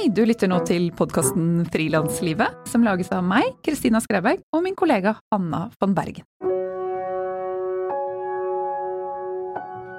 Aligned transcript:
Hei, 0.00 0.06
du 0.08 0.22
lytter 0.24 0.48
nå 0.48 0.56
til 0.64 0.86
podkasten 0.96 1.66
Frilanslivet, 1.68 2.54
som 2.72 2.80
lages 2.86 3.10
av 3.12 3.20
meg, 3.20 3.50
Kristina 3.60 4.00
Skreberg, 4.00 4.38
og 4.56 4.62
min 4.64 4.72
kollega 4.72 5.10
Hanna 5.28 5.66
von 5.76 5.92
Bergen. 5.92 6.24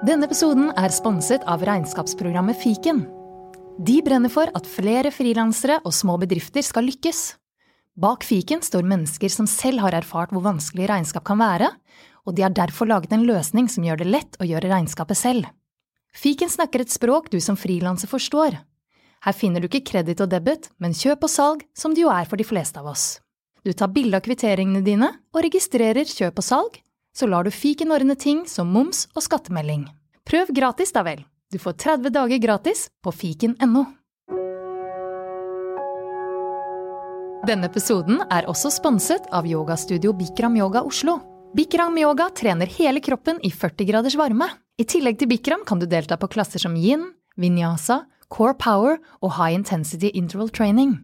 Denne 0.02 0.26
episoden 0.26 0.72
er 0.74 0.90
sponset 0.90 1.46
av 1.46 1.62
regnskapsprogrammet 1.70 2.58
Fiken. 2.64 3.04
De 3.78 4.00
brenner 4.02 4.34
for 4.34 4.50
at 4.58 4.66
flere 4.66 5.12
frilansere 5.14 5.78
og 5.86 5.94
små 5.94 6.18
bedrifter 6.24 6.66
skal 6.66 6.90
lykkes. 6.90 7.22
Bak 7.94 8.26
fiken 8.26 8.66
står 8.66 8.90
mennesker 8.90 9.30
som 9.30 9.46
selv 9.46 9.86
har 9.86 10.00
erfart 10.00 10.34
hvor 10.34 10.48
vanskelig 10.50 10.90
regnskap 10.90 11.28
kan 11.30 11.38
være, 11.44 11.70
og 12.26 12.34
de 12.34 12.48
har 12.48 12.58
derfor 12.58 12.90
laget 12.90 13.14
en 13.14 13.30
løsning 13.30 13.70
som 13.70 13.86
gjør 13.86 14.02
det 14.02 14.10
lett 14.10 14.42
å 14.42 14.50
gjøre 14.50 14.74
regnskapet 14.74 15.22
selv. 15.22 15.54
Fiken 16.18 16.50
snakker 16.50 16.88
et 16.88 16.98
språk 16.98 17.30
du 17.30 17.38
som 17.38 17.54
frilanser 17.54 18.10
forstår. 18.10 18.64
Her 19.22 19.36
finner 19.38 19.62
du 19.62 19.68
ikke 19.70 19.86
kreditt 19.92 20.22
og 20.24 20.32
debit, 20.32 20.72
men 20.82 20.96
kjøp 20.98 21.28
og 21.28 21.30
salg, 21.30 21.66
som 21.78 21.94
det 21.94 22.02
jo 22.02 22.10
er 22.10 22.26
for 22.26 22.42
de 22.42 22.46
fleste 22.48 22.82
av 22.82 22.90
oss. 22.90 23.20
Du 23.62 23.70
tar 23.78 23.92
bilde 23.94 24.18
av 24.18 24.26
kvitteringene 24.26 24.82
dine 24.82 25.12
og 25.30 25.44
registrerer 25.46 26.10
kjøp 26.10 26.42
og 26.42 26.46
salg, 26.46 26.80
så 27.14 27.28
lar 27.30 27.46
du 27.46 27.54
fiken 27.54 27.94
ordne 27.94 28.16
ting 28.18 28.48
som 28.50 28.72
moms 28.74 29.06
og 29.14 29.22
skattemelding. 29.22 29.86
Prøv 30.26 30.50
gratis, 30.56 30.94
da 30.96 31.04
vel. 31.06 31.22
Du 31.54 31.60
får 31.62 31.78
30 31.84 32.14
dager 32.16 32.42
gratis 32.42 32.88
på 33.04 33.14
fiken.no. 33.14 33.84
Denne 37.46 37.68
episoden 37.68 38.22
er 38.30 38.48
også 38.50 38.72
sponset 38.74 39.28
av 39.34 39.46
yogastudio 39.50 40.14
Bikram 40.18 40.58
Yoga 40.58 40.82
Oslo. 40.88 41.20
Bikram 41.58 41.98
Yoga 42.00 42.30
trener 42.34 42.70
hele 42.80 43.02
kroppen 43.04 43.42
i 43.46 43.52
40 43.52 43.90
graders 43.90 44.18
varme. 44.18 44.48
I 44.82 44.86
tillegg 44.88 45.20
til 45.20 45.30
Bikram 45.30 45.66
kan 45.68 45.82
du 45.82 45.86
delta 45.90 46.18
på 46.18 46.30
klasser 46.32 46.64
som 46.64 46.78
yin, 46.78 47.04
vinyasa, 47.38 48.06
core 48.32 48.56
power 48.58 48.98
og 49.22 49.36
high 49.38 49.54
intensity 49.54 50.12
interval 50.14 50.50
training. 50.50 51.02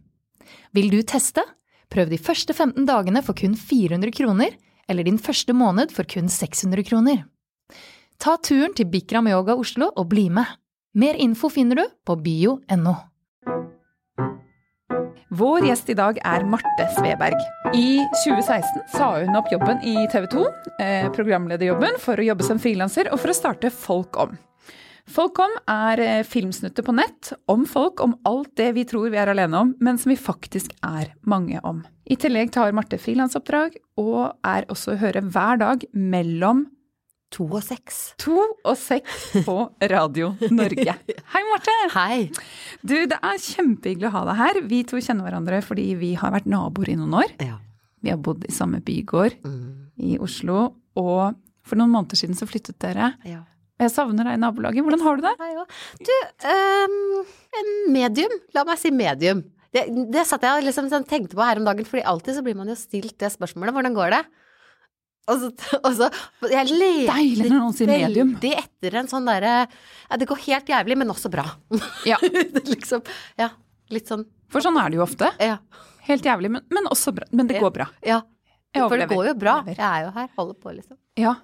Vil 0.72 0.90
du 0.90 1.02
teste? 1.02 1.44
Prøv 1.92 2.10
de 2.10 2.20
første 2.20 2.52
15 2.52 2.86
dagene 2.88 3.22
for 3.24 3.36
kun 3.36 3.54
400 3.56 4.12
kroner, 4.16 4.56
eller 4.88 5.04
din 5.04 5.20
første 5.20 5.52
måned 5.56 5.92
for 5.92 6.08
kun 6.08 6.28
600 6.28 6.84
kroner. 6.88 7.22
Ta 8.18 8.36
turen 8.42 8.74
til 8.74 8.88
Bikram 8.90 9.28
Yoga 9.30 9.54
Oslo 9.56 9.92
og 9.94 10.08
bli 10.10 10.28
med. 10.32 10.48
Mer 10.98 11.14
info 11.20 11.50
finner 11.52 11.78
du 11.78 11.84
på 12.08 12.16
bio.no. 12.24 12.96
Vår 15.38 15.66
gjest 15.68 15.90
i 15.92 15.94
dag 15.94 16.16
er 16.24 16.44
Marte 16.48 16.86
Sveberg. 16.96 17.36
I 17.76 18.00
2016 18.24 18.88
sa 18.96 19.10
hun 19.20 19.36
opp 19.38 19.52
jobben 19.52 19.84
i 19.86 19.94
TV 20.10 20.24
2, 20.32 20.44
eh, 20.80 21.08
programlederjobben, 21.14 22.00
for 22.00 22.16
å 22.16 22.26
jobbe 22.30 22.48
som 22.48 22.58
frilanser 22.58 23.12
og 23.12 23.20
for 23.20 23.30
å 23.30 23.36
starte 23.36 23.70
Folk 23.70 24.16
om. 24.18 24.38
Folk 25.08 25.38
om 25.40 25.54
er 25.72 26.00
eh, 26.04 26.22
filmsnutter 26.26 26.84
på 26.84 26.92
nett 26.94 27.30
om 27.48 27.62
folk, 27.68 28.00
om 28.04 28.12
alt 28.28 28.50
det 28.60 28.70
vi 28.76 28.84
tror 28.88 29.08
vi 29.12 29.16
er 29.20 29.30
alene 29.32 29.56
om, 29.64 29.70
men 29.80 29.98
som 29.98 30.10
vi 30.12 30.18
faktisk 30.20 30.74
er 30.84 31.14
mange 31.28 31.60
om. 31.66 31.80
I 32.08 32.16
tillegg 32.20 32.50
tar 32.54 32.72
Marte 32.76 32.98
frilansoppdrag, 33.00 33.78
og 34.00 34.34
er 34.46 34.66
også 34.72 34.94
å 34.94 34.98
høre 35.00 35.22
hver 35.24 35.60
dag 35.64 35.86
mellom 35.92 36.66
To 37.36 37.44
og 37.44 37.60
seks. 37.60 38.14
to 38.16 38.38
og 38.64 38.76
seks 38.80 39.26
på 39.44 39.56
Radio 39.92 40.30
Norge. 40.48 40.94
Hei, 41.34 41.42
Marte! 41.50 41.74
Hei. 41.92 42.20
Du, 42.80 42.94
det 43.10 43.18
er 43.20 43.42
kjempehyggelig 43.44 44.08
å 44.08 44.14
ha 44.14 44.22
deg 44.30 44.38
her. 44.40 44.60
Vi 44.70 44.78
to 44.88 44.96
kjenner 45.04 45.26
hverandre 45.28 45.58
fordi 45.66 45.90
vi 46.00 46.14
har 46.16 46.32
vært 46.32 46.48
naboer 46.48 46.88
i 46.94 46.96
noen 46.96 47.18
år. 47.20 47.34
Ja. 47.44 47.58
Vi 48.00 48.08
har 48.14 48.20
bodd 48.24 48.46
i 48.48 48.54
samme 48.56 48.80
bygård 48.80 49.36
Mm. 49.44 49.92
i 50.08 50.14
Oslo, 50.24 50.70
og 50.96 51.36
for 51.68 51.76
noen 51.76 51.92
måneder 51.92 52.16
siden 52.16 52.36
så 52.38 52.48
flyttet 52.48 52.78
dere. 52.80 53.12
ja. 53.28 53.42
Jeg 53.78 53.92
savner 53.94 54.26
deg 54.26 54.38
i 54.38 54.42
nabolaget. 54.42 54.82
Hvordan 54.84 55.04
har 55.04 55.18
du 55.18 55.26
det? 55.28 55.34
Du, 56.08 56.14
um, 56.50 57.28
en 57.60 57.70
medium. 57.94 58.34
La 58.56 58.64
meg 58.66 58.80
si 58.80 58.90
medium. 58.94 59.44
Det, 59.74 59.84
det 60.10 60.24
satt 60.26 60.42
jeg 60.46 60.58
og 60.62 60.66
liksom 60.66 60.88
sånn 60.90 61.06
tenkte 61.06 61.36
på 61.38 61.44
her 61.44 61.60
om 61.60 61.66
dagen, 61.68 61.86
fordi 61.86 62.02
alltid 62.08 62.38
så 62.38 62.42
blir 62.44 62.56
man 62.58 62.70
jo 62.72 62.76
stilt 62.78 63.14
det 63.20 63.30
spørsmålet. 63.34 63.74
Hvordan 63.76 63.96
går 63.96 64.14
det? 64.16 64.22
Og 65.28 65.42
så, 65.42 65.50
og 65.84 65.90
så 65.92 66.06
Jeg 66.48 66.70
medium. 67.90 68.30
veldig 68.32 68.52
etter 68.62 68.94
en 68.96 69.10
sånn 69.10 69.26
derre 69.28 69.50
Ja, 69.66 70.16
det 70.16 70.28
går 70.30 70.40
helt 70.46 70.70
jævlig, 70.72 70.96
men 70.96 71.12
også 71.12 71.28
bra. 71.32 71.44
Ja, 72.08 72.16
liksom 72.72 73.04
Ja, 73.36 73.50
litt 73.92 74.08
sånn 74.08 74.24
For 74.48 74.64
sånn 74.64 74.78
er 74.80 74.88
det 74.88 74.96
jo 74.96 75.04
ofte. 75.04 75.28
Ja. 75.44 75.58
Helt 76.08 76.24
jævlig, 76.24 76.48
men, 76.54 76.64
men 76.72 76.88
også 76.88 77.12
bra. 77.12 77.28
Men 77.36 77.50
det 77.50 77.60
går 77.60 77.74
bra. 77.76 77.90
ja. 78.00 78.22
For 78.76 79.00
det 79.00 79.08
går 79.10 79.30
jo 79.30 79.34
bra. 79.38 79.54
Jeg 79.66 79.80
er 79.80 80.04
jo 80.04 80.10
her, 80.14 80.28
holder 80.36 80.58
på, 80.60 80.74
liksom. 80.76 80.98
Ja. 81.18 81.34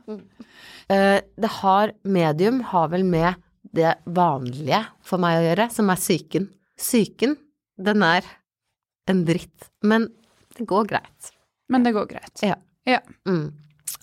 Eh, 0.93 1.21
det 1.41 1.51
har 1.61 1.95
Medium 2.05 2.61
har 2.71 2.91
vel 2.93 3.07
med 3.09 3.41
det 3.75 3.95
vanlige 4.05 4.83
for 5.03 5.23
meg 5.23 5.41
å 5.41 5.47
gjøre, 5.49 5.69
som 5.73 5.91
er 5.91 6.01
psyken. 6.01 6.51
Psyken, 6.79 7.37
den 7.81 8.05
er 8.07 8.27
en 9.11 9.25
dritt, 9.27 9.71
men 9.83 10.09
det 10.55 10.67
går 10.71 10.89
greit. 10.93 11.33
Men 11.73 11.87
det 11.87 11.95
går 11.97 12.09
greit. 12.12 12.45
Ja. 12.45 12.59
Ja. 12.87 13.01
Mm. 13.27 13.55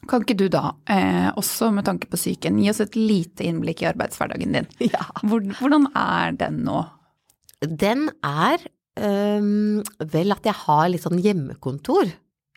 Kan 0.10 0.24
ikke 0.26 0.38
du 0.40 0.48
da, 0.50 0.74
eh, 0.90 1.30
også 1.38 1.70
med 1.74 1.86
tanke 1.86 2.10
på 2.10 2.18
psyken, 2.18 2.58
gi 2.62 2.72
oss 2.72 2.82
et 2.82 2.98
lite 2.98 3.46
innblikk 3.46 3.84
i 3.84 3.92
arbeidshverdagen 3.92 4.58
din? 4.58 4.70
Ja. 4.92 5.06
Hvordan 5.22 5.88
er 5.94 6.34
den 6.40 6.64
nå? 6.66 6.82
Den 7.62 8.08
er 8.26 8.64
øhm, 8.98 9.84
vel 10.02 10.34
at 10.34 10.48
jeg 10.50 10.58
har 10.64 10.90
litt 10.90 11.06
sånn 11.06 11.22
hjemmekontor. 11.22 12.10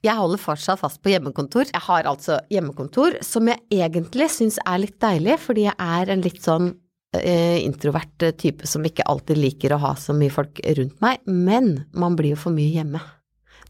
Jeg 0.04 0.19
holder 0.19 0.41
fortsatt 0.41 0.82
fast 0.82 1.00
på 1.00 1.15
hjemmekontor. 1.15 1.70
Jeg 1.70 1.81
har 1.87 2.04
altså 2.10 2.37
hjemmekontor 2.53 3.16
som 3.25 3.48
jeg 3.48 3.62
egentlig 3.72 4.28
syns 4.34 4.59
er 4.60 4.82
litt 4.82 4.98
deilig, 5.00 5.38
fordi 5.41 5.65
jeg 5.65 5.76
er 5.81 6.12
en 6.12 6.25
litt 6.25 6.42
sånn 6.44 6.75
eh, 7.16 7.62
introvert 7.65 8.26
type 8.41 8.69
som 8.69 8.84
ikke 8.84 9.06
alltid 9.09 9.41
liker 9.41 9.72
å 9.72 9.81
ha 9.81 9.94
så 9.97 10.12
mye 10.16 10.34
folk 10.34 10.60
rundt 10.76 11.00
meg. 11.04 11.25
Men 11.25 11.87
man 11.97 12.19
blir 12.20 12.34
jo 12.34 12.43
for 12.43 12.56
mye 12.56 12.75
hjemme. 12.76 13.00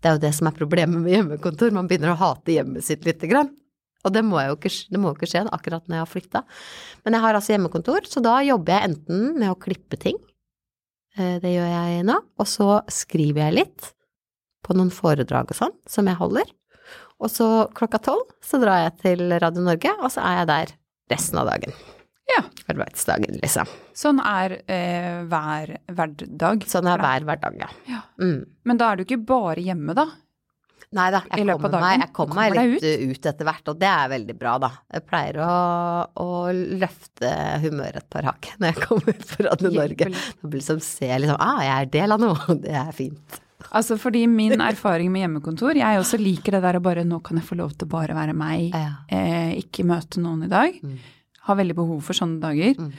Det 0.01 0.11
er 0.11 0.19
jo 0.19 0.25
det 0.27 0.35
som 0.37 0.51
er 0.51 0.59
problemet 0.59 1.05
med 1.05 1.15
hjemmekontor. 1.15 1.71
Man 1.77 1.87
begynner 1.89 2.17
å 2.17 2.19
hate 2.19 2.59
hjemmet 2.59 2.85
sitt 2.85 3.07
lite 3.07 3.31
grann. 3.31 3.55
Og 4.05 4.13
det 4.13 4.21
må, 4.27 4.37
jo 4.45 4.59
ikke, 4.59 4.75
må 4.99 5.13
jo 5.13 5.17
ikke 5.17 5.31
skje 5.31 5.47
akkurat 5.55 5.87
når 5.87 5.97
jeg 5.97 6.03
har 6.03 6.11
flytta. 6.11 6.47
Men 7.07 7.17
jeg 7.17 7.25
har 7.25 7.39
altså 7.39 7.55
hjemmekontor, 7.55 8.11
så 8.11 8.21
da 8.27 8.41
jobber 8.45 8.75
jeg 8.75 8.91
enten 8.91 9.23
med 9.39 9.49
å 9.55 9.57
klippe 9.57 9.97
ting, 10.03 10.19
eh, 11.17 11.39
det 11.41 11.55
gjør 11.55 11.71
jeg 11.71 12.03
nå, 12.11 12.19
og 12.37 12.51
så 12.51 12.83
skriver 12.93 13.47
jeg 13.47 13.63
litt 13.63 13.95
på 14.65 14.77
noen 14.77 14.93
foredrag 14.95 15.53
og 15.53 15.59
sånn 15.59 15.75
som 15.91 16.09
jeg 16.11 16.19
holder. 16.21 16.53
Og 17.23 17.31
så 17.33 17.49
klokka 17.77 18.01
tolv 18.05 18.33
så 18.45 18.61
drar 18.63 18.87
jeg 18.87 18.97
til 19.05 19.37
Radio 19.41 19.65
Norge, 19.65 19.93
og 20.01 20.11
så 20.13 20.25
er 20.25 20.41
jeg 20.41 20.51
der 20.51 20.75
resten 21.15 21.41
av 21.41 21.53
dagen. 21.53 21.77
Ja. 22.33 22.41
Arbeidsdagen, 22.73 23.39
liksom. 23.43 23.69
Sånn 23.97 24.21
er 24.25 24.57
eh, 24.65 25.23
hver 25.29 25.77
hverdag. 25.93 26.65
Sånn 26.69 26.89
er 26.89 27.03
hver 27.03 27.27
hverdag, 27.29 27.59
ja. 27.61 27.71
Ja. 27.91 28.03
Mm. 28.21 28.45
Men 28.65 28.81
da 28.81 28.91
er 28.91 29.01
du 29.01 29.05
ikke 29.05 29.21
bare 29.29 29.65
hjemme, 29.65 29.97
da? 29.97 30.09
Nei 30.95 31.09
da, 31.11 31.21
jeg 31.27 31.49
av 31.51 31.59
kommer 31.59 31.83
meg, 31.83 32.03
jeg 32.05 32.13
kommer 32.15 32.39
meg 32.39 32.55
litt 32.55 32.85
ut. 32.85 33.15
ut. 33.17 33.29
etter 33.31 33.49
hvert, 33.49 33.71
og 33.73 33.79
det 33.81 33.89
er 33.91 34.11
veldig 34.13 34.37
bra, 34.39 34.53
da. 34.63 34.71
Jeg 34.95 35.05
pleier 35.09 35.41
å, 35.43 35.55
å 36.23 36.29
løfte 36.55 37.31
humøret 37.65 38.05
et 38.05 38.11
par 38.15 38.29
hakk 38.31 38.53
når 38.61 38.71
jeg 38.71 38.85
kommer 38.85 39.25
fra 39.33 39.57
Norge. 39.65 40.11
Da 40.15 40.51
blir 40.51 40.61
det 40.61 40.69
som 40.69 40.83
se 40.85 41.11
liksom, 41.11 41.41
ah, 41.43 41.65
jeg 41.67 41.75
er 41.75 41.91
del 41.99 42.15
av 42.15 42.23
noe, 42.23 42.57
det 42.65 42.77
er 42.79 42.95
fint. 42.95 43.41
Altså 43.73 43.97
fordi 43.99 44.27
min 44.29 44.61
erfaring 44.61 45.11
med 45.13 45.25
hjemmekontor, 45.25 45.75
jeg 45.77 45.99
også 46.01 46.19
liker 46.21 46.53
det 46.59 46.63
der 46.63 46.79
å 46.79 46.83
bare 46.85 47.05
nå 47.05 47.23
kan 47.25 47.37
jeg 47.41 47.47
få 47.49 47.57
lov 47.59 47.73
til 47.79 47.87
å 47.89 47.91
bare 47.91 48.15
være 48.15 48.35
meg, 48.37 48.71
Ja. 48.75 48.91
eh, 49.09 49.55
ikke 49.63 49.85
møte 49.85 50.21
noen 50.21 50.45
i 50.45 50.49
dag. 50.49 50.79
Mm. 50.83 50.99
Har 51.49 51.57
veldig 51.57 51.75
behov 51.75 52.03
for 52.03 52.13
sånne 52.15 52.41
dager. 52.41 52.75
Mm. 52.79 52.93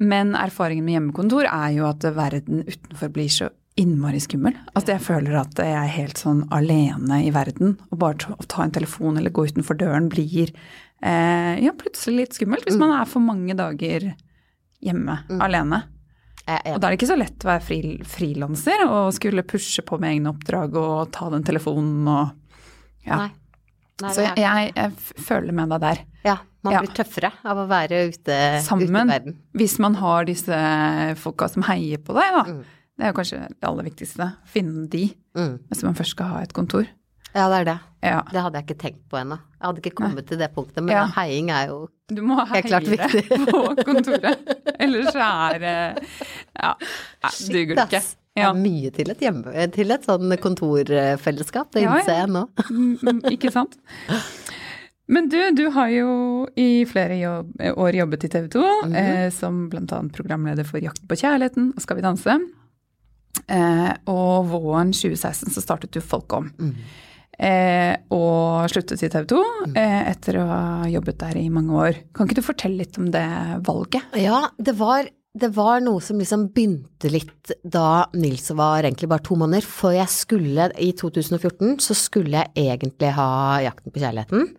Men 0.00 0.34
erfaringen 0.34 0.84
med 0.84 0.94
hjemmekontor 0.96 1.44
er 1.44 1.72
jo 1.76 1.86
at 1.86 2.00
verden 2.16 2.64
utenfor 2.64 3.12
blir 3.12 3.28
så 3.28 3.50
innmari 3.76 4.18
skummel. 4.20 4.56
At 4.76 4.86
jeg 4.86 5.00
føler 5.00 5.36
at 5.40 5.54
jeg 5.60 5.72
er 5.76 5.86
helt 5.94 6.16
sånn 6.20 6.42
alene 6.52 7.20
i 7.24 7.30
verden. 7.30 7.78
Og 7.92 7.98
bare 7.98 8.32
å 8.34 8.46
ta 8.48 8.64
en 8.64 8.70
telefon 8.74 9.16
eller 9.20 9.30
gå 9.30 9.46
utenfor 9.46 9.76
døren 9.78 10.08
blir 10.08 10.50
eh, 11.02 11.60
ja, 11.64 11.72
plutselig 11.72 12.16
litt 12.16 12.34
skummelt. 12.36 12.64
Hvis 12.66 12.78
man 12.80 12.90
er 12.98 13.04
for 13.08 13.20
mange 13.20 13.54
dager 13.56 14.14
hjemme 14.80 15.20
alene. 15.40 15.82
Og 16.48 16.80
da 16.80 16.88
er 16.88 16.94
det 16.94 16.98
ikke 16.98 17.10
så 17.12 17.18
lett 17.20 17.44
å 17.44 17.50
være 17.50 17.62
fri, 17.62 17.80
frilanser 18.10 18.84
og 18.88 19.12
skulle 19.14 19.44
pushe 19.46 19.82
på 19.86 19.98
med 20.02 20.16
egne 20.16 20.32
oppdrag 20.32 20.74
og 20.80 21.10
ta 21.14 21.28
den 21.30 21.44
telefonen 21.46 22.08
og 22.10 22.30
ja. 23.06 23.16
Nei. 23.16 23.28
Nei, 24.00 24.10
Så 24.16 24.24
jeg, 24.24 24.32
jeg, 24.40 24.72
jeg 24.76 25.24
føler 25.26 25.52
med 25.52 25.68
deg 25.74 25.80
der. 25.84 25.98
ja, 26.24 26.34
man 26.64 26.72
ja. 26.74 26.80
blir 26.80 26.92
tøffere 26.96 27.30
av 27.44 27.58
å 27.60 27.66
være 27.68 27.98
ute, 28.08 28.16
ute 28.24 28.36
i 28.56 28.60
Sammen. 28.64 29.08
verden. 29.12 29.36
Hvis 29.56 29.78
man 29.82 29.94
har 30.00 30.24
disse 30.28 30.56
folka 31.20 31.48
som 31.52 31.64
heier 31.68 32.00
på 32.00 32.16
deg, 32.16 32.32
da. 32.38 32.44
Mm. 32.48 32.62
Det 32.96 33.04
er 33.06 33.12
jo 33.12 33.16
kanskje 33.20 33.40
det 33.48 33.68
aller 33.68 33.86
viktigste. 33.90 34.30
Finne 34.52 34.86
de 34.92 35.06
Mm. 35.36 35.60
hvis 35.70 35.84
man 35.86 35.94
først 35.94 36.16
skal 36.16 36.26
ha 36.32 36.40
et 36.42 36.52
kontor. 36.56 36.88
Ja, 37.34 37.48
det 37.48 37.58
er 37.60 37.64
det. 37.68 37.78
Ja. 38.02 38.22
Det 38.32 38.40
hadde 38.42 38.58
jeg 38.58 38.64
ikke 38.66 38.78
tenkt 38.80 39.02
på 39.12 39.18
ennå. 39.20 39.36
Jeg 39.60 39.66
hadde 39.68 39.82
ikke 39.84 39.94
kommet 40.00 40.26
til 40.26 40.38
det 40.40 40.48
punktet, 40.54 40.80
men 40.82 40.94
Ja. 40.96 41.06
heiing 41.16 41.50
er 41.50 41.66
jo 41.68 41.88
Du 42.10 42.22
må 42.26 42.38
Helt 42.48 42.66
klart 42.66 42.88
heie 42.88 42.96
viktig. 42.96 43.38
på 43.52 43.60
kontoret. 43.86 44.54
Ellers 44.80 45.14
er 45.14 45.60
Ja, 45.62 46.72
nei, 47.22 47.30
duger 47.52 47.76
det 47.76 47.84
ikke. 47.86 48.02
Ja. 48.38 48.52
Det 48.52 48.56
er 48.56 48.62
mye 48.62 48.90
til 48.94 49.10
et, 49.10 49.20
hjemme, 49.20 49.68
til 49.74 49.90
et 49.90 50.04
sånn 50.06 50.32
kontorfellesskap, 50.40 51.70
det 51.74 51.82
innser 51.82 52.14
jeg 52.22 52.28
nå. 52.30 52.44
Mm, 52.70 52.98
mm, 53.02 53.20
Ikke 53.34 53.50
sant? 53.52 53.76
Men 55.10 55.26
du, 55.28 55.36
du 55.58 55.64
har 55.74 55.88
jo 55.90 56.46
i 56.56 56.84
flere 56.86 57.16
jobb, 57.18 57.50
år 57.76 57.96
jobbet 57.98 58.24
i 58.24 58.28
TV 58.30 58.48
2, 58.54 58.62
Mhm. 58.86 58.94
eh, 58.96 59.30
som 59.34 59.68
bl.a. 59.68 60.00
programleder 60.14 60.64
for 60.64 60.78
Jakten 60.80 61.06
på 61.10 61.18
kjærligheten 61.18 61.72
og 61.76 61.82
Skal 61.82 61.96
vi 61.98 62.02
danse. 62.06 62.38
Eh, 63.50 63.92
og 64.10 64.46
våren 64.50 64.92
2016 64.94 65.50
så 65.54 65.60
startet 65.62 65.90
du 65.94 66.00
Folkom. 66.00 66.52
Mm. 66.58 66.74
Eh, 67.40 67.94
og 68.12 68.68
sluttet 68.68 69.00
i 69.00 69.08
TV 69.08 69.24
2 69.32 69.38
eh, 69.72 70.00
etter 70.10 70.36
å 70.42 70.44
ha 70.44 70.64
jobbet 70.92 71.22
der 71.22 71.38
i 71.40 71.46
mange 71.52 71.72
år. 71.86 72.02
Kan 72.12 72.28
ikke 72.28 72.40
du 72.40 72.44
fortelle 72.44 72.82
litt 72.82 72.98
om 73.00 73.08
det 73.14 73.24
valget? 73.64 74.12
Ja, 74.20 74.42
det 74.60 74.74
var, 74.76 75.08
det 75.08 75.50
var 75.56 75.80
noe 75.84 76.04
som 76.04 76.20
liksom 76.20 76.50
begynte 76.52 77.12
litt 77.12 77.54
da 77.64 78.04
Nils 78.12 78.50
var 78.52 78.84
egentlig 78.84 79.08
bare 79.12 79.24
to 79.24 79.38
måneder. 79.40 79.64
For 79.64 79.96
jeg 79.96 80.12
skulle, 80.12 80.68
i 80.76 80.92
2014, 80.92 81.78
så 81.80 81.96
skulle 81.96 82.42
jeg 82.42 82.68
egentlig 82.68 83.14
ha 83.16 83.30
Jakten 83.64 83.94
på 83.94 84.04
kjærligheten. 84.04 84.50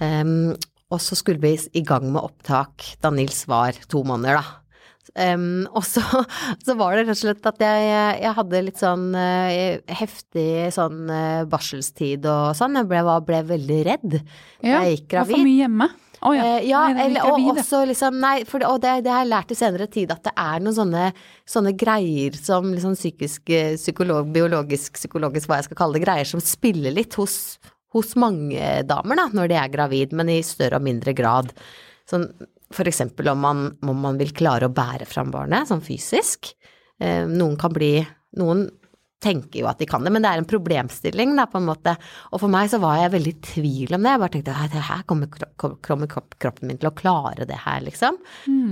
Um, 0.00 0.54
og 0.94 1.00
så 1.02 1.16
skulle 1.18 1.42
vi 1.42 1.54
i 1.76 1.84
gang 1.86 2.08
med 2.08 2.24
opptak 2.24 2.86
da 3.04 3.12
Nils 3.12 3.44
var 3.50 3.76
to 3.90 4.00
måneder, 4.06 4.40
da. 4.40 4.63
Em, 5.14 5.66
og 5.76 5.84
så, 5.86 6.02
så 6.64 6.74
var 6.78 6.94
det 6.96 7.04
rett 7.04 7.14
og 7.14 7.20
slett 7.20 7.44
at 7.46 7.60
jeg, 7.62 7.90
jeg 8.24 8.36
hadde 8.38 8.62
litt 8.66 8.80
sånn 8.80 9.10
uh, 9.14 9.92
heftig 10.00 10.46
sånn 10.74 11.04
uh, 11.10 11.44
barselstid 11.50 12.26
og 12.30 12.54
sånn. 12.58 12.80
Jeg 12.80 12.90
ble, 12.90 13.02
var- 13.06 13.22
ble 13.26 13.44
veldig 13.54 13.82
redd. 13.86 14.16
Jeg 14.64 14.96
gikk 14.96 15.14
var 15.14 15.22
Ja, 15.22 15.28
for 15.30 15.44
mye 15.46 15.60
hjemme. 15.60 15.88
Å 16.24 16.32
ja. 16.32 16.44
Uh, 16.44 16.64
ja, 16.64 16.80
Nei, 16.88 17.04
eller, 17.04 17.28
og 17.28 17.36
gravid, 17.36 17.60
også 17.62 17.82
liksom 17.90 18.14
Nei, 18.22 18.34
for 18.48 18.62
det, 18.62 18.68
og 18.70 18.80
det, 18.80 18.94
det 19.04 19.12
har 19.12 19.22
jeg 19.22 19.30
lært 19.34 19.52
i 19.52 19.58
senere 19.58 19.88
tid, 19.92 20.14
at 20.14 20.24
det 20.24 20.32
er 20.40 20.64
noen 20.64 20.78
sånne, 20.78 21.04
sånne 21.54 21.74
greier 21.78 22.38
som 22.38 22.70
liksom 22.72 22.96
psykisk, 22.96 23.52
psykolog, 23.76 24.32
biologisk, 24.34 24.96
psykologisk, 24.96 25.50
hva 25.50 25.60
jeg 25.60 25.68
skal 25.68 25.80
kalle 25.82 25.98
det, 25.98 26.06
greier 26.06 26.30
som 26.30 26.42
spiller 26.42 26.96
litt 26.96 27.18
hos, 27.20 27.36
hos 27.94 28.16
mange 28.18 28.80
damer 28.88 29.20
da, 29.20 29.28
når 29.36 29.52
de 29.52 29.60
er 29.60 29.74
gravid, 29.76 30.16
men 30.16 30.32
i 30.32 30.40
større 30.46 30.80
og 30.80 30.88
mindre 30.88 31.14
grad. 31.14 31.52
Sånn 32.08 32.26
for 32.74 32.90
eksempel 32.90 33.30
om 33.32 33.40
man, 33.46 33.64
om 33.86 34.00
man 34.04 34.18
vil 34.20 34.34
klare 34.36 34.68
å 34.68 34.74
bære 34.74 35.06
fram 35.10 35.30
barnet, 35.34 35.70
sånn 35.70 35.84
fysisk. 35.84 36.52
Eh, 37.00 37.24
noen 37.30 37.56
kan 37.60 37.72
bli 37.74 37.96
Noen 38.34 38.64
tenker 39.24 39.60
jo 39.62 39.66
at 39.70 39.78
de 39.80 39.86
kan 39.88 40.02
det, 40.04 40.10
men 40.12 40.20
det 40.20 40.28
er 40.34 40.40
en 40.42 40.44
problemstilling, 40.50 41.30
da, 41.38 41.46
på 41.48 41.56
en 41.56 41.64
måte. 41.68 41.94
Og 42.34 42.40
for 42.42 42.50
meg 42.52 42.66
så 42.68 42.76
var 42.82 42.98
jeg 42.98 43.12
veldig 43.14 43.30
i 43.32 43.38
tvil 43.46 43.94
om 43.96 44.02
det. 44.04 44.10
Jeg 44.10 44.20
bare 44.20 44.32
tenkte 44.34 44.56
at 44.66 44.74
her 44.88 45.04
kommer, 45.08 45.30
kro- 45.32 45.78
kommer 45.86 46.10
kropp- 46.10 46.34
kroppen 46.42 46.68
min 46.68 46.76
til 46.82 46.90
å 46.90 46.92
klare 46.98 47.46
det 47.48 47.56
her, 47.62 47.78
liksom. 47.86 48.18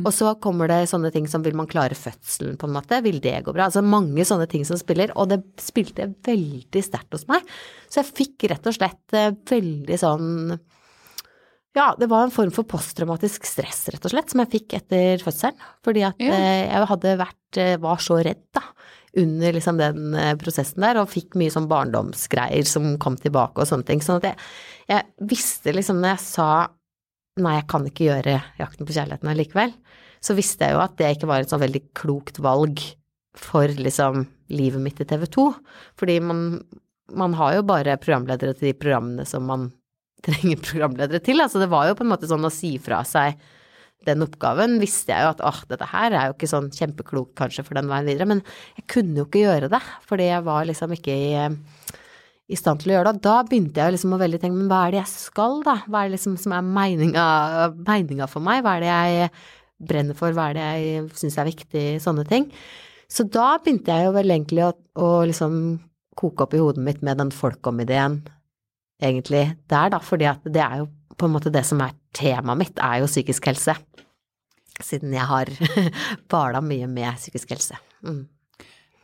Og 0.04 0.10
så 0.12 0.34
kommer 0.44 0.68
det 0.68 0.80
sånne 0.90 1.12
ting 1.14 1.24
som 1.30 1.46
vil 1.46 1.54
man 1.56 1.70
klare 1.70 1.96
fødselen, 1.96 2.58
på 2.60 2.68
en 2.68 2.74
måte. 2.74 2.98
Vil 3.06 3.20
det 3.24 3.36
gå 3.46 3.54
bra? 3.54 3.70
Altså 3.70 3.80
mange 3.86 4.26
sånne 4.28 4.50
ting 4.50 4.66
som 4.68 4.76
spiller, 4.82 5.14
og 5.16 5.30
det 5.32 5.40
spilte 5.62 6.10
veldig 6.28 6.84
sterkt 6.84 7.14
hos 7.16 7.24
meg. 7.30 7.46
Så 7.88 8.02
jeg 8.02 8.12
fikk 8.20 8.50
rett 8.52 8.66
og 8.68 8.76
slett 8.76 9.16
eh, 9.16 9.30
veldig 9.54 9.98
sånn 10.04 10.58
ja, 11.74 11.94
det 11.98 12.08
var 12.10 12.26
en 12.26 12.34
form 12.34 12.50
for 12.52 12.66
posttraumatisk 12.68 13.46
stress, 13.48 13.86
rett 13.94 14.04
og 14.04 14.12
slett, 14.12 14.32
som 14.32 14.42
jeg 14.44 14.50
fikk 14.56 14.74
etter 14.80 15.22
fødselen. 15.24 15.56
Fordi 15.84 16.02
at 16.08 16.20
Ja. 16.20 16.32
eh, 16.32 16.66
jeg 16.68 16.86
hadde 16.90 17.14
vært, 17.18 17.56
eh, 17.56 17.76
var 17.80 17.96
så 17.96 18.18
redd, 18.24 18.42
da, 18.52 18.62
under 19.16 19.52
liksom 19.52 19.78
den 19.78 20.14
eh, 20.14 20.34
prosessen 20.40 20.80
der, 20.84 21.00
og 21.00 21.08
fikk 21.08 21.34
mye 21.36 21.50
sånn 21.52 21.68
barndomsgreier 21.68 22.64
som 22.68 22.96
kom 22.98 23.16
tilbake 23.16 23.58
og 23.60 23.68
sånne 23.68 23.84
ting. 23.88 24.00
Sånn 24.00 24.20
at 24.22 24.28
jeg, 24.30 24.36
jeg 24.88 25.04
visste 25.32 25.72
liksom 25.74 26.00
når 26.00 26.16
jeg 26.16 26.24
sa 26.26 26.48
nei, 27.40 27.54
jeg 27.60 27.66
kan 27.72 27.86
ikke 27.88 28.08
gjøre 28.10 28.42
Jakten 28.60 28.86
på 28.86 28.92
kjærligheten 28.92 29.30
allikevel, 29.32 29.72
så 30.22 30.34
visste 30.36 30.66
jeg 30.68 30.76
jo 30.76 30.80
at 30.84 30.96
det 31.00 31.16
ikke 31.16 31.26
var 31.30 31.40
et 31.40 31.48
sånn 31.52 31.62
veldig 31.64 31.82
klokt 31.96 32.38
valg 32.44 32.78
for 33.34 33.66
liksom 33.66 34.26
livet 34.52 34.80
mitt 34.84 35.00
i 35.00 35.04
TV 35.08 35.24
2. 35.26 35.46
Fordi 35.96 36.20
man, 36.20 36.42
man 37.10 37.32
har 37.34 37.54
jo 37.56 37.62
bare 37.62 37.96
programledere 37.96 38.52
til 38.54 38.68
de 38.68 38.78
programmene 38.78 39.24
som 39.26 39.46
man 39.48 39.70
trenger 40.26 40.62
programledere 40.62 41.22
til. 41.24 41.42
Altså 41.42 41.62
det 41.62 41.70
var 41.72 41.88
jo 41.88 41.98
på 41.98 42.06
en 42.06 42.12
måte 42.12 42.30
sånn 42.30 42.46
å 42.46 42.52
si 42.52 42.76
fra 42.82 43.02
seg 43.08 43.40
den 44.06 44.24
oppgaven, 44.24 44.80
visste 44.82 45.12
jeg 45.14 45.22
jo 45.22 45.30
at 45.30 45.42
åh, 45.46 45.58
dette 45.70 45.86
her 45.92 46.10
er 46.10 46.28
jo 46.28 46.36
ikke 46.36 46.50
sånn 46.50 46.72
kjempeklokt 46.74 47.36
kanskje 47.38 47.62
for 47.66 47.78
den 47.78 47.90
veien 47.90 48.08
videre, 48.08 48.26
men 48.32 48.40
jeg 48.74 48.86
kunne 48.90 49.20
jo 49.20 49.26
ikke 49.28 49.44
gjøre 49.44 49.70
det, 49.70 49.78
fordi 50.08 50.26
jeg 50.26 50.46
var 50.48 50.66
liksom 50.66 50.94
ikke 50.96 51.14
i, 51.14 51.44
i 52.50 52.58
stand 52.58 52.82
til 52.82 52.92
å 52.92 52.96
gjøre 52.96 53.12
det. 53.12 53.22
Da 53.28 53.36
begynte 53.46 53.78
jeg 53.78 53.94
liksom 53.94 54.16
å 54.16 54.20
veldig 54.22 54.42
tenke, 54.42 54.58
men 54.58 54.70
hva 54.72 54.80
er 54.86 54.96
det 54.96 55.02
jeg 55.04 55.12
skal 55.12 55.62
da? 55.66 55.76
Hva 55.86 56.02
er 56.02 56.10
det 56.10 56.16
liksom 56.16 56.34
som 56.42 56.56
er 56.58 56.66
meninga, 56.66 57.26
meninga 57.78 58.30
for 58.30 58.44
meg? 58.44 58.64
Hva 58.66 58.74
er 58.74 58.84
det 58.84 58.90
jeg 58.90 59.32
brenner 59.92 60.18
for? 60.18 60.34
Hva 60.34 60.50
er 60.50 60.58
det 60.58 60.66
jeg 60.66 61.06
syns 61.22 61.38
er 61.38 61.50
viktig? 61.52 61.86
Sånne 62.02 62.26
ting. 62.28 62.50
Så 63.12 63.28
da 63.28 63.54
begynte 63.62 63.94
jeg 63.94 64.08
jo 64.08 64.16
vel 64.18 64.34
egentlig 64.34 64.66
å, 64.66 64.74
å 64.98 65.14
liksom 65.28 65.56
koke 66.18 66.44
opp 66.44 66.54
i 66.56 66.60
hodet 66.60 66.82
mitt 66.84 67.06
med 67.06 67.22
den 67.22 67.30
folkom-ideen 67.32 68.22
egentlig 69.02 69.44
der, 69.70 69.92
da, 69.92 70.00
fordi 70.02 70.28
at 70.30 70.44
det 70.46 70.62
er 70.64 70.82
jo 70.82 70.90
på 71.18 71.28
en 71.28 71.34
måte 71.34 71.52
det 71.54 71.64
som 71.68 71.82
er 71.84 71.94
temaet 72.16 72.60
mitt, 72.60 72.82
er 72.82 73.02
jo 73.02 73.10
psykisk 73.10 73.50
helse. 73.50 73.76
Siden 74.82 75.12
jeg 75.14 75.28
har 75.28 75.50
bala 76.32 76.62
mye 76.64 76.88
med 76.90 77.20
psykisk 77.20 77.54
helse. 77.54 77.78
Mm. 78.06 78.24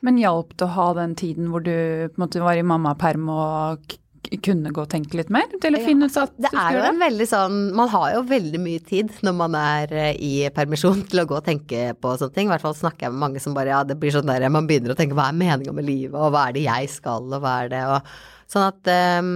Men 0.06 0.18
hjalp 0.20 0.54
det 0.56 0.66
å 0.66 0.74
ha 0.76 0.90
den 0.98 1.16
tiden 1.18 1.48
hvor 1.52 1.64
du 1.64 1.74
på 1.74 2.18
en 2.18 2.24
måte 2.24 2.42
var 2.42 2.58
i 2.58 2.66
mammaperm 2.66 3.26
og 3.34 3.96
kunne 4.44 4.70
gå 4.74 4.82
og 4.82 4.90
tenke 4.92 5.16
litt 5.18 5.30
mer? 5.32 5.46
Ja, 5.62 5.70
finne 5.82 6.08
ut 6.08 6.16
at 6.20 6.34
Det 6.36 6.50
er 6.50 6.76
jo 6.76 6.82
en 6.88 6.98
veldig 7.00 7.26
sånn 7.30 7.56
Man 7.76 7.90
har 7.92 8.10
jo 8.16 8.24
veldig 8.28 8.60
mye 8.60 8.82
tid 8.84 9.12
når 9.24 9.36
man 9.38 9.56
er 9.58 9.94
eh, 9.94 10.18
i 10.20 10.32
permisjon 10.54 11.04
til 11.08 11.22
å 11.22 11.26
gå 11.28 11.38
og 11.38 11.46
tenke 11.46 11.94
på 11.96 12.14
sånne 12.20 12.34
ting. 12.34 12.50
I 12.50 12.52
hvert 12.52 12.66
fall 12.66 12.76
snakker 12.76 13.06
jeg 13.06 13.14
med 13.14 13.22
mange 13.24 13.42
som 13.42 13.56
bare 13.56 13.72
ja, 13.72 13.80
det 13.86 13.96
blir 14.00 14.14
sånn 14.14 14.28
der 14.28 14.48
man 14.52 14.68
begynner 14.68 14.92
å 14.92 14.98
tenke 14.98 15.16
hva 15.18 15.30
er 15.30 15.38
meninga 15.38 15.74
med 15.74 15.88
livet, 15.88 16.18
og 16.18 16.34
hva 16.34 16.48
er 16.48 16.58
det 16.58 16.66
jeg 16.66 16.92
skal, 16.92 17.30
og 17.30 17.42
hva 17.44 17.54
er 17.64 17.72
det, 17.72 17.82
og 17.88 18.52
sånn 18.52 18.68
at 18.68 18.92
ehm, 18.92 19.32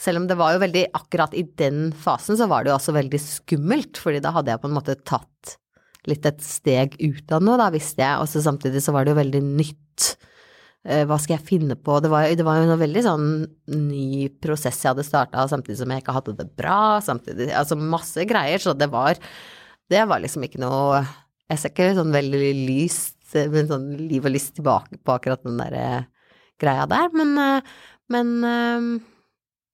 selv 0.00 0.20
om 0.20 0.26
det 0.28 0.36
var 0.38 0.54
jo 0.54 0.62
veldig 0.62 0.84
akkurat 0.96 1.34
i 1.36 1.44
den 1.58 1.88
fasen, 1.96 2.36
så 2.38 2.48
var 2.50 2.64
det 2.64 2.72
jo 2.72 2.76
også 2.78 2.94
veldig 2.96 3.20
skummelt, 3.22 4.00
fordi 4.00 4.20
da 4.24 4.34
hadde 4.36 4.52
jeg 4.52 4.62
på 4.62 4.70
en 4.70 4.76
måte 4.76 4.98
tatt 5.08 5.56
litt 6.06 6.26
et 6.28 6.42
steg 6.44 6.94
ut 7.00 7.32
av 7.34 7.42
noe, 7.42 7.58
da 7.58 7.70
visste 7.74 8.04
jeg, 8.04 8.20
og 8.20 8.28
så 8.30 8.42
samtidig 8.44 8.82
så 8.84 8.94
var 8.94 9.06
det 9.06 9.14
jo 9.14 9.18
veldig 9.18 9.40
nytt. 9.46 10.06
Eh, 10.86 11.02
Hva 11.08 11.18
skal 11.18 11.38
jeg 11.38 11.48
finne 11.48 11.74
på? 11.80 11.96
Det 12.04 12.12
var, 12.12 12.28
det 12.28 12.46
var 12.46 12.60
jo 12.60 12.68
en 12.68 12.82
veldig 12.84 13.02
sånn 13.08 13.26
ny 13.88 14.28
prosess 14.42 14.78
jeg 14.84 14.92
hadde 14.92 15.06
starta, 15.08 15.48
samtidig 15.50 15.80
som 15.80 15.90
jeg 15.90 16.04
ikke 16.04 16.14
hadde 16.14 16.36
det 16.38 16.48
bra, 16.58 17.00
samtidig 17.02 17.50
Altså 17.56 17.78
masse 17.80 18.28
greier, 18.28 18.62
så 18.62 18.76
det 18.76 18.90
var 18.92 19.18
Det 19.90 20.04
var 20.06 20.22
liksom 20.22 20.46
ikke 20.46 20.62
noe 20.62 21.02
Jeg 21.50 21.58
ser 21.58 21.74
ikke 21.74 21.90
sånn 21.98 22.14
veldig 22.14 22.54
lyst 22.68 23.16
men 23.34 23.66
sånn 23.68 23.88
liv 24.06 24.24
og 24.24 24.32
lyst 24.32 24.54
tilbake 24.56 25.00
på 25.02 25.16
akkurat 25.16 25.42
den 25.44 25.58
der 25.58 25.74
eh, 25.74 26.04
greia 26.62 26.86
der, 26.88 27.10
men, 27.16 27.32
eh, 27.42 27.74
men 28.14 28.28
eh, 28.46 28.86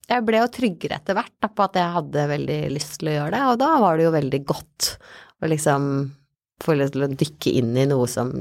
jeg 0.09 0.25
ble 0.27 0.41
jo 0.41 0.49
tryggere 0.51 0.99
etter 0.99 1.17
hvert 1.17 1.35
da, 1.41 1.49
på 1.49 1.65
at 1.65 1.79
jeg 1.79 1.95
hadde 1.97 2.25
veldig 2.33 2.59
lyst 2.73 2.97
til 2.99 3.11
å 3.11 3.15
gjøre 3.17 3.35
det, 3.35 3.45
og 3.51 3.61
da 3.61 3.69
var 3.83 3.97
det 3.97 4.07
jo 4.07 4.17
veldig 4.17 4.41
godt 4.49 4.89
å 5.43 5.49
liksom 5.51 5.87
få 6.63 6.75
lyst 6.79 6.95
til 6.95 7.07
å 7.07 7.13
dykke 7.23 7.55
inn 7.59 7.73
i 7.79 7.87
noe 7.89 8.09
som 8.11 8.33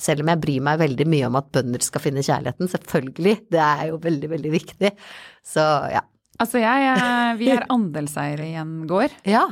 selv 0.00 0.24
om 0.24 0.30
jeg 0.32 0.40
bryr 0.40 0.62
meg 0.64 0.80
veldig 0.80 1.06
mye 1.12 1.26
om 1.28 1.36
at 1.38 1.50
bønder 1.52 1.84
skal 1.84 2.02
finne 2.02 2.24
kjærligheten, 2.24 2.70
selvfølgelig, 2.72 3.34
det 3.52 3.60
er 3.62 3.90
jo 3.90 3.98
veldig, 4.02 4.30
veldig 4.32 4.52
viktig. 4.54 4.92
Så 5.46 5.66
ja. 5.92 6.00
Altså 6.40 6.62
jeg, 6.62 6.86
eh, 6.96 7.34
vi 7.38 7.50
er 7.52 7.68
andelseiere 7.70 8.48
i 8.48 8.56
en 8.58 8.80
gård. 8.90 9.12
Ja, 9.28 9.50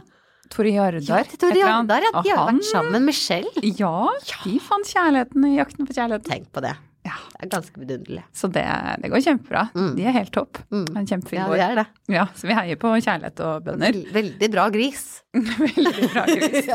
Tore 0.50 0.72
Jardar. 0.74 1.26
ja 1.30 1.38
Tore. 1.38 1.58
Jardar, 1.58 2.02
ja. 2.02 2.22
De 2.24 2.32
har 2.34 2.48
vært 2.48 2.66
sammen 2.66 2.96
med 2.98 3.06
Michelle. 3.12 3.52
Ja, 3.78 4.10
de 4.42 4.56
fant 4.64 4.88
kjærligheten 4.88 5.46
i 5.46 5.56
Jakten 5.60 5.86
på 5.86 5.94
kjærligheten. 5.94 6.30
Tenk 6.32 6.48
på 6.50 6.64
det. 6.64 6.74
Ja. 7.06 7.16
Det 7.32 7.46
er 7.46 7.50
ganske 7.54 7.80
vidunderlig. 7.80 8.22
Så 8.36 8.50
det, 8.52 8.64
det 9.00 9.08
går 9.12 9.22
kjempebra. 9.24 9.62
Mm. 9.72 9.94
De 9.96 10.04
er 10.04 10.16
helt 10.18 10.32
topp. 10.34 10.60
Mm. 10.68 10.84
En 11.00 11.06
kjempefin 11.08 11.40
Ja, 11.40 11.46
det 11.48 11.64
er 11.64 11.78
det. 11.80 11.86
Ja, 12.12 12.26
så 12.36 12.50
vi 12.50 12.56
heier 12.58 12.80
på 12.80 12.92
kjærlighet 12.98 13.40
og 13.46 13.64
bønder. 13.64 14.00
Veldig 14.12 14.50
bra 14.52 14.66
gris. 14.74 15.06
Veldig 15.32 16.08
bra, 16.10 16.24
Gris. 16.26 16.66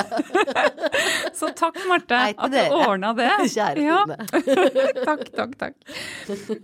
Så 1.39 1.49
takk, 1.59 1.75
Marte, 1.89 2.15
at 2.31 2.53
du 2.53 2.75
ordna 2.77 3.09
det. 3.17 3.27
Kjære 3.51 3.83
Ja, 3.83 3.97
takk, 5.03 5.25
takk, 5.35 5.57
takk. 5.59 5.75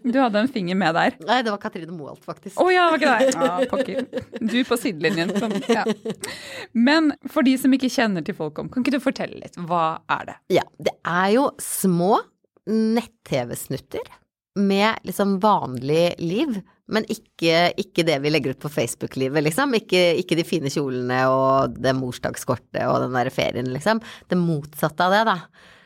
Du 0.06 0.16
hadde 0.22 0.46
en 0.46 0.48
finger 0.52 0.80
med 0.80 0.96
der. 0.96 1.18
Nei, 1.28 1.42
det 1.44 1.52
var 1.52 1.60
Katrine 1.60 1.92
Moholt, 1.92 2.24
faktisk. 2.24 2.56
Å 2.64 2.70
ja, 2.72 2.88
det 2.96 3.10
var 3.12 3.26
ikke 3.28 3.36
deg. 3.36 3.44
Ja, 3.44 3.60
pokker. 3.68 4.48
Du 4.54 4.58
på 4.70 4.80
sidelinjen. 4.80 5.36
Som, 5.36 5.58
ja. 5.68 5.84
Men 6.72 7.12
for 7.28 7.44
de 7.44 7.58
som 7.60 7.76
ikke 7.76 7.92
kjenner 7.92 8.24
til 8.24 8.40
Folkom, 8.40 8.72
kan 8.72 8.86
ikke 8.86 8.96
du 8.96 9.04
fortelle 9.04 9.44
litt? 9.44 9.60
Hva 9.60 10.00
er 10.16 10.32
det? 10.32 10.38
Ja, 10.62 10.66
det 10.80 10.96
er 11.04 11.34
jo 11.36 11.50
små 11.60 12.22
nett-TV-snutter 12.70 14.06
med 14.60 15.00
liksom 15.08 15.38
vanlig 15.40 16.14
liv, 16.20 16.58
men 16.92 17.06
ikke, 17.08 17.72
ikke 17.80 18.04
det 18.08 18.18
vi 18.24 18.32
legger 18.34 18.56
ut 18.56 18.64
på 18.66 18.72
Facebook-livet, 18.72 19.46
liksom. 19.46 19.76
Ikke, 19.78 20.02
ikke 20.20 20.36
de 20.36 20.46
fine 20.48 20.72
kjolene 20.72 21.22
og 21.32 21.78
det 21.80 21.94
morsdagskortet 21.96 22.84
og 22.84 23.06
den 23.06 23.16
der 23.16 23.32
ferien, 23.32 23.72
liksom. 23.72 24.02
Det 24.28 24.40
motsatte 24.40 25.08
av 25.08 25.16
det, 25.16 25.22
da. 25.30 25.38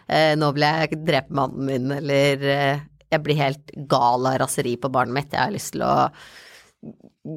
Eh, 0.06 0.34
nå 0.38 0.50
vil 0.56 0.66
jeg 0.66 1.02
drepe 1.06 1.38
mannen 1.38 1.70
min, 1.70 1.94
eller 2.00 2.50
eh, 2.56 2.84
jeg 3.14 3.26
blir 3.26 3.40
helt 3.40 3.76
gal 3.90 4.26
av 4.26 4.40
raseri 4.42 4.76
på 4.82 4.92
barnet 4.94 5.14
mitt. 5.20 5.34
Jeg 5.34 5.44
har 5.44 5.54
lyst 5.54 5.76
til 5.76 5.86
å 5.86 5.94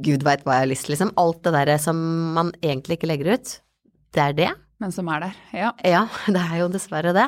Gud 0.04 0.20
veit 0.26 0.42
hva 0.44 0.58
jeg 0.58 0.66
har 0.66 0.72
lyst 0.72 0.88
til, 0.88 0.96
liksom. 0.96 1.12
Alt 1.20 1.44
det 1.44 1.54
derre 1.54 1.76
som 1.80 2.00
man 2.36 2.52
egentlig 2.62 2.98
ikke 2.98 3.12
legger 3.12 3.36
ut, 3.36 3.54
det 4.16 4.24
er 4.24 4.36
det. 4.36 4.50
Men 4.78 4.92
som 4.94 5.08
er 5.10 5.24
der. 5.24 5.38
Ja. 5.58 5.70
Ja, 5.82 6.04
det 6.34 6.42
er 6.42 6.60
jo 6.60 6.68
dessverre 6.72 7.14
det. 7.16 7.26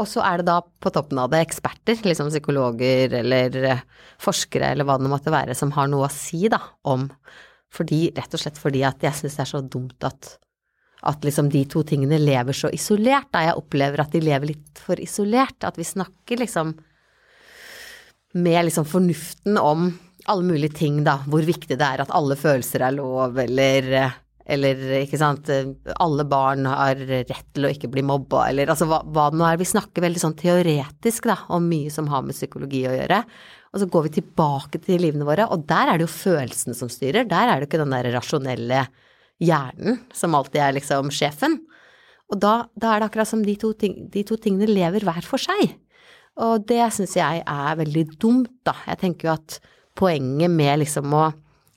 Og 0.00 0.08
så 0.08 0.24
er 0.26 0.40
det 0.40 0.50
da 0.50 0.58
på 0.60 0.92
toppen 0.92 1.20
av 1.22 1.30
det 1.32 1.40
eksperter, 1.46 2.02
liksom 2.04 2.28
psykologer 2.32 3.16
eller 3.22 3.56
eh, 3.72 3.86
forskere 4.20 4.74
eller 4.74 4.88
hva 4.88 4.98
det 5.00 5.12
måtte 5.12 5.32
være, 5.32 5.56
som 5.56 5.72
har 5.76 5.88
noe 5.88 6.08
å 6.08 6.12
si 6.12 6.46
da 6.52 6.60
om 6.88 7.08
fordi, 7.70 8.08
rett 8.16 8.32
og 8.34 8.40
slett 8.42 8.56
fordi 8.58 8.80
at 8.82 9.04
jeg 9.06 9.14
syns 9.14 9.36
det 9.38 9.42
er 9.44 9.50
så 9.52 9.60
dumt 9.62 10.06
at 10.08 10.32
at 11.06 11.24
liksom 11.24 11.48
de 11.48 11.62
to 11.70 11.80
tingene 11.86 12.18
lever 12.20 12.56
så 12.56 12.68
isolert, 12.76 13.30
da 13.32 13.46
jeg 13.46 13.56
opplever 13.56 14.02
at 14.02 14.12
de 14.12 14.20
lever 14.20 14.52
litt 14.52 14.80
for 14.84 15.00
isolert. 15.00 15.64
At 15.64 15.78
vi 15.80 15.86
snakker 15.88 16.42
liksom 16.42 16.74
med 18.36 18.66
liksom 18.66 18.84
fornuften 18.84 19.56
om 19.56 19.88
alle 20.28 20.44
mulige 20.44 20.76
ting, 20.82 21.00
da. 21.06 21.22
Hvor 21.24 21.46
viktig 21.46 21.78
det 21.78 21.86
er 21.86 22.04
at 22.04 22.12
alle 22.14 22.36
følelser 22.36 22.84
er 22.84 22.98
lov, 22.98 23.38
eller 23.40 23.88
eller 24.50 24.80
ikke 25.00 25.20
sant, 25.20 25.48
alle 26.02 26.26
barn 26.28 26.66
har 26.68 26.98
rett 26.98 27.46
til 27.54 27.66
å 27.66 27.70
ikke 27.72 27.90
bli 27.92 28.02
mobba, 28.06 28.48
eller 28.50 28.72
altså 28.72 28.88
hva, 28.90 29.00
hva 29.06 29.28
det 29.30 29.38
nå 29.40 29.46
er. 29.46 29.60
Vi 29.60 29.68
snakker 29.70 30.04
veldig 30.04 30.22
sånn 30.22 30.36
teoretisk 30.38 31.28
da, 31.30 31.38
om 31.54 31.68
mye 31.70 31.92
som 31.94 32.10
har 32.10 32.24
med 32.26 32.36
psykologi 32.36 32.82
å 32.90 32.96
gjøre. 32.96 33.22
Og 33.70 33.82
så 33.82 33.86
går 33.86 34.08
vi 34.08 34.14
tilbake 34.18 34.80
til 34.82 35.04
livene 35.04 35.26
våre, 35.28 35.46
og 35.46 35.62
der 35.70 35.92
er 35.92 36.00
det 36.00 36.08
jo 36.08 36.14
følelsene 36.14 36.74
som 36.74 36.90
styrer. 36.90 37.28
Der 37.30 37.46
er 37.46 37.58
det 37.58 37.68
jo 37.68 37.70
ikke 37.70 37.82
den 37.84 37.94
der 37.94 38.10
rasjonelle 38.16 38.84
hjernen 39.40 40.00
som 40.14 40.34
alltid 40.36 40.60
er 40.60 40.74
liksom 40.76 41.12
sjefen. 41.14 41.60
Og 42.30 42.38
da, 42.42 42.54
da 42.78 42.94
er 42.94 43.02
det 43.02 43.10
akkurat 43.10 43.30
som 43.30 43.44
de 43.46 43.54
to, 43.58 43.72
ting, 43.78 43.96
de 44.10 44.24
to 44.26 44.38
tingene 44.42 44.70
lever 44.70 45.06
hver 45.06 45.26
for 45.26 45.42
seg. 45.42 45.76
Og 46.40 46.66
det 46.68 46.82
syns 46.94 47.16
jeg 47.18 47.42
er 47.42 47.78
veldig 47.80 48.04
dumt, 48.20 48.52
da. 48.66 48.74
Jeg 48.86 49.00
tenker 49.02 49.28
jo 49.30 49.36
at 49.36 49.58
poenget 49.98 50.52
med 50.52 50.82
liksom 50.84 51.14
å 51.14 51.28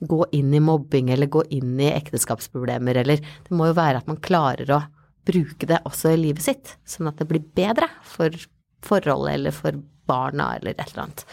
gå 0.09 0.25
inn 0.35 0.53
i 0.53 0.61
mobbing 0.63 1.11
eller 1.13 1.31
gå 1.31 1.43
inn 1.55 1.77
i 1.79 1.91
ekteskapsproblemer 1.93 3.01
eller 3.03 3.23
Det 3.23 3.55
må 3.55 3.69
jo 3.69 3.77
være 3.77 4.01
at 4.01 4.09
man 4.09 4.21
klarer 4.23 4.71
å 4.75 4.81
bruke 5.27 5.67
det 5.69 5.79
også 5.87 6.13
i 6.13 6.19
livet 6.19 6.43
sitt, 6.43 6.75
sånn 6.85 7.07
at 7.11 7.21
det 7.21 7.29
blir 7.29 7.43
bedre 7.55 7.87
for 8.07 8.35
forholdet 8.83 9.37
eller 9.37 9.55
for 9.55 9.79
barna 10.09 10.53
eller 10.57 10.73
et 10.73 10.85
eller 10.91 11.05
annet. 11.05 11.25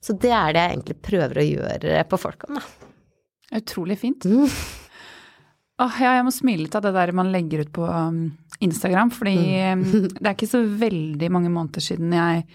Så 0.00 0.16
det 0.22 0.32
er 0.32 0.54
det 0.54 0.62
jeg 0.62 0.74
egentlig 0.76 0.98
prøver 1.04 1.40
å 1.40 1.46
gjøre 1.46 2.02
på 2.08 2.20
Folkom, 2.20 2.58
da. 2.60 2.64
Utrolig 3.56 3.98
fint. 4.00 4.24
Mm. 4.26 4.46
Åh, 5.76 5.98
ja, 6.00 6.14
jeg 6.16 6.24
må 6.24 6.32
smile 6.32 6.64
litt 6.64 6.76
av 6.78 6.86
det 6.86 6.94
der 6.96 7.12
man 7.16 7.28
legger 7.34 7.66
ut 7.66 7.72
på 7.76 7.84
um, 7.84 8.22
Instagram, 8.64 9.12
fordi 9.12 9.36
mm. 9.36 9.82
Um, 9.82 10.06
det 10.20 10.24
er 10.24 10.32
ikke 10.32 10.48
så 10.48 10.62
veldig 10.64 11.30
mange 11.34 11.52
måneder 11.52 11.84
siden 11.84 12.14
jeg 12.16 12.46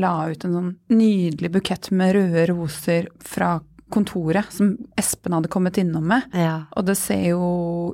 la 0.00 0.12
ut 0.30 0.46
en 0.46 0.54
sånn 0.54 0.70
nydelig 0.94 1.50
bukett 1.56 1.90
med 1.92 2.14
røde 2.14 2.46
roser 2.52 3.10
fra 3.26 3.56
kontoret 3.92 4.50
som 4.54 4.74
Espen 4.98 5.36
hadde 5.36 5.50
kommet 5.52 5.78
innom 5.80 6.06
med. 6.10 6.26
Ja. 6.36 6.64
Og 6.78 6.86
det 6.88 6.96
ser 7.00 7.24
jo 7.32 7.44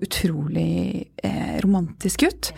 utrolig 0.04 1.06
eh, 1.24 1.56
romantisk 1.64 2.26
ut. 2.26 2.52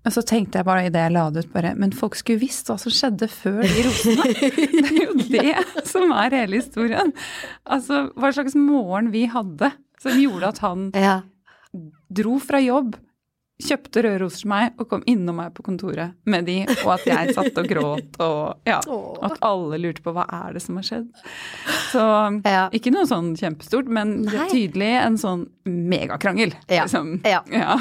Og 0.00 0.14
så 0.14 0.22
tenkte 0.24 0.60
jeg 0.60 0.64
bare 0.64 0.86
i 0.86 0.92
det 0.92 1.02
jeg 1.02 1.12
la 1.12 1.26
det 1.28 1.44
ut, 1.44 1.50
bare 1.52 1.74
Men 1.76 1.92
folk 1.92 2.16
skulle 2.16 2.40
visst 2.40 2.70
hva 2.70 2.78
som 2.80 2.92
skjedde 2.94 3.28
før 3.28 3.60
de 3.60 3.84
rosene. 3.84 4.28
det 4.80 4.86
er 4.88 5.02
jo 5.02 5.16
det 5.28 5.84
som 5.88 6.14
er 6.16 6.38
hele 6.38 6.62
historien. 6.62 7.12
Altså 7.68 8.06
hva 8.16 8.32
slags 8.32 8.56
morgen 8.56 9.12
vi 9.12 9.26
hadde 9.30 9.72
som 10.00 10.16
gjorde 10.16 10.54
at 10.54 10.62
han 10.64 10.88
ja. 10.96 11.18
dro 12.08 12.38
fra 12.40 12.62
jobb 12.64 12.96
kjøpte 13.64 14.04
røde 14.06 14.22
roser 14.24 14.44
til 14.44 14.50
meg 14.52 14.80
og 14.80 14.88
kom 14.90 15.04
innom 15.10 15.40
meg 15.40 15.54
på 15.56 15.64
kontoret 15.66 16.16
med 16.30 16.48
de, 16.48 16.58
og 16.84 16.94
at 16.96 17.06
jeg 17.08 17.36
satt 17.36 17.60
og 17.60 17.70
gråt 17.70 18.18
og 18.24 18.68
ja, 18.68 18.80
at 19.28 19.38
alle 19.46 19.80
lurte 19.82 20.04
på 20.04 20.14
hva 20.16 20.26
er 20.40 20.56
det 20.56 20.64
som 20.64 20.80
har 20.80 20.86
skjedd. 20.86 21.08
Så 21.90 22.04
ja. 22.46 22.66
ikke 22.76 22.92
noe 22.94 23.06
sånn 23.10 23.32
kjempestort, 23.38 23.90
men 23.90 24.20
det 24.28 24.36
er 24.36 24.52
tydelig 24.52 24.92
en 25.00 25.18
sånn 25.20 25.46
megakrangel. 25.70 26.54
Ja. 26.66 26.84
Liksom. 26.84 27.20
Ja. 27.24 27.42
ja 27.52 27.76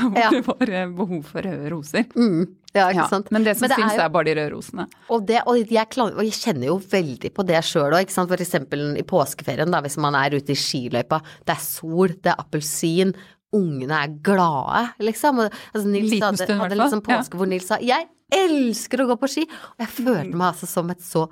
hvor 0.46 0.60
det 0.62 0.70
var 0.70 0.74
eh, 0.84 0.96
behov 1.02 1.22
for 1.30 1.46
røde 1.46 1.74
roser. 1.74 2.08
Mm. 2.16 2.48
Ja, 2.76 2.90
ikke 2.94 3.08
sant. 3.10 3.32
Men 3.34 3.46
det 3.46 3.56
som 3.58 3.66
men 3.66 3.72
det 3.72 3.80
syns, 3.80 3.94
er, 3.96 3.98
jo, 3.98 4.04
er 4.04 4.14
bare 4.14 4.28
de 4.28 4.36
røde 4.38 4.52
rosene. 4.54 4.86
Og, 5.10 5.24
det, 5.26 5.40
og, 5.50 5.58
jeg, 5.58 5.88
og, 6.04 6.22
jeg, 6.22 6.36
kjenner 6.38 6.70
jo 6.70 6.78
veldig 6.92 7.32
på 7.34 7.46
det 7.50 7.64
sjøl 7.66 7.96
òg, 7.96 8.04
ikke 8.06 8.16
sant. 8.16 8.30
For 8.30 8.46
eksempel 8.46 8.86
i 9.00 9.06
påskeferien, 9.10 9.74
da, 9.74 9.82
hvis 9.86 9.98
man 10.02 10.18
er 10.20 10.38
ute 10.38 10.54
i 10.54 10.60
skiløypa. 10.60 11.22
Det 11.48 11.56
er 11.56 11.64
sol, 11.66 12.14
det 12.20 12.34
er 12.34 12.44
appelsin, 12.44 13.16
ungene 13.56 14.04
er 14.04 14.16
glade, 14.22 14.94
liksom. 15.00 15.40
Og, 15.46 15.52
altså, 15.74 15.88
Nils 15.88 16.12
Liten 16.12 16.28
hadde, 16.28 16.44
stund, 16.46 16.60
hadde 16.62 16.78
liksom 16.80 17.02
påske 17.06 17.34
Ja. 17.34 17.38
hvor 17.40 17.48
Nils 17.50 17.68
sa 17.68 17.78
'jeg 17.78 18.08
elsker 18.32 19.02
å 19.02 19.08
gå 19.10 19.20
på 19.20 19.28
ski', 19.28 19.48
og 19.50 19.80
jeg 19.80 19.88
følte 20.06 20.36
meg 20.36 20.54
altså 20.54 20.68
som 20.68 20.90
et 20.90 21.00
så 21.02 21.30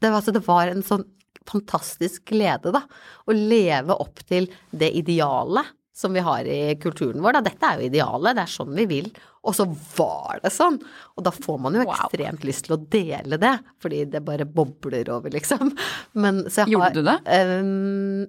det 0.00 0.10
var, 0.10 0.20
altså, 0.20 0.32
det 0.32 0.46
var 0.46 0.68
en 0.68 0.82
sånn 0.82 1.04
fantastisk 1.46 2.24
glede, 2.26 2.70
da. 2.72 2.82
Å 3.26 3.32
leve 3.34 3.90
opp 3.98 4.20
til 4.28 4.46
det 4.72 4.92
idealet 4.94 5.66
som 5.94 6.12
vi 6.12 6.20
har 6.20 6.44
i 6.44 6.74
kulturen 6.76 7.20
vår. 7.22 7.32
Da. 7.34 7.40
Dette 7.40 7.62
er 7.62 7.78
jo 7.80 7.88
idealet, 7.90 8.34
det 8.34 8.42
er 8.42 8.52
sånn 8.54 8.74
vi 8.74 8.86
vil. 8.86 9.10
Og 9.44 9.54
så 9.54 9.66
var 9.96 10.40
det 10.42 10.50
sånn! 10.52 10.80
Og 11.16 11.24
da 11.24 11.30
får 11.30 11.58
man 11.60 11.74
jo 11.74 11.84
Wow. 11.84 11.94
ekstremt 11.94 12.42
lyst 12.44 12.64
til 12.66 12.76
å 12.76 12.88
dele 12.88 13.36
det, 13.38 13.60
fordi 13.80 14.04
det 14.10 14.24
bare 14.24 14.44
bobler 14.46 15.08
over, 15.10 15.30
liksom. 15.30 15.76
Men, 16.14 16.44
så 16.44 16.64
jeg 16.66 16.78
har, 16.78 16.90
Gjorde 16.90 16.94
du 16.94 17.02
det? 17.02 17.20
Ehm, 17.26 18.26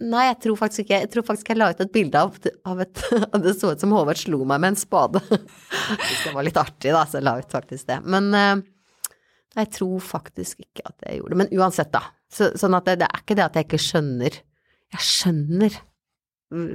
nei, 0.00 0.24
jeg 0.30 0.38
tror 0.44 0.58
faktisk 0.60 0.82
ikke 0.84 0.98
Jeg 1.02 1.10
tror 1.12 1.24
faktisk 1.28 1.50
jeg 1.52 1.58
la 1.60 1.70
ut 1.72 1.80
et 1.84 1.92
bilde 1.92 2.20
av, 2.20 2.36
av 2.68 2.82
et 2.84 3.02
av 3.34 3.40
Det 3.44 3.54
så 3.58 3.72
ut 3.74 3.82
som 3.82 3.92
Håvard 3.94 4.20
slo 4.20 4.42
meg 4.44 4.62
med 4.62 4.74
en 4.74 4.80
spade. 4.80 5.22
Hvis 6.06 6.24
det 6.26 6.34
var 6.36 6.46
litt 6.46 6.60
artig, 6.60 6.92
da, 6.96 7.04
så 7.08 7.22
la 7.24 7.36
ut 7.40 7.52
faktisk 7.52 7.88
det. 7.90 8.00
Men 8.04 8.30
eh, 8.36 8.62
jeg 9.60 9.72
tror 9.76 10.00
faktisk 10.04 10.62
ikke 10.62 10.86
at 10.86 11.06
jeg 11.06 11.20
gjorde 11.20 11.34
det. 11.34 11.40
Men 11.42 11.54
uansett, 11.58 11.92
da. 11.94 12.04
Så, 12.30 12.52
sånn 12.60 12.76
at 12.78 12.86
det, 12.86 13.00
det 13.02 13.10
er 13.10 13.22
ikke 13.24 13.38
det 13.38 13.46
at 13.48 13.58
jeg 13.58 13.68
ikke 13.68 13.82
skjønner. 13.82 14.40
Jeg 14.94 15.06
skjønner 15.06 15.80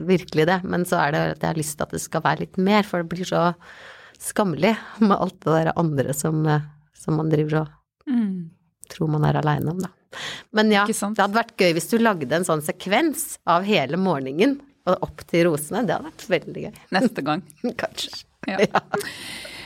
virkelig 0.08 0.46
det, 0.48 0.60
men 0.64 0.86
så 0.88 1.02
er 1.04 1.12
det 1.12 1.22
at 1.34 1.42
jeg 1.44 1.50
har 1.52 1.60
lyst 1.60 1.76
til 1.76 1.84
at 1.84 1.96
det 1.96 2.00
skal 2.04 2.24
være 2.24 2.46
litt 2.46 2.60
mer, 2.64 2.86
for 2.88 3.04
det 3.04 3.12
blir 3.12 3.28
så 3.28 3.42
skammelig 4.24 4.76
med 5.04 5.16
alt 5.18 5.36
det 5.44 5.56
der 5.58 5.74
andre 5.76 6.16
som, 6.16 6.46
eh, 6.48 6.64
som 6.96 7.20
man 7.20 7.32
driver 7.34 7.64
og 7.66 7.74
Mm. 8.06 8.52
Tror 8.92 9.12
man 9.16 9.28
er 9.28 9.40
aleine 9.42 9.74
om, 9.74 9.82
da. 9.84 9.92
Men 10.56 10.72
ja, 10.72 10.86
det 10.88 10.96
hadde 10.96 11.36
vært 11.36 11.58
gøy 11.60 11.74
hvis 11.76 11.90
du 11.92 11.98
lagde 12.00 12.38
en 12.38 12.48
sånn 12.48 12.64
sekvens 12.64 13.36
av 13.52 13.66
hele 13.68 14.00
morgenen 14.00 14.60
og 14.86 15.08
opp 15.08 15.26
til 15.30 15.50
rosene. 15.50 15.84
Det 15.84 15.98
hadde 15.98 16.12
vært 16.12 16.30
veldig 16.36 16.64
gøy. 16.68 16.80
Neste 16.96 17.26
gang. 17.26 17.44
Kanskje. 17.82 18.24
Ja. 18.46 18.86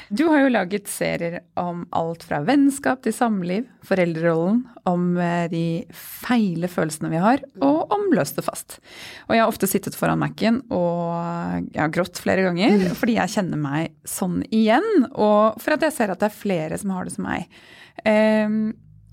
Du 0.09 0.23
har 0.25 0.39
jo 0.41 0.49
laget 0.49 0.87
serier 0.89 1.43
om 1.59 1.83
alt 1.93 2.23
fra 2.25 2.39
vennskap 2.41 3.03
til 3.05 3.13
samliv, 3.13 3.67
foreldrerollen, 3.85 4.63
om 4.89 5.11
eh, 5.21 5.45
de 5.51 5.65
feile 5.93 6.65
følelsene 6.71 7.11
vi 7.11 7.19
har, 7.21 7.43
og 7.61 7.93
om 7.93 8.07
løst 8.17 8.41
og 8.41 8.47
fast. 8.47 8.79
Og 9.27 9.35
jeg 9.35 9.43
har 9.43 9.53
ofte 9.53 9.69
sittet 9.69 9.97
foran 9.99 10.17
Mac-en 10.23 10.63
og 10.73 11.69
jeg 11.69 11.83
har 11.83 11.93
grått 11.93 12.17
flere 12.23 12.47
ganger 12.47 12.87
fordi 12.97 13.19
jeg 13.19 13.35
kjenner 13.35 13.61
meg 13.61 13.93
sånn 14.09 14.41
igjen, 14.49 14.89
og 15.11 15.61
for 15.61 15.77
at 15.77 15.85
jeg 15.85 15.97
ser 15.99 16.15
at 16.15 16.23
det 16.23 16.31
er 16.31 16.39
flere 16.39 16.81
som 16.81 16.95
har 16.95 17.05
det 17.05 17.13
som 17.13 17.29
meg. 17.29 17.61
Ehm, 18.09 18.63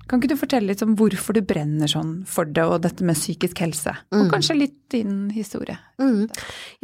kan 0.06 0.20
ikke 0.20 0.30
du 0.34 0.38
fortelle 0.38 0.70
litt 0.70 0.84
om 0.84 0.94
hvorfor 0.98 1.34
du 1.36 1.42
brenner 1.46 1.90
sånn 1.90 2.20
for 2.30 2.46
det, 2.46 2.62
og 2.62 2.84
dette 2.84 3.04
med 3.06 3.18
psykisk 3.18 3.60
helse? 3.64 3.94
Og 4.14 4.30
kanskje 4.30 4.58
litt 4.58 4.78
din 4.94 5.26
historie. 5.34 5.76
Mm. 5.98 6.26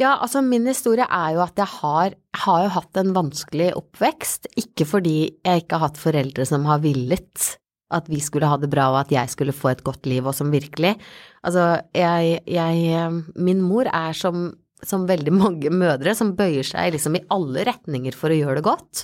Ja, 0.01 0.17
altså 0.17 0.43
min 0.43 0.67
historie 0.67 1.07
er 1.07 1.37
jo 1.37 1.43
at 1.45 1.59
jeg 1.59 1.71
har, 1.77 2.17
har 2.43 2.63
jo 2.65 2.71
hatt 2.77 2.99
en 2.99 3.13
vanskelig 3.15 3.71
oppvekst, 3.79 4.51
ikke 4.59 4.87
fordi 4.89 5.17
jeg 5.45 5.63
ikke 5.63 5.79
har 5.79 5.89
hatt 5.89 6.01
foreldre 6.01 6.47
som 6.49 6.67
har 6.67 6.83
villet 6.83 7.53
at 7.93 8.09
vi 8.09 8.19
skulle 8.23 8.49
ha 8.49 8.57
det 8.57 8.71
bra 8.73 8.89
og 8.91 8.99
at 9.03 9.13
jeg 9.13 9.31
skulle 9.31 9.55
få 9.55 9.71
et 9.73 9.83
godt 9.85 10.07
liv, 10.09 10.25
og 10.25 10.35
som 10.35 10.51
virkelig 10.53 10.95
Altså, 11.43 11.81
jeg, 11.91 12.39
jeg 12.47 13.23
Min 13.35 13.61
mor 13.61 13.89
er 13.91 14.15
som, 14.15 14.53
som 14.83 15.07
veldig 15.09 15.33
mange 15.35 15.71
mødre 15.73 16.15
som 16.15 16.35
bøyer 16.37 16.65
seg 16.67 16.93
liksom 16.95 17.19
i 17.19 17.25
alle 17.33 17.65
retninger 17.67 18.15
for 18.15 18.31
å 18.31 18.37
gjøre 18.37 18.61
det 18.61 18.67
godt. 18.67 19.03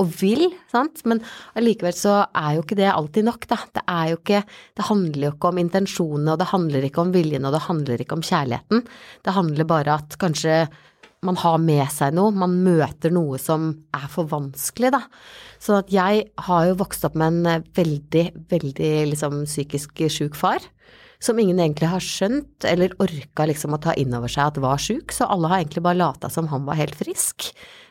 Og 0.00 0.12
vil, 0.20 0.46
sant, 0.70 1.02
men 1.08 1.20
allikevel 1.58 1.96
så 1.96 2.22
er 2.32 2.56
jo 2.56 2.64
ikke 2.64 2.78
det 2.78 2.88
alltid 2.88 3.26
nok, 3.26 3.48
da. 3.50 3.58
Det 3.76 3.82
er 3.84 4.12
jo 4.12 4.20
ikke 4.20 4.44
Det 4.78 4.86
handler 4.88 5.26
jo 5.26 5.32
ikke 5.34 5.50
om 5.50 5.60
intensjonene, 5.60 6.32
og 6.32 6.40
det 6.40 6.52
handler 6.54 6.86
ikke 6.86 7.02
om 7.04 7.12
viljen, 7.14 7.44
og 7.44 7.56
det 7.56 7.66
handler 7.66 8.00
ikke 8.00 8.16
om 8.16 8.24
kjærligheten. 8.24 8.86
Det 9.26 9.36
handler 9.36 9.68
bare 9.68 9.98
at 10.00 10.16
kanskje 10.20 10.62
man 11.26 11.36
har 11.36 11.58
med 11.60 11.84
seg 11.92 12.14
noe, 12.16 12.32
man 12.32 12.54
møter 12.64 13.12
noe 13.12 13.36
som 13.40 13.68
er 13.96 14.06
for 14.12 14.28
vanskelig, 14.30 14.92
da. 14.94 15.02
Sånn 15.60 15.82
at 15.82 15.92
jeg 15.92 16.24
har 16.46 16.68
jo 16.70 16.78
vokst 16.80 17.04
opp 17.04 17.18
med 17.20 17.42
en 17.42 17.66
veldig, 17.76 18.24
veldig 18.48 18.92
liksom 19.12 19.42
psykisk 19.44 20.06
sjuk 20.08 20.38
far. 20.38 20.64
Som 21.20 21.36
ingen 21.36 21.60
egentlig 21.60 21.90
har 21.92 22.00
skjønt 22.00 22.64
eller 22.64 22.94
orka 23.04 23.44
liksom 23.44 23.76
å 23.76 23.82
ta 23.84 23.92
inn 24.00 24.14
over 24.16 24.32
seg 24.32 24.48
at 24.48 24.62
var 24.64 24.80
sjuk, 24.80 25.12
så 25.12 25.28
alle 25.28 25.50
har 25.52 25.60
egentlig 25.60 25.84
bare 25.84 26.00
lata 26.00 26.32
som 26.32 26.48
han 26.48 26.64
var 26.64 26.80
helt 26.80 26.96
frisk. 26.96 27.50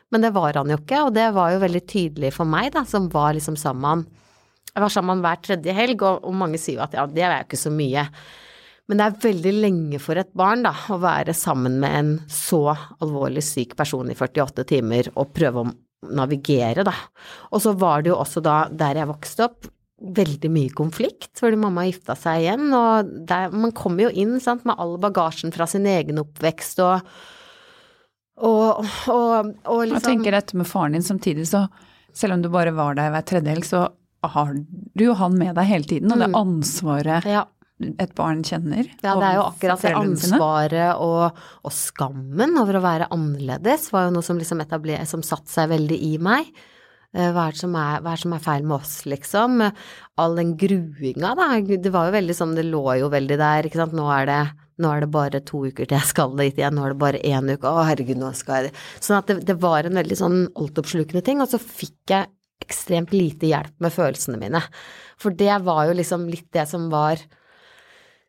Men 0.10 0.26
det 0.26 0.34
var 0.36 0.58
han 0.58 0.72
jo 0.72 0.80
ikke, 0.80 1.04
og 1.06 1.14
det 1.16 1.28
var 1.36 1.54
jo 1.54 1.64
veldig 1.64 1.82
tydelig 1.90 2.34
for 2.36 2.50
meg, 2.50 2.72
da, 2.74 2.86
som 2.88 3.10
var 3.14 3.36
liksom 3.38 3.58
sammen 3.60 4.08
Jeg 4.74 4.84
var 4.84 4.94
sammen 4.94 5.22
hver 5.24 5.42
tredje 5.46 5.74
helg, 5.74 6.04
og, 6.06 6.24
og 6.26 6.38
mange 6.38 6.60
sier 6.62 6.80
jo 6.80 6.86
at 6.86 6.96
ja, 6.98 7.06
det 7.10 7.26
er 7.26 7.36
jo 7.36 7.48
ikke 7.48 7.60
så 7.62 7.72
mye. 7.74 8.06
Men 8.90 9.00
det 9.00 9.06
er 9.06 9.20
veldig 9.24 9.54
lenge 9.54 10.00
for 10.02 10.18
et 10.18 10.30
barn 10.38 10.64
da, 10.66 10.74
å 10.90 10.98
være 11.02 11.34
sammen 11.38 11.78
med 11.82 11.98
en 12.00 12.12
så 12.32 12.64
alvorlig 13.02 13.44
syk 13.46 13.76
person 13.78 14.10
i 14.10 14.18
48 14.18 14.66
timer 14.70 15.12
og 15.16 15.34
prøve 15.36 15.64
å 15.64 15.72
navigere, 16.16 16.86
da. 16.88 16.96
Og 17.54 17.62
så 17.66 17.74
var 17.78 18.06
det 18.06 18.14
jo 18.14 18.22
også 18.22 18.42
da, 18.46 18.64
der 18.72 19.02
jeg 19.02 19.10
vokste 19.10 19.50
opp, 19.50 19.68
veldig 20.00 20.50
mye 20.54 20.72
konflikt, 20.72 21.34
fordi 21.38 21.60
mamma 21.60 21.84
gifta 21.90 22.16
seg 22.16 22.46
igjen, 22.46 22.70
og 22.72 23.10
der, 23.28 23.52
man 23.52 23.74
kommer 23.76 24.08
jo 24.08 24.14
inn 24.24 24.38
sant, 24.42 24.64
med 24.66 24.80
all 24.80 24.96
bagasjen 25.02 25.52
fra 25.52 25.68
sin 25.68 25.88
egen 25.90 26.22
oppvekst 26.22 26.80
og 26.86 27.10
og, 28.40 28.82
og, 29.12 29.54
og 29.68 29.84
Jeg 29.84 29.92
liksom 29.94 30.10
tenker 30.14 30.36
dette 30.38 30.58
med 30.60 30.68
faren 30.70 30.96
din 30.98 31.06
samtidig, 31.06 31.48
så 31.50 31.66
selv 32.16 32.38
om 32.38 32.44
du 32.44 32.50
bare 32.54 32.74
var 32.76 32.98
der 32.98 33.12
hver 33.14 33.26
tredje 33.28 33.54
helg, 33.54 33.68
så 33.68 33.86
har 34.34 34.52
du 34.54 35.04
jo 35.06 35.16
han 35.16 35.38
med 35.40 35.56
deg 35.56 35.68
hele 35.70 35.88
tiden, 35.88 36.12
og 36.12 36.20
det 36.20 36.28
ansvaret 36.36 37.28
ja, 37.30 37.46
et 38.04 38.12
barn 38.18 38.42
kjenner. 38.44 38.90
Ja, 39.04 39.14
det 39.16 39.28
er 39.30 39.38
jo 39.38 39.46
akkurat 39.46 39.86
det 39.86 39.94
ansvaret 39.96 41.00
og, 41.00 41.38
og 41.64 41.72
skammen 41.76 42.58
over 42.60 42.80
å 42.80 42.84
være 42.84 43.08
annerledes 43.16 43.88
var 43.94 44.10
jo 44.10 44.18
noe 44.18 44.26
som 44.26 44.42
liksom 44.42 44.60
etabler, 44.66 45.06
som 45.08 45.24
satte 45.24 45.52
seg 45.54 45.72
veldig 45.72 46.00
i 46.10 46.18
meg. 46.20 46.50
Eh, 47.16 47.30
Hva 47.32 47.48
er, 47.48 47.56
det 47.56 47.62
som 47.64 47.78
er, 47.80 48.02
hva 48.04 48.12
er 48.12 48.20
det 48.20 48.26
som 48.26 48.36
er 48.36 48.44
feil 48.44 48.68
med 48.68 48.76
oss, 48.82 48.98
liksom? 49.10 49.64
All 50.20 50.36
den 50.38 50.52
gruinga, 50.60 51.32
da. 51.40 51.48
Det 51.72 51.94
var 51.96 52.10
jo 52.10 52.18
veldig 52.20 52.36
sånn, 52.38 52.58
det 52.60 52.68
lå 52.68 52.84
jo 53.00 53.08
veldig 53.14 53.40
der, 53.40 53.70
ikke 53.70 53.80
sant. 53.82 53.96
Nå 53.98 54.10
er 54.14 54.28
det, 54.30 54.42
nå 54.80 54.92
er 54.92 55.04
det 55.04 55.12
bare 55.14 55.42
to 55.46 55.66
uker 55.68 55.86
til 55.88 55.98
jeg 55.98 56.12
skal 56.12 56.36
dit 56.40 56.60
igjen, 56.60 56.76
nå 56.78 56.86
er 56.86 56.96
det 56.96 57.02
bare 57.02 57.24
én 57.28 57.52
uke, 57.52 57.70
å 57.70 57.86
herregud, 57.88 58.20
nå 58.22 58.32
skal 58.38 58.70
jeg. 58.70 58.76
Sånn 59.00 59.20
at 59.20 59.32
det, 59.32 59.40
det 59.50 59.58
var 59.62 59.88
en 59.88 60.00
veldig 60.00 60.20
sånn 60.20 60.40
altoppslukende 60.60 61.24
ting, 61.26 61.44
og 61.44 61.52
så 61.52 61.62
fikk 61.62 62.16
jeg 62.16 62.32
ekstremt 62.66 63.14
lite 63.16 63.50
hjelp 63.50 63.76
med 63.84 63.96
følelsene 63.96 64.40
mine. 64.40 64.62
For 65.20 65.36
det 65.36 65.62
var 65.66 65.86
jo 65.90 65.96
liksom 66.00 66.28
litt 66.32 66.50
det 66.56 66.68
som 66.70 66.90
var 66.92 67.22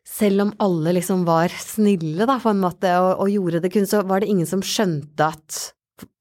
selv 0.07 0.47
om 0.47 0.55
alle 0.63 0.95
liksom 0.97 1.25
var 1.27 1.53
snille, 1.53 2.25
da, 2.25 2.39
på 2.41 2.51
en 2.51 2.63
måte, 2.63 2.89
og, 2.99 3.11
og 3.21 3.29
gjorde 3.31 3.61
det 3.63 3.71
kun, 3.73 3.85
så 3.87 4.01
var 4.07 4.23
det 4.23 4.31
ingen 4.31 4.49
som 4.49 4.63
skjønte 4.65 5.29
at 5.33 5.61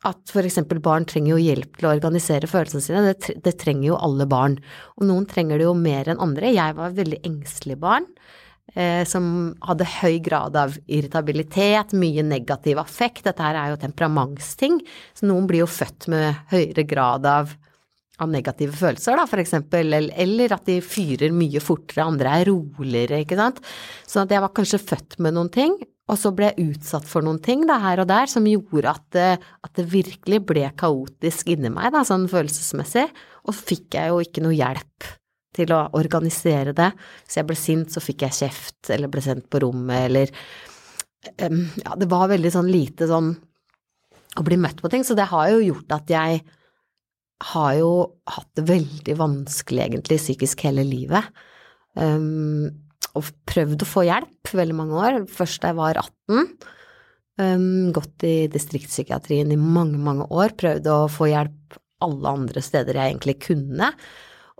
at 0.05 0.33
for 0.33 0.45
eksempel 0.45 0.81
barn 0.83 1.07
trenger 1.09 1.35
jo 1.35 1.41
hjelp 1.41 1.79
til 1.79 1.89
å 1.89 1.93
organisere 1.95 2.49
følelsene 2.51 2.85
sine, 2.85 3.03
det, 3.07 3.37
det 3.45 3.55
trenger 3.61 3.91
jo 3.91 4.01
alle 4.01 4.27
barn. 4.29 4.59
Og 4.99 5.07
noen 5.09 5.27
trenger 5.29 5.61
det 5.61 5.65
jo 5.65 5.77
mer 5.77 6.11
enn 6.11 6.21
andre. 6.21 6.53
Jeg 6.53 6.77
var 6.77 6.91
et 6.91 6.99
veldig 6.99 7.21
engstelig 7.29 7.79
barn. 7.81 8.09
Eh, 8.79 9.03
som 9.09 9.25
hadde 9.67 9.87
høy 9.99 10.21
grad 10.23 10.55
av 10.59 10.77
irritabilitet, 10.87 11.95
mye 11.99 12.23
negativ 12.23 12.79
affekt. 12.79 13.25
Dette 13.27 13.43
her 13.43 13.59
er 13.59 13.73
jo 13.73 13.81
temperamentsting, 13.83 14.79
så 15.17 15.27
noen 15.27 15.49
blir 15.51 15.65
jo 15.65 15.71
født 15.71 16.07
med 16.13 16.39
høyere 16.53 16.85
grad 16.87 17.27
av, 17.27 17.51
av 18.23 18.31
negative 18.31 18.77
følelser, 18.79 19.19
da, 19.19 19.27
for 19.27 19.43
eksempel, 19.43 19.97
eller, 19.99 20.55
at 20.55 20.71
de 20.71 20.79
fyrer 20.85 21.35
mye 21.35 21.63
fortere, 21.65 22.07
andre 22.07 22.37
er 22.39 22.51
roligere, 22.53 23.25
ikke 23.25 23.39
sant. 23.41 23.59
Så 24.07 24.23
at 24.23 24.31
jeg 24.31 24.45
var 24.45 24.55
kanskje 24.55 24.83
født 24.85 25.19
med 25.25 25.35
noen 25.35 25.51
ting, 25.51 25.75
og 26.11 26.19
så 26.19 26.31
ble 26.35 26.51
jeg 26.51 26.71
utsatt 26.75 27.07
for 27.07 27.27
noen 27.27 27.39
ting 27.43 27.65
da, 27.67 27.79
her 27.83 28.03
og 28.03 28.11
der 28.11 28.31
som 28.31 28.47
gjorde 28.47 28.93
at 28.93 29.07
det, 29.15 29.31
at 29.67 29.79
det 29.79 29.91
virkelig 29.91 30.43
ble 30.47 30.69
kaotisk 30.79 31.51
inni 31.55 31.71
meg, 31.75 31.91
da, 31.95 32.03
sånn 32.07 32.31
følelsesmessig. 32.31 33.09
Og 33.47 33.55
så 33.57 33.73
fikk 33.73 33.99
jeg 33.99 34.13
jo 34.13 34.23
ikke 34.23 34.43
noe 34.45 34.59
hjelp 34.59 35.11
til 35.57 35.73
å 35.75 35.85
organisere 35.99 36.75
det. 36.77 36.91
Hvis 37.25 37.41
jeg 37.41 37.49
ble 37.49 37.59
sint, 37.59 37.93
så 37.93 38.03
fikk 38.03 38.27
jeg 38.27 38.39
kjeft, 38.43 38.81
eller 38.95 39.11
ble 39.13 39.23
sendt 39.25 39.49
på 39.51 39.63
rommet, 39.65 40.07
eller 40.09 40.33
um, 41.47 41.65
Ja, 41.83 41.97
det 41.99 42.11
var 42.11 42.31
veldig 42.33 42.53
sånn 42.55 42.71
lite 42.71 43.09
sånn 43.11 43.35
å 44.39 44.47
bli 44.47 44.59
møtt 44.61 44.79
på 44.83 44.91
ting, 44.93 45.03
så 45.07 45.17
det 45.19 45.31
har 45.33 45.51
jo 45.51 45.63
gjort 45.65 45.97
at 45.97 46.13
jeg 46.13 46.43
har 47.51 47.73
jo 47.79 47.93
hatt 48.29 48.51
det 48.59 48.67
veldig 48.69 49.17
vanskelig 49.19 49.87
egentlig 49.87 50.21
psykisk 50.21 50.67
hele 50.69 50.85
livet. 50.87 51.31
Um, 51.97 52.69
og 53.17 53.31
prøvd 53.49 53.83
å 53.83 53.89
få 53.89 54.05
hjelp 54.07 54.53
veldig 54.55 54.77
mange 54.77 54.99
år. 55.01 55.23
Først 55.33 55.63
da 55.63 55.73
jeg 55.73 55.81
var 55.81 55.99
18. 55.99 56.51
Um, 57.41 57.91
gått 57.97 58.27
i 58.29 58.35
distriktspsykiatrien 58.53 59.51
i 59.51 59.59
mange, 59.59 59.99
mange 59.99 60.29
år. 60.31 60.55
Prøvd 60.61 60.91
å 60.93 60.99
få 61.11 61.31
hjelp 61.33 61.79
alle 62.05 62.35
andre 62.37 62.63
steder 62.65 63.01
jeg 63.01 63.15
egentlig 63.15 63.39
kunne. 63.49 63.91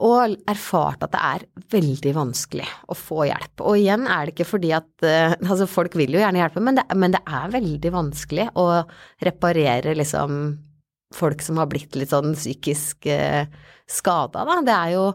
Og 0.01 0.37
erfart 0.49 1.03
at 1.05 1.13
det 1.13 1.21
er 1.21 1.45
veldig 1.75 2.15
vanskelig 2.17 2.67
å 2.89 2.97
få 2.97 3.27
hjelp. 3.29 3.65
Og 3.69 3.77
igjen 3.77 4.07
er 4.09 4.27
det 4.27 4.35
ikke 4.35 4.49
fordi 4.49 4.73
at 4.77 5.05
eh, 5.05 5.35
Altså, 5.45 5.69
folk 5.69 5.97
vil 5.99 6.17
jo 6.17 6.23
gjerne 6.23 6.41
hjelpe, 6.41 6.63
men 6.65 6.79
det, 6.79 6.87
men 6.97 7.15
det 7.15 7.21
er 7.27 7.53
veldig 7.53 7.93
vanskelig 7.95 8.49
å 8.61 8.67
reparere 9.27 9.97
liksom 9.99 10.41
folk 11.15 11.43
som 11.43 11.59
har 11.59 11.69
blitt 11.71 11.97
litt 11.99 12.13
sånn 12.15 12.37
psykisk 12.37 13.09
eh, 13.11 13.51
skada, 13.91 14.47
da. 14.47 14.61
Det 14.65 14.77
er 14.77 14.93
jo 14.95 15.07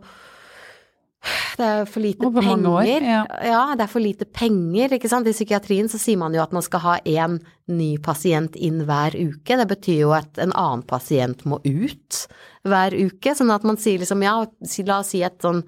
det 1.57 1.65
er 1.65 1.85
for 1.89 2.03
lite 2.03 2.25
Over 2.27 2.41
penger. 2.45 2.69
år, 2.69 3.05
ja. 3.05 3.61
det 3.75 3.85
er 3.85 3.91
for 3.91 4.03
lite 4.03 4.25
penger, 4.29 4.93
ikke 4.97 5.09
sant. 5.11 5.27
I 5.27 5.33
psykiatrien 5.35 5.89
så 5.91 5.99
sier 6.01 6.19
man 6.21 6.33
jo 6.35 6.43
at 6.43 6.53
man 6.55 6.65
skal 6.65 6.83
ha 6.83 6.95
én 7.07 7.39
ny 7.71 7.95
pasient 8.03 8.55
inn 8.55 8.83
hver 8.85 9.15
uke. 9.17 9.57
Det 9.57 9.67
betyr 9.71 9.99
jo 10.03 10.13
at 10.17 10.37
en 10.43 10.53
annen 10.53 10.83
pasient 10.85 11.45
må 11.49 11.61
ut 11.65 12.21
hver 12.67 12.93
uke. 12.97 13.33
Sånn 13.37 13.53
at 13.55 13.65
man 13.67 13.77
sier 13.81 13.99
liksom 14.03 14.21
ja, 14.25 14.37
la 14.45 14.99
oss 15.01 15.13
si 15.15 15.23
et 15.25 15.39
sånn 15.41 15.63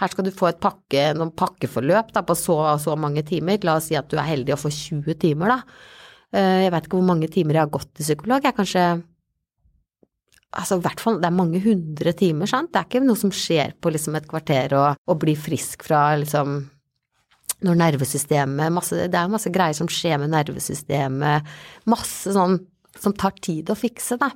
her 0.00 0.08
skal 0.08 0.24
du 0.24 0.32
få 0.34 0.48
et 0.48 0.58
pakke, 0.58 1.10
noen 1.14 1.30
pakkeforløp 1.36 2.14
da, 2.16 2.22
på 2.26 2.34
så 2.34 2.56
og 2.72 2.80
så 2.80 2.94
mange 2.98 3.22
timer. 3.28 3.60
La 3.62 3.76
oss 3.78 3.90
si 3.90 3.94
at 3.98 4.08
du 4.10 4.16
er 4.18 4.24
heldig 4.30 4.54
og 4.56 4.62
får 4.64 4.72
20 5.04 5.18
timer, 5.20 5.52
da. 5.52 5.58
Eh, 6.32 6.62
Jeg 6.64 6.72
vet 6.72 6.86
ikke 6.88 6.96
hvor 6.96 7.10
mange 7.12 7.28
timer 7.30 7.58
jeg 7.58 7.66
har 7.66 7.74
gått 7.76 7.90
til 7.94 8.06
psykolog. 8.08 8.40
Jeg 8.42 8.54
er 8.54 8.56
kanskje 8.56 8.86
Altså 10.52 10.76
hvert 10.84 11.00
fall, 11.00 11.18
det 11.22 11.28
er 11.30 11.36
mange 11.36 11.62
hundre 11.64 12.12
timer, 12.16 12.50
sant. 12.50 12.72
Det 12.72 12.80
er 12.80 12.88
ikke 12.88 13.04
noe 13.06 13.20
som 13.20 13.32
skjer 13.32 13.72
på 13.80 13.92
liksom 13.94 14.18
et 14.18 14.28
kvarter 14.28 14.74
og, 14.76 15.00
og 15.08 15.20
blir 15.22 15.38
frisk 15.40 15.86
fra 15.88 16.10
liksom 16.20 16.60
når 17.62 17.78
nervesystemet 17.78 18.74
masse, 18.74 19.06
Det 19.06 19.18
er 19.18 19.30
masse 19.30 19.50
greier 19.54 19.76
som 19.78 19.88
skjer 19.90 20.18
med 20.18 20.32
nervesystemet. 20.34 21.48
Masse 21.90 22.34
sånn 22.34 22.58
som 22.98 23.14
tar 23.16 23.32
tid 23.40 23.70
å 23.72 23.76
fikse, 23.78 24.18
da. 24.20 24.28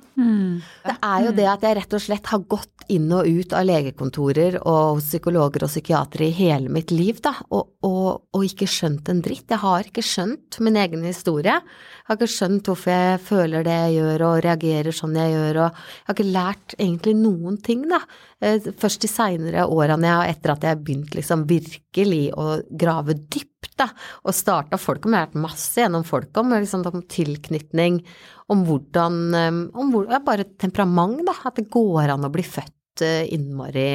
Det 0.87 0.95
er 0.95 1.25
jo 1.27 1.33
det 1.37 1.45
at 1.51 1.65
jeg 1.65 1.77
rett 1.77 1.93
og 1.93 2.01
slett 2.01 2.31
har 2.31 2.45
gått 2.49 2.87
inn 2.93 3.11
og 3.13 3.27
ut 3.27 3.53
av 3.53 3.67
legekontorer 3.67 4.57
og 4.63 5.01
psykologer 5.03 5.65
og 5.67 5.71
psykiatere 5.71 6.29
i 6.29 6.35
hele 6.35 6.71
mitt 6.73 6.93
liv, 6.95 7.19
da, 7.23 7.35
og, 7.51 7.75
og, 7.85 7.96
og 8.07 8.45
ikke 8.45 8.67
skjønt 8.69 9.09
en 9.11 9.19
dritt. 9.23 9.49
Jeg 9.51 9.61
har 9.61 9.87
ikke 9.87 10.03
skjønt 10.05 10.59
min 10.63 10.77
egen 10.79 11.03
historie. 11.05 11.57
Jeg 11.57 12.07
har 12.07 12.17
ikke 12.17 12.29
skjønt 12.31 12.69
hvorfor 12.69 12.93
jeg 12.93 13.19
føler 13.25 13.65
det 13.67 13.75
jeg 13.75 13.97
gjør 13.97 14.23
og 14.27 14.39
reagerer 14.45 14.95
sånn 14.95 15.17
jeg 15.17 15.33
gjør, 15.33 15.59
og 15.65 15.81
jeg 15.81 16.07
har 16.07 16.17
ikke 16.17 16.35
lært 16.37 16.75
egentlig 16.77 17.13
noen 17.19 17.59
ting, 17.63 17.83
da. 17.91 18.01
Eh, 18.41 18.71
Først 18.77 19.03
de 19.03 19.11
seinere 19.11 19.67
årene 19.67 20.15
etter 20.29 20.53
at 20.53 20.65
jeg 20.67 20.81
begynte 20.83 21.19
liksom 21.19 21.45
virkelig 21.49 22.23
å 22.37 22.47
grave 22.71 23.17
dypt, 23.17 23.73
da, 23.77 23.89
og 24.25 24.33
starta 24.33 24.79
Folkom, 24.81 25.13
jeg 25.13 25.21
har 25.21 25.29
lært 25.29 25.43
masse 25.43 25.81
gjennom 25.81 26.05
Folkom, 26.07 26.55
liksom 26.55 26.85
om 26.89 27.03
tilknytning, 27.11 28.01
om 28.53 28.65
hvordan 28.65 29.21
eh, 29.35 29.61
Om 29.77 29.93
hvor, 29.93 30.11
bare 30.25 30.47
temperament, 30.57 31.23
da. 31.27 31.35
At 31.49 31.59
det 31.59 31.69
går 31.73 32.15
an 32.15 32.27
å 32.27 32.33
bli 32.33 32.45
født 32.45 33.05
eh, 33.05 33.23
innmari 33.35 33.87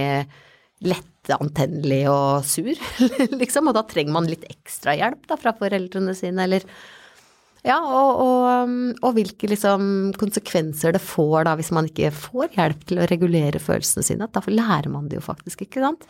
lettantennelig 0.87 2.03
og 2.11 2.49
sur, 2.49 2.73
liksom. 3.43 3.71
Og 3.71 3.77
da 3.77 3.85
trenger 3.89 4.17
man 4.17 4.29
litt 4.31 4.47
ekstra 4.51 4.97
hjelp 4.99 5.29
da 5.31 5.39
fra 5.41 5.55
foreldrene 5.59 6.15
sine, 6.19 6.49
eller 6.49 6.67
ja, 7.63 7.77
og, 7.79 8.17
og, 8.19 8.47
um, 8.67 8.79
og 9.07 9.13
hvilke 9.15 9.47
liksom 9.53 9.85
konsekvenser 10.19 10.97
det 10.97 11.03
får 11.03 11.45
da 11.47 11.53
hvis 11.59 11.71
man 11.75 11.87
ikke 11.87 12.11
får 12.17 12.57
hjelp 12.57 12.81
til 12.89 12.99
å 12.99 13.07
regulere 13.11 13.63
følelsene 13.63 14.07
sine. 14.07 14.27
Da 14.35 14.43
lærer 14.51 14.91
man 14.91 15.07
det 15.11 15.21
jo 15.21 15.27
faktisk, 15.29 15.63
ikke 15.63 15.85
sant. 15.85 16.09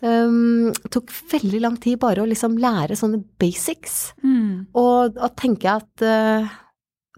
Um, 0.00 0.72
tok 0.90 1.12
veldig 1.30 1.60
lang 1.62 1.76
tid 1.78 2.00
bare 2.02 2.24
å 2.24 2.28
liksom 2.28 2.58
lære 2.58 2.98
sånne 2.98 3.22
basics. 3.38 4.16
Mm. 4.24 4.72
Og 4.80 5.14
da 5.14 5.30
tenker 5.38 5.68
jeg 5.68 5.84
at 5.84 6.06
uh, 6.10 6.58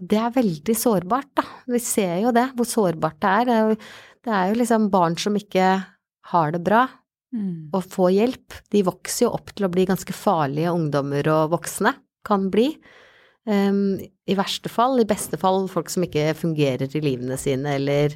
det 0.03 0.19
er 0.21 0.35
veldig 0.35 0.75
sårbart, 0.77 1.31
da. 1.39 1.47
Vi 1.73 1.81
ser 1.81 2.19
jo 2.27 2.33
det, 2.35 2.49
hvor 2.57 2.69
sårbart 2.69 3.17
det 3.23 3.33
er. 3.39 3.49
Det 3.49 3.55
er 3.55 3.65
jo, 3.71 3.79
det 4.23 4.37
er 4.37 4.51
jo 4.51 4.59
liksom 4.61 4.87
barn 4.93 5.17
som 5.19 5.37
ikke 5.39 5.71
har 6.31 6.53
det 6.55 6.63
bra, 6.63 6.87
Mm. 7.33 7.71
og 7.73 7.81
får 7.89 8.11
hjelp. 8.13 8.53
De 8.69 8.83
vokser 8.85 9.25
jo 9.25 9.31
opp 9.33 9.55
til 9.55 9.65
å 9.65 9.71
bli 9.73 9.87
ganske 9.89 10.13
farlige 10.13 10.69
ungdommer 10.69 11.25
og 11.33 11.49
voksne, 11.55 11.95
kan 12.23 12.51
bli. 12.53 12.77
Um, 13.49 13.97
I 14.29 14.35
verste 14.37 14.69
fall, 14.69 14.99
i 15.01 15.07
beste 15.09 15.39
fall 15.41 15.65
folk 15.67 15.89
som 15.89 16.05
ikke 16.05 16.35
fungerer 16.37 16.85
i 16.93 17.01
livene 17.01 17.35
sine, 17.41 17.73
eller 17.79 18.13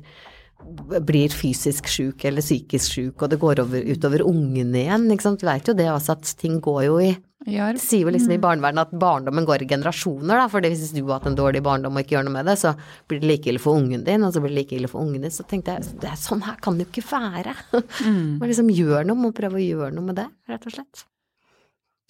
blir 1.01 1.33
fysisk 1.33 1.89
syk 1.89 2.25
eller 2.25 2.45
psykisk 2.45 2.93
syk, 2.93 3.21
og 3.21 3.29
det 3.33 3.39
går 3.41 3.59
over, 3.65 3.81
utover 3.89 4.23
ungene 4.25 4.85
igjen, 4.85 5.09
ikke 5.11 5.25
sant. 5.25 5.41
Du 5.41 5.49
veit 5.49 5.67
jo 5.67 5.73
det 5.73 5.89
også 5.89 6.15
at 6.15 6.31
ting 6.37 6.61
går 6.61 6.85
jo 6.85 6.99
i. 7.01 7.11
det 7.47 7.79
sier 7.79 8.03
jo 8.03 8.12
liksom 8.12 8.33
i 8.36 8.39
barnevernet 8.43 8.89
at 8.89 8.95
barndommen 8.99 9.45
går 9.47 9.63
i 9.63 9.69
generasjoner, 9.69 10.33
da, 10.36 10.47
for 10.51 10.65
hvis 10.65 10.91
du 10.91 11.01
har 11.05 11.21
hatt 11.21 11.29
en 11.29 11.38
dårlig 11.38 11.62
barndom 11.63 11.95
og 11.95 12.03
ikke 12.03 12.17
gjør 12.17 12.25
noe 12.27 12.36
med 12.36 12.49
det, 12.49 12.57
så 12.60 12.73
blir 13.07 13.21
det 13.23 13.29
like 13.29 13.51
ille 13.51 13.62
for 13.63 13.79
ungen 13.79 14.03
din, 14.03 14.25
og 14.27 14.33
så 14.36 14.41
blir 14.43 14.51
det 14.51 14.60
like 14.60 14.75
ille 14.75 14.89
for 14.91 15.05
ungen 15.05 15.23
din. 15.23 15.31
Så 15.31 15.45
tenkte 15.47 15.77
jeg, 15.77 15.93
det 16.03 16.10
er 16.12 16.19
sånn 16.19 16.43
her 16.43 16.57
kan 16.63 16.75
det 16.75 16.88
jo 16.88 16.91
ikke 16.91 17.05
være. 17.07 17.53
Man 18.39 18.49
liksom 18.49 18.73
gjør 18.75 19.07
noe, 19.07 19.21
må 19.21 19.31
prøve 19.36 19.62
å 19.62 19.63
gjøre 19.63 19.93
noe 19.95 20.10
med 20.10 20.19
det, 20.19 20.27
rett 20.51 20.67
og 20.67 20.75
slett. 20.75 21.05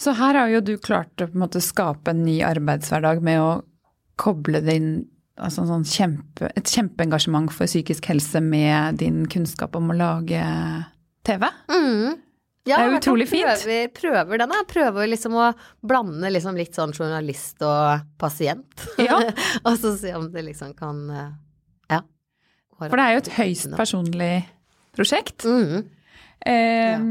Så 0.02 0.14
her 0.18 0.38
har 0.38 0.50
jo 0.54 0.62
du 0.66 0.76
klart 0.82 1.22
å 1.22 1.30
på 1.30 1.38
en 1.38 1.46
måte 1.46 1.62
skape 1.62 2.14
en 2.14 2.26
ny 2.26 2.40
arbeidshverdag 2.46 3.22
med 3.26 3.42
å 3.42 3.52
koble 4.18 4.62
din 4.66 4.92
altså 5.38 5.68
sånn 5.70 5.86
kjempe, 5.86 6.50
et 6.58 6.70
kjempeengasjement 6.74 7.52
for 7.54 7.70
psykisk 7.70 8.10
helse 8.10 8.42
med 8.42 8.98
din 9.02 9.26
kunnskap 9.30 9.78
om 9.78 9.92
å 9.94 9.98
lage 9.98 10.42
TV. 11.28 11.46
Mm. 11.70 12.18
Ja, 12.68 12.78
Det 12.82 12.86
er 12.88 12.98
utrolig 13.00 13.28
fint. 13.32 13.48
Prøver, 13.64 13.90
prøver 13.96 14.42
den, 14.44 14.54
da. 14.54 14.62
Prøver 14.68 15.10
liksom 15.10 15.38
å 15.40 15.48
blande 15.88 16.32
liksom 16.34 16.58
litt 16.60 16.78
sånn 16.78 16.94
journalist 16.96 17.64
og 17.66 18.06
pasient. 18.22 18.88
Ja. 19.02 19.20
og 19.66 19.74
så 19.80 19.96
se 20.00 20.14
om 20.18 20.30
det 20.34 20.46
liksom 20.50 20.76
kan 20.78 21.04
eh, 21.10 21.30
Ja. 21.96 22.02
For 22.78 22.94
det 22.94 23.06
er 23.06 23.16
jo 23.16 23.24
et 23.24 23.34
høyst 23.40 23.74
personlig 23.80 24.34
prosjekt. 24.98 25.48
Mm. 25.48 25.88
Eh, 26.46 27.08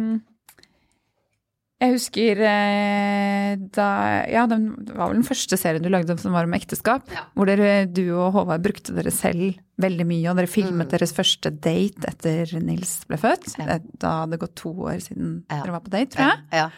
Jeg 1.76 1.92
husker 1.92 2.38
eh, 2.40 3.56
da 3.76 3.86
Ja, 4.32 4.46
den 4.48 4.70
det 4.88 4.94
var 4.96 5.10
vel 5.10 5.18
den 5.20 5.26
første 5.28 5.58
serien 5.60 5.84
du 5.84 5.90
lagde 5.92 6.16
som 6.18 6.32
var 6.32 6.48
om 6.48 6.54
ekteskap. 6.56 7.04
Ja. 7.12 7.26
Hvor 7.36 7.44
dere, 7.50 7.84
du 7.84 8.14
og 8.16 8.32
Håvard 8.32 8.64
brukte 8.64 8.94
dere 8.96 9.12
selv 9.12 9.58
veldig 9.82 10.06
mye, 10.08 10.30
og 10.32 10.36
dere 10.40 10.48
filmet 10.48 10.86
Mm. 10.88 10.92
deres 10.94 11.12
første 11.12 11.50
date 11.52 12.08
etter 12.08 12.56
Nils 12.64 13.02
ble 13.04 13.18
født. 13.20 13.58
Ja. 13.60 13.76
Da 14.00 14.14
hadde 14.22 14.30
det 14.38 14.44
gått 14.46 14.56
to 14.56 14.72
år 14.88 14.96
siden 15.04 15.42
Ja. 15.50 15.60
dere 15.62 15.72
var 15.76 15.80
på 15.84 15.90
date, 15.92 16.16
tror 16.16 16.32
jeg. 16.32 16.70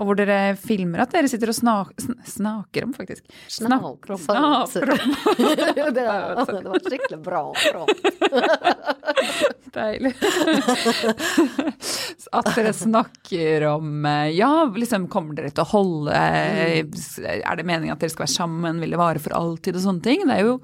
Og 0.00 0.06
hvor 0.06 0.16
dere 0.16 0.56
filmer 0.56 1.00
at 1.02 1.10
dere 1.12 1.28
sitter 1.28 1.48
og 1.52 1.54
snak, 1.54 1.90
sn 2.00 2.14
snakker 2.24 2.84
om, 2.86 2.92
faktisk. 2.96 3.22
Snakker 3.52 4.14
om. 4.14 4.18
Snakker 4.18 4.92
om. 4.94 4.98
det, 5.94 6.04
var, 6.06 6.40
det 6.46 6.70
var 6.72 6.80
skikkelig 6.86 7.18
bra. 7.22 7.42
bra. 7.52 7.86
Deilig. 9.76 10.14
At 12.36 12.50
dere 12.56 12.74
snakker 12.76 13.64
om 13.70 14.04
eh, 14.08 14.34
Ja, 14.36 14.66
liksom 14.68 15.08
kommer 15.12 15.38
dere 15.38 15.52
til 15.54 15.64
å 15.64 15.70
holde 15.70 16.12
Er 16.12 16.84
det 17.56 17.66
meningen 17.66 17.94
at 17.94 18.02
dere 18.02 18.12
skal 18.12 18.26
være 18.26 18.34
sammen, 18.34 18.80
vil 18.82 18.94
det 18.94 19.00
vare 19.00 19.22
for 19.22 19.36
alltid 19.36 19.78
og 19.78 19.84
sånne 19.86 20.04
ting? 20.04 20.26
Det 20.28 20.38
er 20.38 20.48
jo 20.50 20.60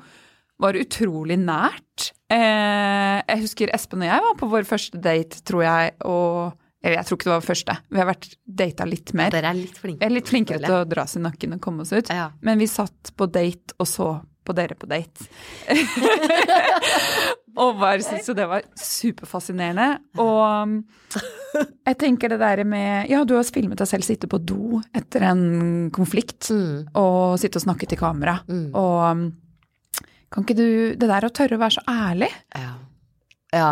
var 0.62 0.76
utrolig 0.80 1.36
nært. 1.36 2.12
Eh, 2.32 3.18
jeg 3.20 3.42
husker 3.42 3.72
Espen 3.76 4.04
og 4.04 4.08
jeg 4.08 4.24
var 4.24 4.38
på 4.40 4.48
vår 4.48 4.68
første 4.68 5.00
date, 5.02 5.42
tror 5.46 5.66
jeg, 5.66 5.98
og 6.08 6.62
Eller 6.86 7.00
jeg 7.00 7.08
tror 7.08 7.18
ikke 7.18 7.26
det 7.26 7.32
var 7.32 7.42
første. 7.42 7.74
Vi 7.90 7.98
har 7.98 8.06
vært 8.06 8.26
data 8.46 8.84
litt 8.86 9.10
mer. 9.16 9.32
Dere 9.34 9.48
er 9.50 9.58
litt 9.58 9.78
flinke. 9.80 9.98
Vi 9.98 10.06
er 10.06 10.12
litt 10.12 10.28
flinkere 10.30 10.60
til 10.62 10.74
å 10.76 10.84
dra 10.86 11.02
oss 11.02 11.16
i 11.18 11.22
nakken 11.24 11.56
og 11.56 11.62
komme 11.64 11.82
oss 11.82 11.90
ut. 11.90 12.12
Ja. 12.14 12.28
Men 12.46 12.60
vi 12.62 12.68
satt 12.70 13.10
på 13.18 13.26
date 13.26 13.74
og 13.82 13.88
så 13.90 14.10
på 14.46 14.54
dere 14.56 14.76
på 14.78 14.86
date. 14.90 15.26
og 17.56 17.78
bare 17.80 18.02
syntes 18.04 18.28
jo 18.28 18.34
det 18.36 18.46
var 18.50 18.64
superfascinerende. 18.78 19.86
Og 20.20 20.42
um, 20.44 20.76
jeg 21.86 21.98
tenker 22.02 22.32
det 22.34 22.40
der 22.42 22.62
med 22.68 23.10
Ja, 23.12 23.22
du 23.24 23.34
har 23.38 23.46
filmet 23.48 23.80
deg 23.80 23.88
selv 23.90 24.06
sitte 24.06 24.28
på 24.30 24.40
do 24.44 24.80
etter 24.96 25.24
en 25.30 25.44
konflikt, 25.94 26.50
Mm, 26.52 26.86
og 26.98 27.38
sitte 27.40 27.58
og 27.60 27.64
snakke 27.66 27.88
til 27.88 27.98
kamera. 28.00 28.38
mm. 28.46 28.68
Og 28.76 28.98
um, 29.10 29.26
kan 30.30 30.44
ikke 30.44 30.56
du 30.58 30.68
Det 30.98 31.06
der 31.08 31.24
å 31.26 31.30
tørre 31.32 31.56
å 31.56 31.62
være 31.62 31.76
så 31.78 31.84
ærlig, 31.88 32.30
Ja. 32.58 32.72
ja. 33.54 33.70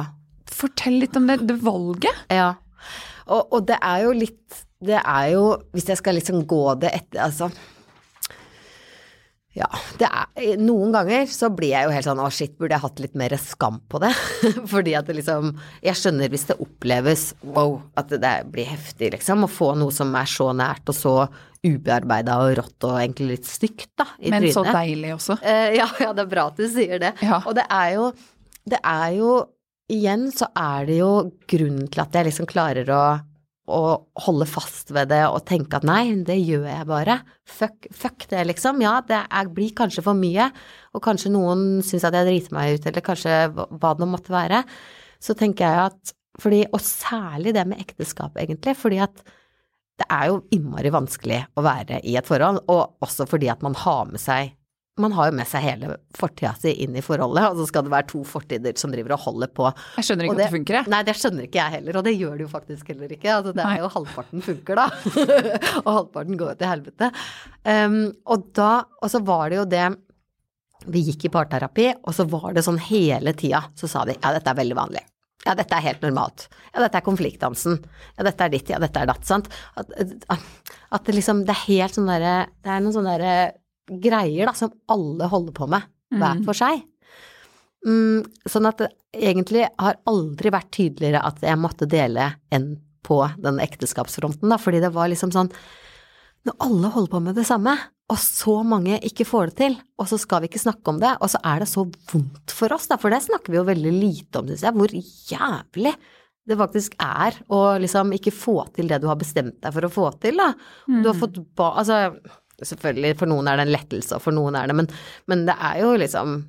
fortell 0.51 1.01
litt 1.03 1.17
om 1.19 1.27
det, 1.29 1.41
det 1.49 1.59
valget. 1.63 2.25
Ja. 2.33 2.55
Og, 3.27 3.53
og 3.57 3.67
det 3.69 3.79
er 3.81 4.03
jo 4.05 4.13
litt 4.13 4.59
Det 4.85 4.99
er 5.01 5.29
jo 5.33 5.45
Hvis 5.73 5.87
jeg 5.89 5.97
skal 5.97 6.19
liksom 6.19 6.43
gå 6.45 6.59
det 6.83 6.91
etter 6.93 7.23
Altså 7.25 7.47
ja, 9.55 9.69
det 10.01 10.09
er, 10.09 10.57
noen 10.59 10.91
ganger 10.95 11.29
så 11.31 11.47
blir 11.55 11.71
jeg 11.71 11.87
jo 11.87 11.95
helt 11.95 12.07
sånn 12.09 12.23
å 12.23 12.27
shit, 12.35 12.57
burde 12.59 12.75
jeg 12.75 12.83
hatt 12.83 13.03
litt 13.05 13.15
mer 13.19 13.37
skam 13.39 13.79
på 13.91 14.01
det? 14.03 14.11
Fordi 14.73 14.97
at 14.99 15.07
det 15.07 15.15
liksom 15.21 15.53
Jeg 15.85 15.95
skjønner 16.01 16.33
hvis 16.33 16.49
det 16.49 16.57
oppleves 16.63 17.23
wow, 17.47 17.77
at 17.99 18.11
det 18.11 18.35
blir 18.51 18.67
heftig, 18.67 19.13
liksom, 19.15 19.47
å 19.47 19.51
få 19.51 19.73
noe 19.79 19.95
som 19.95 20.11
er 20.19 20.31
så 20.31 20.51
nært 20.57 20.91
og 20.91 20.99
så 20.99 21.15
ubearbeida 21.65 22.37
og 22.43 22.57
rått 22.59 22.87
og 22.89 22.99
egentlig 22.99 23.29
litt 23.31 23.49
stygt, 23.49 23.93
da, 23.97 24.09
i 24.19 24.33
Men 24.35 24.49
så 24.53 24.67
deilig 24.67 25.15
også. 25.15 25.39
Eh, 25.41 25.77
ja, 25.79 25.87
ja, 26.03 26.11
det 26.13 26.27
er 26.27 26.33
bra 26.35 26.49
at 26.51 26.59
du 26.59 26.67
sier 26.69 26.99
det. 27.01 27.15
Ja. 27.25 27.41
Og 27.45 27.55
det 27.57 27.65
er 27.71 27.95
jo 27.97 28.11
Det 28.65 28.81
er 28.81 29.11
jo 29.19 29.35
Igjen 29.93 30.31
så 30.33 30.47
er 30.57 30.87
det 30.89 30.95
jo 30.97 31.09
grunnen 31.53 31.91
til 31.93 32.01
at 32.01 32.15
jeg 32.17 32.25
liksom 32.31 32.47
klarer 32.49 32.89
å, 32.89 33.03
å 33.65 33.81
holde 34.27 34.47
fast 34.49 34.91
ved 34.93 35.09
det 35.09 35.23
og 35.25 35.45
tenke 35.49 35.79
at 35.79 35.87
nei, 35.89 36.13
det 36.27 36.37
gjør 36.37 36.67
jeg 36.69 36.89
bare. 36.89 37.19
Fuck, 37.49 37.89
fuck 37.97 38.27
det, 38.29 38.43
liksom. 38.51 38.83
Ja, 38.85 38.99
det 39.07 39.23
er, 39.25 39.53
blir 39.53 39.73
kanskje 39.77 40.05
for 40.05 40.19
mye, 40.19 40.51
og 40.93 41.05
kanskje 41.05 41.33
noen 41.33 41.81
syns 41.87 42.05
at 42.05 42.17
jeg 42.19 42.29
driter 42.29 42.57
meg 42.57 42.77
ut, 42.77 42.91
eller 42.91 43.07
kanskje 43.07 43.39
hva 43.55 43.95
det 43.95 44.05
nå 44.05 44.11
måtte 44.13 44.35
være. 44.35 44.65
Så 45.23 45.37
tenker 45.39 45.65
jeg 45.65 45.89
at 45.93 46.15
fordi, 46.43 46.65
Og 46.75 46.81
særlig 46.83 47.53
det 47.55 47.63
med 47.71 47.79
ekteskap, 47.79 48.35
egentlig, 48.43 48.73
fordi 48.75 48.99
at 49.05 49.21
det 50.03 50.07
er 50.11 50.33
jo 50.33 50.41
innmari 50.51 50.91
vanskelig 50.91 51.45
å 51.55 51.63
være 51.63 52.01
i 52.03 52.17
et 52.19 52.27
forhold, 52.27 52.65
og 52.67 53.05
også 53.07 53.29
fordi 53.31 53.47
at 53.53 53.63
man 53.63 53.77
har 53.79 54.09
med 54.11 54.19
seg 54.19 54.51
man 55.03 55.11
har 55.17 55.27
jo 55.31 55.35
med 55.35 55.49
seg 55.51 55.65
hele 55.65 55.97
fortida 56.15 56.53
si 56.61 56.71
inn 56.85 56.95
i 56.95 57.03
forholdet, 57.03 57.49
og 57.51 57.57
så 57.59 57.65
skal 57.67 57.83
det 57.87 57.91
være 57.91 58.07
to 58.13 58.21
fortider 58.29 58.77
som 58.79 58.93
driver 58.95 59.17
og 59.17 59.25
holder 59.25 59.51
på. 59.51 59.67
Jeg 59.99 60.07
skjønner 60.07 60.29
ikke 60.29 60.37
det- 60.37 60.45
at 60.45 60.51
det 60.53 60.59
funker, 60.59 60.75
jeg. 60.79 60.91
Nei, 60.93 61.03
det 61.03 61.15
skjønner 61.19 61.49
ikke 61.49 61.59
jeg 61.59 61.73
heller, 61.73 61.97
og 61.99 62.05
det 62.07 62.13
gjør 62.15 62.37
det 62.39 62.45
jo 62.47 62.51
faktisk 62.53 62.93
heller 62.93 63.09
ikke. 63.17 63.31
Altså, 63.35 63.55
det 63.57 63.65
er 63.65 63.79
jo 63.83 63.89
halvparten 63.91 64.45
funker, 64.47 64.75
da. 64.79 64.87
og 65.85 65.91
halvparten 65.99 66.39
går 66.39 66.55
til 66.61 66.71
helvete. 66.71 67.11
Um, 67.67 67.99
og 68.27 68.53
da, 68.55 68.71
og 69.03 69.11
så 69.11 69.23
var 69.25 69.51
det 69.51 69.59
jo 69.63 69.65
det 69.65 69.87
Vi 70.87 71.01
gikk 71.01 71.25
i 71.25 71.33
parterapi, 71.33 71.89
og 72.05 72.13
så 72.13 72.27
var 72.29 72.53
det 72.53 72.63
sånn 72.67 72.79
hele 72.91 73.33
tida, 73.33 73.63
så 73.75 73.89
sa 73.89 74.05
de 74.05 74.15
ja, 74.19 74.33
dette 74.37 74.51
er 74.53 74.59
veldig 74.59 74.77
vanlig. 74.77 75.01
Ja, 75.47 75.55
dette 75.57 75.75
er 75.77 75.81
helt 75.85 76.03
normalt. 76.05 76.47
Ja, 76.75 76.81
dette 76.85 76.99
er 77.01 77.05
konfliktdansen. 77.05 77.79
Ja, 78.19 78.25
dette 78.25 78.45
er 78.45 78.53
ditt, 78.53 78.69
ja, 78.69 78.79
dette 78.79 79.01
er 79.01 79.07
datt, 79.11 79.25
sant. 79.25 79.49
At, 79.81 79.91
at, 80.31 80.41
at 80.93 81.05
det 81.09 81.15
liksom, 81.19 81.43
det 81.49 81.53
er 81.57 81.63
helt 81.67 81.97
sånn 81.97 82.09
derre 82.09 82.47
Det 82.63 82.71
er 82.73 82.81
noen 82.85 82.95
sånne 82.97 83.17
derre 83.19 83.35
greier 83.89 84.47
da, 84.49 84.55
som 84.57 84.73
alle 84.89 85.29
holder 85.31 85.53
på 85.57 85.69
med, 85.69 85.83
hver 86.15 86.39
Mm. 86.41 86.45
for 86.47 86.55
seg. 86.55 86.83
Mm, 87.85 88.25
sånn 88.49 88.67
at 88.69 88.79
det 88.81 88.89
egentlig 89.13 89.67
har 89.79 89.99
aldri 90.09 90.51
vært 90.51 90.71
tydeligere 90.73 91.21
at 91.25 91.41
jeg 91.45 91.59
måtte 91.61 91.89
dele 91.91 92.31
enn 92.51 92.79
på 93.05 93.19
den 93.37 93.59
ekteskapsfronten, 93.61 94.49
da, 94.49 94.57
fordi 94.57 94.81
det 94.81 94.93
var 94.95 95.09
liksom 95.13 95.33
sånn 95.35 95.51
Når 96.45 96.57
alle 96.61 96.89
holder 96.93 97.09
på 97.09 97.21
med 97.25 97.35
det 97.37 97.47
samme, 97.49 97.73
og 98.13 98.19
så 98.21 98.59
mange 98.69 98.99
ikke 99.01 99.25
får 99.25 99.47
det 99.49 99.55
til, 99.57 99.77
og 99.97 100.09
så 100.11 100.19
skal 100.21 100.43
vi 100.43 100.51
ikke 100.51 100.61
snakke 100.61 100.91
om 100.93 100.99
det, 101.01 101.15
og 101.25 101.31
så 101.33 101.39
er 101.41 101.61
det 101.61 101.69
så 101.71 101.87
vondt 102.13 102.53
for 102.53 102.69
oss, 102.77 102.87
da, 102.87 102.99
for 103.01 103.09
det 103.09 103.23
snakker 103.25 103.49
vi 103.49 103.57
jo 103.57 103.65
veldig 103.65 103.93
lite 103.95 104.43
om, 104.43 104.51
syns 104.51 104.61
jeg, 104.67 104.75
hvor 104.77 104.93
jævlig 104.93 105.95
det 106.47 106.59
faktisk 106.61 106.97
er 107.01 107.39
å 107.49 107.79
liksom 107.81 108.13
ikke 108.13 108.31
få 108.37 108.59
til 108.77 108.89
det 108.93 108.99
du 109.01 109.07
har 109.09 109.17
bestemt 109.17 109.57
deg 109.65 109.73
for 109.73 109.89
å 109.89 109.93
få 109.95 110.21
til, 110.21 110.37
da. 110.37 110.51
Du 111.01 111.09
har 111.09 111.17
fått 111.17 111.41
ba... 111.57 111.71
Altså, 111.81 112.13
selvfølgelig, 112.69 113.15
for 113.21 113.31
noen 113.31 113.51
er 113.51 113.61
det 113.61 113.69
en 113.69 113.75
lettelse, 113.75 114.17
og 114.17 114.25
for 114.25 114.37
noen 114.37 114.59
er 114.59 114.71
det, 114.71 114.77
men, 114.81 114.91
men 115.31 115.47
det 115.49 115.57
er 115.59 115.81
jo 115.85 115.95
liksom 116.01 116.43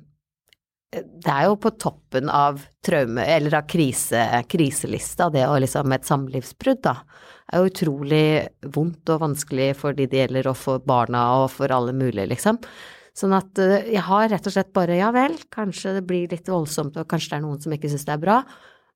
det 0.96 1.32
er 1.32 1.48
jo 1.48 1.56
på 1.60 1.72
toppen 1.82 2.30
av 2.32 2.60
traume, 2.86 3.20
eller 3.20 3.58
av 3.58 3.66
krise, 3.68 4.20
kriselista, 4.48 5.28
det 5.34 5.44
å 5.48 5.58
liksom 5.60 5.92
et 5.92 6.06
samlivsbrudd, 6.08 6.82
da. 6.86 6.94
Det 7.46 7.54
er 7.54 7.62
jo 7.62 7.70
utrolig 7.70 8.26
vondt 8.74 9.12
og 9.12 9.22
vanskelig 9.22 9.70
for 9.78 9.96
de 9.96 10.06
det 10.10 10.22
gjelder, 10.22 10.50
og 10.50 10.58
for 10.58 10.84
barna 10.86 11.24
og 11.42 11.50
for 11.54 11.74
alle 11.74 11.94
mulige, 11.96 12.28
liksom. 12.30 12.60
Sånn 13.16 13.34
at 13.36 13.60
eh, 13.62 13.92
jeg 13.94 14.04
har 14.06 14.28
rett 14.32 14.48
og 14.48 14.54
slett 14.54 14.72
bare, 14.76 14.98
ja 14.98 15.10
vel, 15.14 15.36
kanskje 15.52 15.96
det 15.98 16.06
blir 16.08 16.32
litt 16.32 16.48
voldsomt, 16.52 16.98
og 17.00 17.08
kanskje 17.10 17.34
det 17.34 17.38
er 17.38 17.46
noen 17.46 17.62
som 17.62 17.76
ikke 17.76 17.90
syns 17.92 18.06
det 18.08 18.16
er 18.16 18.22
bra, 18.22 18.40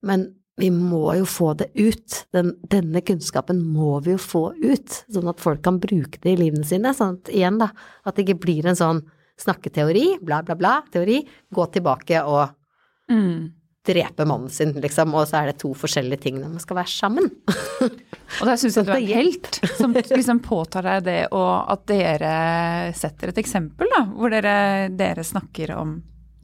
men 0.07 0.29
vi 0.59 0.71
må 0.75 1.15
jo 1.17 1.25
få 1.25 1.55
det 1.57 1.71
ut. 1.79 2.25
Den, 2.33 2.51
denne 2.69 3.01
kunnskapen 3.07 3.63
må 3.65 4.01
vi 4.05 4.13
jo 4.17 4.19
få 4.21 4.43
ut, 4.61 5.05
sånn 5.13 5.29
at 5.31 5.41
folk 5.41 5.63
kan 5.65 5.79
bruke 5.81 6.19
det 6.21 6.35
i 6.35 6.41
livene 6.43 6.65
sine. 6.69 6.93
Sånn 6.97 7.17
at 7.21 7.31
igjen, 7.33 7.59
da, 7.63 7.71
at 8.05 8.17
det 8.17 8.27
ikke 8.27 8.43
blir 8.43 8.67
en 8.69 8.77
sånn 8.77 9.01
snakketeori, 9.41 10.19
bla, 10.21 10.43
bla, 10.45 10.55
bla, 10.61 10.75
teori, 10.93 11.23
gå 11.55 11.67
tilbake 11.73 12.25
og 12.27 12.51
Mm. 13.11 13.49
drepe 13.83 14.23
mannen 14.29 14.49
sin, 14.53 14.71
liksom, 14.79 15.15
og 15.19 15.25
så 15.27 15.41
er 15.41 15.47
det 15.51 15.59
to 15.59 15.73
forskjellige 15.75 16.21
ting 16.23 16.37
når 16.39 16.51
man 16.53 16.61
skal 16.63 16.77
være 16.77 16.93
sammen. 16.93 17.25
Og 18.41 18.47
der 18.47 18.55
syns 18.61 18.77
jeg 18.79 18.87
du 18.87 18.93
er 18.93 19.01
en 19.01 19.09
helt 19.09 19.49
som 19.81 19.93
liksom 19.97 20.39
påtar 20.45 20.85
deg 20.87 21.03
det, 21.09 21.17
og 21.35 21.65
at 21.73 21.83
dere 21.91 22.93
setter 22.95 23.33
et 23.33 23.41
eksempel, 23.43 23.89
da, 23.91 24.05
hvor 24.15 24.31
dere, 24.31 24.89
dere 24.95 25.25
snakker 25.27 25.73
om 25.75 25.97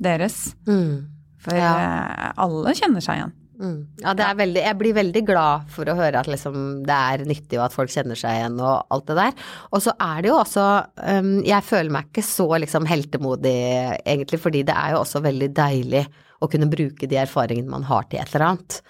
deres. 0.03 0.57
Mm. 0.67 1.05
For 1.39 1.55
Ja. 1.55 1.71
eh, 1.79 2.33
alle 2.43 2.75
kjenner 2.75 3.05
seg 3.05 3.21
igjen. 3.21 3.37
Mm. 3.57 3.77
Ja, 4.03 4.13
det 4.13 4.25
er 4.27 4.37
veldig, 4.37 4.61
jeg 4.67 4.77
blir 4.77 4.95
veldig 4.99 5.23
glad 5.25 5.69
for 5.73 5.89
å 5.89 5.95
høre 5.97 6.21
at 6.21 6.29
liksom 6.29 6.85
det 6.85 6.97
er 6.97 7.25
nyttig 7.25 7.57
og 7.57 7.65
at 7.71 7.77
folk 7.77 7.89
kjenner 7.93 8.19
seg 8.21 8.37
igjen 8.37 8.59
og 8.61 8.93
alt 8.93 9.07
det 9.09 9.17
der. 9.17 9.33
Og 9.73 9.81
så 9.87 9.95
er 9.97 10.21
det 10.21 10.29
jo 10.29 10.37
også 10.43 10.67
um, 11.01 11.31
Jeg 11.47 11.65
føler 11.65 11.95
meg 11.97 12.11
ikke 12.11 12.27
så 12.27 12.47
liksom 12.61 12.89
heltemodig 12.91 13.57
egentlig, 14.05 14.43
fordi 14.45 14.63
det 14.69 14.77
er 14.77 14.93
jo 14.93 15.01
også 15.01 15.25
veldig 15.25 15.51
deilig 15.57 16.05
å 16.45 16.51
kunne 16.53 16.69
bruke 16.69 17.09
de 17.09 17.17
erfaringene 17.23 17.73
man 17.73 17.87
har 17.89 18.05
til 18.11 18.21
et 18.21 18.35
eller 18.35 18.51
annet. 18.51 18.81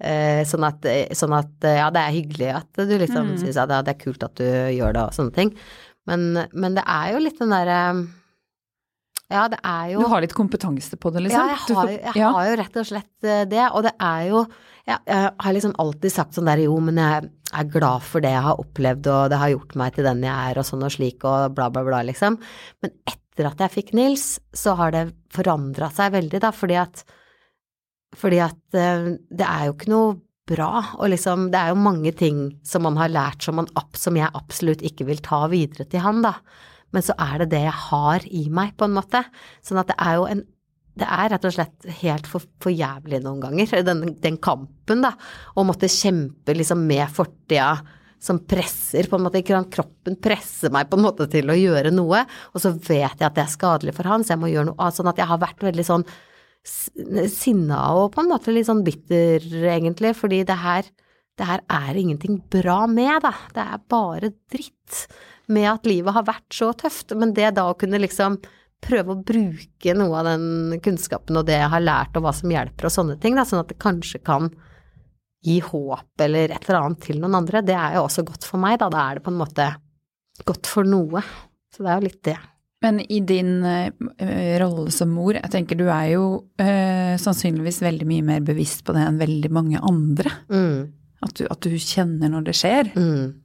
Uh, 0.00 0.40
sånn, 0.48 0.64
at, 0.68 0.84
sånn 1.16 1.34
at 1.36 1.68
ja, 1.80 1.88
det 1.92 2.04
er 2.04 2.16
hyggelig 2.20 2.52
at 2.60 2.84
du 2.88 2.96
liksom 3.00 3.32
Mm. 3.32 3.36
syns 3.40 3.56
ja, 3.56 3.64
det 3.68 3.80
er 3.88 4.00
kult 4.04 4.22
at 4.24 4.36
du 4.36 4.44
gjør 4.76 4.96
det 4.96 5.06
og 5.08 5.16
sånne 5.16 5.36
ting. 5.36 5.56
Men, 6.08 6.44
men 6.52 6.76
det 6.76 6.84
er 6.88 7.14
jo 7.14 7.24
litt 7.24 7.40
den 7.40 7.52
derre 7.52 7.80
Ja, 9.30 9.44
det 9.50 9.60
er 9.62 9.92
jo 9.92 10.02
Du 10.02 10.10
har 10.10 10.24
litt 10.24 10.34
kompetanse 10.34 10.98
på 10.98 11.12
det, 11.14 11.22
liksom? 11.26 11.50
ja, 11.52 11.58
jeg 11.58 11.76
har, 11.76 11.90
jeg 11.94 12.18
ja. 12.18 12.30
har 12.34 12.48
jo 12.48 12.56
rett 12.60 12.78
og 12.80 12.88
slett 12.88 13.26
eh, 13.26 13.44
det, 13.50 13.62
og 13.68 13.84
det 13.86 13.92
er 14.02 14.24
jo 14.30 14.40
Jeg, 14.88 14.98
jeg 15.06 15.28
har 15.44 15.54
liksom 15.54 15.76
alltid 15.84 16.14
sagt 16.14 16.34
sånn 16.34 16.50
der 16.50 16.64
jo, 16.64 16.74
men 16.82 16.98
jeg 16.98 17.30
er 17.30 17.70
glad 17.70 18.06
for 18.06 18.24
det 18.24 18.32
jeg 18.32 18.42
har 18.46 18.62
opplevd, 18.62 19.06
og 19.10 19.30
det 19.30 19.38
har 19.38 19.52
gjort 19.52 19.76
meg 19.78 19.94
til 19.94 20.06
den 20.06 20.24
jeg 20.26 20.50
er, 20.50 20.58
og 20.58 20.66
sånn 20.66 20.86
og 20.86 20.94
slik, 20.94 21.26
og 21.26 21.54
bla, 21.54 21.68
bla, 21.70 21.82
bla, 21.86 22.00
liksom. 22.06 22.38
Men 22.82 22.94
etter 23.10 23.48
at 23.50 23.62
jeg 23.62 23.74
fikk 23.74 23.92
Nils, 23.98 24.24
så 24.54 24.74
har 24.78 24.94
det 24.94 25.04
forandra 25.34 25.90
seg 25.94 26.14
veldig, 26.16 26.42
da, 26.42 26.50
fordi 26.54 26.78
at 26.80 27.04
Fordi 28.18 28.40
at 28.42 28.74
eh, 28.74 29.12
det 29.30 29.46
er 29.46 29.68
jo 29.68 29.76
ikke 29.76 29.92
noe 29.92 30.18
bra, 30.50 30.70
og 30.98 31.12
liksom 31.12 31.50
Det 31.52 31.60
er 31.60 31.70
jo 31.70 31.78
mange 31.78 32.12
ting 32.16 32.42
som 32.66 32.82
man 32.86 32.98
har 32.98 33.12
lært 33.12 33.46
som, 33.46 33.60
man, 33.60 33.70
som 33.94 34.18
jeg 34.18 34.34
absolutt 34.34 34.82
ikke 34.82 35.06
vil 35.06 35.22
ta 35.22 35.44
videre 35.52 35.86
til 35.86 36.02
han, 36.02 36.24
da. 36.26 36.34
Men 36.94 37.04
så 37.06 37.14
er 37.20 37.42
det 37.42 37.52
det 37.54 37.64
jeg 37.66 37.76
har 37.88 38.24
i 38.26 38.46
meg, 38.52 38.74
på 38.78 38.88
en 38.88 38.96
måte. 38.96 39.22
Sånn 39.66 39.80
at 39.82 39.92
det 39.92 39.98
er 40.02 40.18
jo 40.20 40.30
en 40.30 40.46
det 41.00 41.06
er 41.06 41.30
rett 41.32 41.44
og 41.46 41.54
slett 41.54 41.86
helt 42.02 42.26
for, 42.28 42.44
for 42.60 42.74
jævlig 42.74 43.22
noen 43.24 43.38
ganger, 43.40 43.70
den, 43.86 44.02
den 44.20 44.36
kampen, 44.42 45.04
da. 45.04 45.14
Å 45.56 45.64
måtte 45.64 45.88
kjempe 45.88 46.52
liksom 46.52 46.82
med 46.84 47.06
fortida 47.14 47.78
som 48.20 48.42
presser, 48.44 49.06
på 49.08 49.16
en 49.16 49.24
måte. 49.24 49.40
Kroppen 49.46 50.18
presser 50.20 50.72
meg 50.74 50.90
på 50.90 50.98
en 50.98 51.06
måte 51.06 51.28
til 51.32 51.48
å 51.48 51.56
gjøre 51.56 51.92
noe, 51.94 52.24
og 52.52 52.60
så 52.60 52.74
vet 52.74 53.14
jeg 53.14 53.28
at 53.30 53.38
det 53.38 53.46
er 53.46 53.54
skadelig 53.54 53.94
for 53.96 54.10
han, 54.10 54.26
så 54.26 54.34
jeg 54.34 54.42
må 54.42 54.50
gjøre 54.52 54.72
noe. 54.72 54.90
Sånn 54.92 55.08
at 55.08 55.22
jeg 55.22 55.30
har 55.30 55.40
vært 55.40 55.64
veldig 55.70 55.86
sånn 55.86 56.04
sinna 57.32 57.78
og 57.96 58.10
på 58.12 58.20
en 58.20 58.28
måte 58.28 58.52
litt 58.52 58.68
sånn 58.68 58.82
bitter, 58.84 59.46
egentlig, 59.72 60.12
fordi 60.18 60.42
det 60.44 60.58
her 60.60 60.90
det 61.40 61.48
her 61.48 61.62
er 61.72 61.96
ingenting 61.96 62.36
bra 62.52 62.84
med, 62.90 63.22
da. 63.24 63.32
Det 63.56 63.62
er 63.64 63.84
bare 63.88 64.32
dritt 64.52 65.04
med 65.50 65.66
at 65.72 65.86
livet 65.88 66.14
har 66.14 66.26
vært 66.28 66.54
så 66.54 66.70
tøft. 66.76 67.14
Men 67.16 67.32
det 67.36 67.54
da 67.56 67.70
å 67.70 67.76
kunne 67.80 68.00
liksom 68.02 68.36
prøve 68.84 69.14
å 69.14 69.22
bruke 69.24 69.94
noe 69.96 70.20
av 70.20 70.28
den 70.30 70.80
kunnskapen 70.84 71.36
og 71.36 71.46
det 71.48 71.58
jeg 71.58 71.72
har 71.72 71.84
lært 71.84 72.16
og 72.16 72.24
hva 72.24 72.32
som 72.36 72.52
hjelper 72.52 72.88
og 72.88 72.94
sånne 72.94 73.16
ting, 73.20 73.36
da, 73.36 73.44
sånn 73.48 73.62
at 73.62 73.72
det 73.72 73.80
kanskje 73.80 74.22
kan 74.24 74.48
gi 75.44 75.58
håp 75.64 76.24
eller 76.24 76.52
et 76.52 76.68
eller 76.68 76.82
annet 76.82 77.02
til 77.04 77.20
noen 77.20 77.38
andre. 77.40 77.64
Det 77.64 77.76
er 77.76 77.96
jo 77.96 78.04
også 78.06 78.24
godt 78.28 78.44
for 78.48 78.60
meg, 78.60 78.78
da. 78.82 78.90
Da 78.92 79.06
er 79.06 79.18
det 79.18 79.24
på 79.24 79.32
en 79.32 79.40
måte 79.40 79.68
godt 80.48 80.68
for 80.68 80.88
noe. 80.88 81.24
Så 81.72 81.84
det 81.84 81.92
er 81.92 82.00
jo 82.00 82.08
litt 82.08 82.22
det. 82.28 82.38
Men 82.84 83.00
i 83.12 83.18
din 83.24 83.58
uh, 83.64 83.88
rolle 84.60 84.92
som 84.92 85.10
mor, 85.12 85.36
jeg 85.36 85.52
tenker 85.52 85.76
du 85.76 85.86
er 85.92 86.14
jo 86.14 86.24
uh, 86.60 87.16
sannsynligvis 87.20 87.82
veldig 87.84 88.08
mye 88.08 88.24
mer 88.24 88.44
bevisst 88.44 88.86
på 88.86 88.96
det 88.96 89.04
enn 89.04 89.20
veldig 89.20 89.50
mange 89.52 89.82
andre. 89.84 90.32
Mm. 90.48 90.99
At, 91.20 91.36
du, 91.36 91.44
at, 91.50 91.60
du, 91.60 91.76
kjenner 91.76 92.32
når 92.32 92.48
det 92.48 92.56
skjer. 92.56 92.90
Mm. 92.96 93.40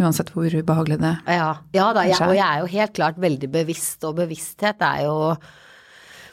Uansett 0.00 0.30
hvor 0.32 0.48
ubehagelig 0.48 0.96
det 1.02 1.10
ja. 1.28 1.48
ja 1.76 1.88
da, 1.92 2.06
jeg, 2.08 2.16
og 2.24 2.32
jeg 2.32 2.44
er 2.46 2.62
jo 2.62 2.70
helt 2.72 2.94
klart 2.96 3.18
veldig 3.20 3.50
bevisst, 3.52 4.00
og 4.08 4.16
bevissthet 4.16 4.80
er 4.80 5.02
jo 5.04 5.18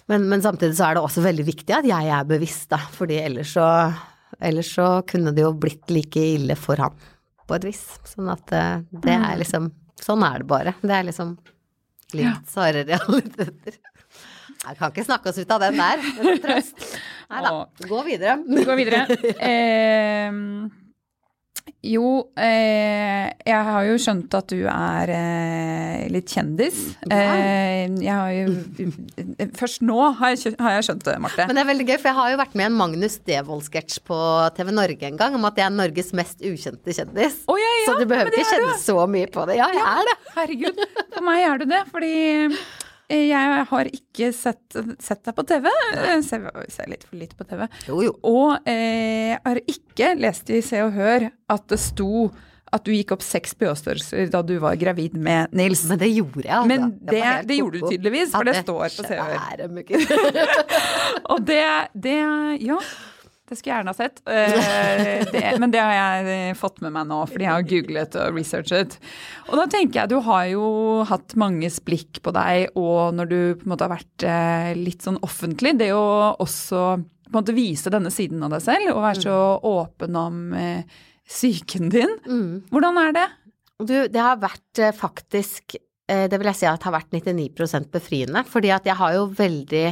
men, 0.05 0.27
men, 0.29 0.41
samtidig 0.41 0.77
så 0.77 0.87
er 0.87 0.95
det 0.95 1.03
også 1.03 1.23
veldig 1.25 1.45
viktig 1.47 1.75
at 1.75 1.87
jeg 1.89 2.11
er 2.13 2.27
bevisst, 2.29 2.69
da, 2.71 2.77
fordi 2.93 3.17
ellers 3.23 3.55
så, 3.57 3.65
ellers 4.37 4.69
så 4.77 4.87
kunne 5.09 5.33
det 5.35 5.43
jo 5.43 5.51
blitt 5.57 5.89
like 5.91 6.21
ille 6.35 6.57
for 6.59 6.79
han, 6.81 6.93
på 7.49 7.57
et 7.57 7.65
vis. 7.71 7.81
Sånn 8.07 8.29
at 8.31 8.53
eh, 8.53 8.85
det 8.93 9.15
er 9.15 9.33
mm. 9.33 9.41
liksom 9.43 9.73
Sånn 10.05 10.25
er 10.27 10.41
det 10.43 10.45
bare. 10.45 10.73
Det 10.83 10.91
er 10.91 11.05
liksom 11.07 11.29
litt 12.13 12.25
ja. 12.27 12.33
harde 12.59 12.81
realiteter. 12.89 13.77
Jeg 14.65 14.79
kan 14.79 14.93
ikke 14.93 15.05
snakke 15.05 15.29
oss 15.29 15.37
ut 15.41 15.51
av 15.53 15.61
den 15.67 15.77
der, 15.77 16.07
trøst. 16.45 16.87
Nei 17.29 17.43
da, 17.45 17.53
gå 17.85 18.01
videre. 18.07 18.39
Gå 18.65 18.79
videre. 18.79 19.05
Eh, 19.35 20.41
jo, 21.85 22.31
eh, 22.37 23.29
jeg 23.45 23.65
har 23.67 23.83
jo 23.85 23.97
skjønt 24.01 24.33
at 24.37 24.49
du 24.49 24.63
er 24.69 25.11
eh, 25.13 26.05
litt 26.13 26.31
kjendis. 26.33 26.79
Eh, 27.09 27.85
jeg 28.01 28.09
har 28.09 28.31
jo 28.33 29.49
Først 29.57 29.83
nå 29.85 29.97
har 30.17 30.33
jeg, 30.33 30.55
har 30.61 30.77
jeg, 30.77 30.87
skjønt 30.87 31.05
det, 31.05 31.15
Marte. 31.21 31.45
Men 31.45 31.57
det 31.57 31.63
er 31.63 31.69
veldig 31.69 31.87
gøy, 31.89 31.95
for 31.99 32.09
jeg 32.09 32.17
har 32.19 32.31
jo 32.33 32.39
vært 32.41 32.55
med 32.57 32.65
i 32.65 32.69
en 32.71 32.79
Magnus 32.79 33.19
Devold-sketsj 33.29 34.01
på 34.07 34.19
TV 34.57 34.73
Norge 34.73 35.09
en 35.11 35.19
gang 35.21 35.37
om 35.37 35.45
at 35.49 35.61
jeg 35.61 35.67
er 35.67 35.75
Norges 35.75 36.09
mest 36.17 36.41
ukjente 36.45 36.97
kjendis. 36.97 37.43
Oh, 37.51 37.59
ja, 37.61 37.75
ja, 37.81 37.85
så 37.89 37.99
du 38.01 38.07
behøver 38.09 38.33
ikke 38.33 38.49
kjenne 38.49 38.79
så 38.81 38.97
mye 39.09 39.29
på 39.29 39.45
det. 39.49 39.59
Ja, 39.61 39.69
jeg 39.73 39.85
er 39.85 40.09
det. 40.09 40.17
Herregud. 40.39 40.83
For 41.13 41.29
meg 41.29 41.45
er 41.45 41.61
du 41.61 41.69
det, 41.69 41.85
fordi 41.93 42.15
jeg 43.09 43.65
har 43.69 43.89
ikke 43.93 44.31
sett, 44.33 44.77
sett 45.03 45.21
deg 45.27 45.35
på 45.37 45.45
TV. 45.47 45.69
Jeg 45.93 46.23
ser, 46.25 46.47
ser 46.73 46.89
litt 46.89 47.05
for 47.05 47.19
litt 47.19 47.35
på 47.37 47.45
TV. 47.47 47.67
Jo, 47.89 48.01
jo. 48.07 48.15
Og 48.25 48.67
eh, 48.69 49.35
har 49.45 49.61
ikke 49.69 50.15
lest 50.19 50.49
i 50.49 50.61
Se 50.65 50.81
og 50.85 50.93
Hør 50.95 51.29
at 51.29 51.65
det 51.71 51.79
sto 51.81 52.29
at 52.75 52.83
du 52.83 52.91
gikk 52.91 53.13
opp 53.15 53.23
seks 53.23 53.53
BH-størrelser 53.55 54.29
da 54.33 54.41
du 54.43 54.55
var 54.59 54.75
gravid 54.79 55.15
med 55.15 55.53
Nils. 55.55 55.85
Men 55.87 56.01
det 56.01 56.09
gjorde 56.11 56.43
jeg, 56.43 56.51
altså. 56.51 56.69
Men 56.71 56.93
det, 57.07 57.23
det 57.47 57.59
gjorde 57.61 57.79
du 57.79 57.87
tydeligvis, 57.87 58.31
for 58.33 58.47
det, 58.47 58.55
det 58.57 58.63
står 58.65 58.87
på 58.97 59.05
Hør. 59.11 59.35
og 61.35 61.45
det, 61.47 61.65
det 61.93 62.17
Ja. 62.65 62.79
Det 63.45 63.53
skulle 63.59 63.75
jeg 63.75 63.77
gjerne 63.77 63.93
ha 63.93 63.97
sett. 63.97 64.21
Uh, 64.25 65.25
det, 65.33 65.41
men 65.61 65.73
det 65.73 65.81
har 65.81 65.93
jeg 65.93 66.55
fått 66.57 66.79
med 66.81 66.95
meg 66.95 67.05
nå, 67.11 67.19
fordi 67.29 67.45
jeg 67.45 67.53
har 67.53 67.67
googlet 67.69 68.17
og 68.17 68.39
researchet. 68.39 68.95
Og 69.51 69.59
da 69.59 69.67
tenker 69.69 70.01
jeg, 70.01 70.11
du 70.15 70.17
har 70.25 70.47
jo 70.49 70.69
hatt 71.05 71.35
manges 71.37 71.77
blikk 71.85 72.23
på 72.25 72.33
deg, 72.33 72.73
og 72.73 73.13
når 73.17 73.29
du 73.29 73.37
på 73.59 73.67
en 73.67 73.75
måte 73.75 73.85
har 73.85 73.93
vært 73.93 74.25
uh, 74.25 74.71
litt 74.79 75.05
sånn 75.05 75.21
offentlig, 75.25 75.75
det 75.77 75.91
å 75.93 76.33
også 76.41 76.81
på 76.97 77.33
en 77.33 77.37
måte 77.37 77.57
vise 77.57 77.93
denne 77.93 78.13
siden 78.13 78.41
av 78.45 78.55
deg 78.55 78.65
selv, 78.65 78.95
og 78.95 79.05
være 79.05 79.25
så 79.27 79.37
mm. 79.37 79.69
åpen 79.75 80.19
om 80.23 80.41
uh, 80.57 80.99
psyken 81.29 81.93
din. 81.93 82.17
Mm. 82.25 82.51
Hvordan 82.73 83.01
er 83.03 83.17
det? 83.19 83.29
Du, 83.77 83.95
det 84.09 84.21
har 84.23 84.37
vært 84.39 84.79
faktisk 84.95 85.73
Det 86.07 86.37
vil 86.39 86.47
jeg 86.47 86.55
si 86.61 86.67
at 86.69 86.85
har 86.85 86.93
vært 86.95 87.11
99% 87.11 87.89
befriende, 87.91 88.45
fordi 88.47 88.69
at 88.71 88.85
jeg 88.87 88.95
har 88.95 89.15
jo 89.17 89.25
veldig 89.35 89.87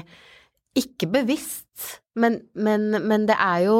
ikke 0.77 1.09
bevisst, 1.13 1.99
men, 2.19 2.39
men, 2.53 2.89
men, 3.01 3.27
det 3.29 3.37
er 3.39 3.67
jo 3.67 3.77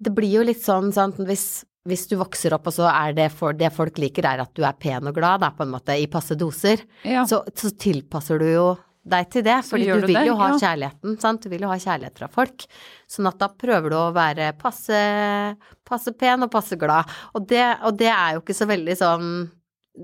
Det 0.00 0.12
blir 0.16 0.32
jo 0.32 0.44
litt 0.44 0.62
sånn, 0.64 0.88
sant, 0.96 1.18
hvis, 1.28 1.62
hvis 1.88 2.06
du 2.08 2.14
vokser 2.20 2.54
opp 2.56 2.70
og 2.70 2.72
så 2.72 2.86
er 2.88 3.12
det 3.16 3.26
for 3.34 3.56
det 3.56 3.68
folk 3.74 3.98
liker 4.00 4.24
er 4.24 4.40
at 4.44 4.54
du 4.56 4.64
er 4.64 4.78
pen 4.80 5.10
og 5.10 5.16
glad, 5.16 5.42
da, 5.44 5.50
på 5.52 5.66
en 5.66 5.74
måte, 5.74 5.96
i 5.96 6.08
passe 6.08 6.36
doser, 6.40 6.86
ja. 7.04 7.26
så, 7.28 7.42
så, 7.52 7.72
tilpasser 7.76 8.40
du 8.40 8.48
jo 8.48 8.70
deg 9.10 9.28
til 9.32 9.44
det, 9.44 9.58
fordi 9.64 9.88
du, 9.88 10.00
du 10.00 10.08
vil 10.08 10.30
jo 10.30 10.38
ha 10.40 10.50
ja. 10.54 10.58
kjærligheten, 10.60 11.20
sant, 11.20 11.44
du 11.44 11.52
vil 11.52 11.64
jo 11.64 11.70
ha 11.72 11.76
kjærlighet 11.80 12.20
fra 12.20 12.28
folk. 12.32 12.64
Sånn 13.08 13.28
at 13.28 13.38
da 13.40 13.48
prøver 13.52 13.92
du 13.92 13.96
å 13.96 14.10
være 14.16 14.50
passe, 14.60 15.00
passe 15.88 16.12
pen 16.20 16.44
og 16.44 16.52
passe 16.52 16.76
glad. 16.80 17.08
Og 17.36 17.48
det, 17.48 17.64
og 17.88 17.96
det 18.00 18.10
er 18.12 18.36
jo 18.36 18.44
ikke 18.44 18.56
så 18.56 18.68
veldig 18.68 18.96
sånn 19.00 19.30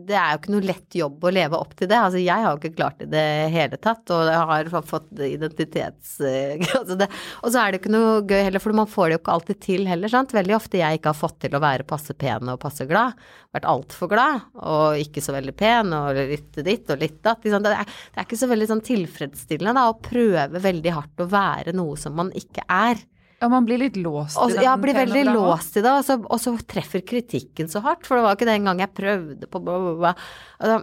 det 0.04 0.16
er 0.18 0.34
jo 0.34 0.40
ikke 0.40 0.52
noe 0.52 0.66
lett 0.66 0.96
jobb 0.98 1.24
å 1.24 1.30
leve 1.32 1.58
opp 1.58 1.72
til 1.78 1.88
det. 1.88 1.96
Altså, 1.96 2.20
jeg 2.20 2.44
har 2.44 2.50
jo 2.52 2.58
ikke 2.60 2.76
klart 2.76 2.98
det 3.00 3.06
i 3.06 3.12
det 3.14 3.52
hele 3.54 3.78
tatt, 3.80 4.02
og 4.12 4.28
jeg 4.28 4.42
har 4.74 4.88
fått 4.90 5.22
identitets... 5.24 6.16
Altså 6.76 6.96
det, 6.98 7.06
og 7.40 7.52
så 7.52 7.60
er 7.62 7.72
det 7.72 7.78
ikke 7.80 7.92
noe 7.94 8.20
gøy 8.28 8.42
heller, 8.48 8.62
for 8.62 8.76
man 8.76 8.88
får 8.90 9.08
det 9.08 9.16
jo 9.16 9.20
ikke 9.22 9.34
alltid 9.36 9.60
til 9.64 9.86
heller, 9.88 10.12
sant. 10.12 10.34
Veldig 10.36 10.56
ofte 10.58 10.80
jeg 10.80 10.98
ikke 10.98 11.12
har 11.12 11.18
fått 11.18 11.38
til 11.46 11.56
å 11.56 11.62
være 11.62 11.86
passe 11.88 12.14
pen 12.18 12.50
og 12.52 12.60
passe 12.62 12.84
glad. 12.90 13.16
Vært 13.56 13.68
altfor 13.70 14.10
glad, 14.12 14.44
og 14.60 15.00
ikke 15.00 15.24
så 15.24 15.34
veldig 15.36 15.56
pen, 15.56 15.94
og 15.96 16.20
litt 16.20 16.60
ditt 16.66 16.92
og 16.92 17.00
litt 17.00 17.18
datt. 17.24 17.46
Det 17.46 17.56
er, 17.56 17.88
det 17.88 18.20
er 18.20 18.28
ikke 18.28 18.40
så 18.42 18.50
veldig 18.50 18.70
sånn 18.72 18.84
tilfredsstillende 18.86 19.76
da, 19.78 19.88
å 19.88 19.98
prøve 20.02 20.62
veldig 20.68 20.96
hardt 20.98 21.24
å 21.24 21.30
være 21.32 21.76
noe 21.76 21.96
som 22.00 22.16
man 22.18 22.32
ikke 22.36 22.66
er. 22.68 23.00
Ja, 23.36 23.48
man 23.52 23.66
blir 23.68 23.78
litt 23.78 23.96
låst 24.00 24.38
i 24.40 24.54
det. 24.54 24.62
Ja, 24.64 24.76
blir 24.80 24.96
veldig 24.96 25.26
låst 25.28 25.76
i 25.76 25.82
det, 25.84 25.92
og 25.92 26.04
så, 26.06 26.16
og 26.24 26.40
så, 26.40 26.54
treffer 26.68 27.02
kritikken 27.04 27.68
så 27.68 27.82
hardt. 27.84 28.06
For 28.08 28.16
det 28.16 28.24
var 28.24 28.38
ikke 28.38 28.48
den 28.48 28.68
gang 28.68 28.80
jeg 28.80 28.94
prøvde 28.96 29.50
på 29.52 29.60
bla, 29.60 29.76
bla, 29.82 29.92
bla. 30.00 30.80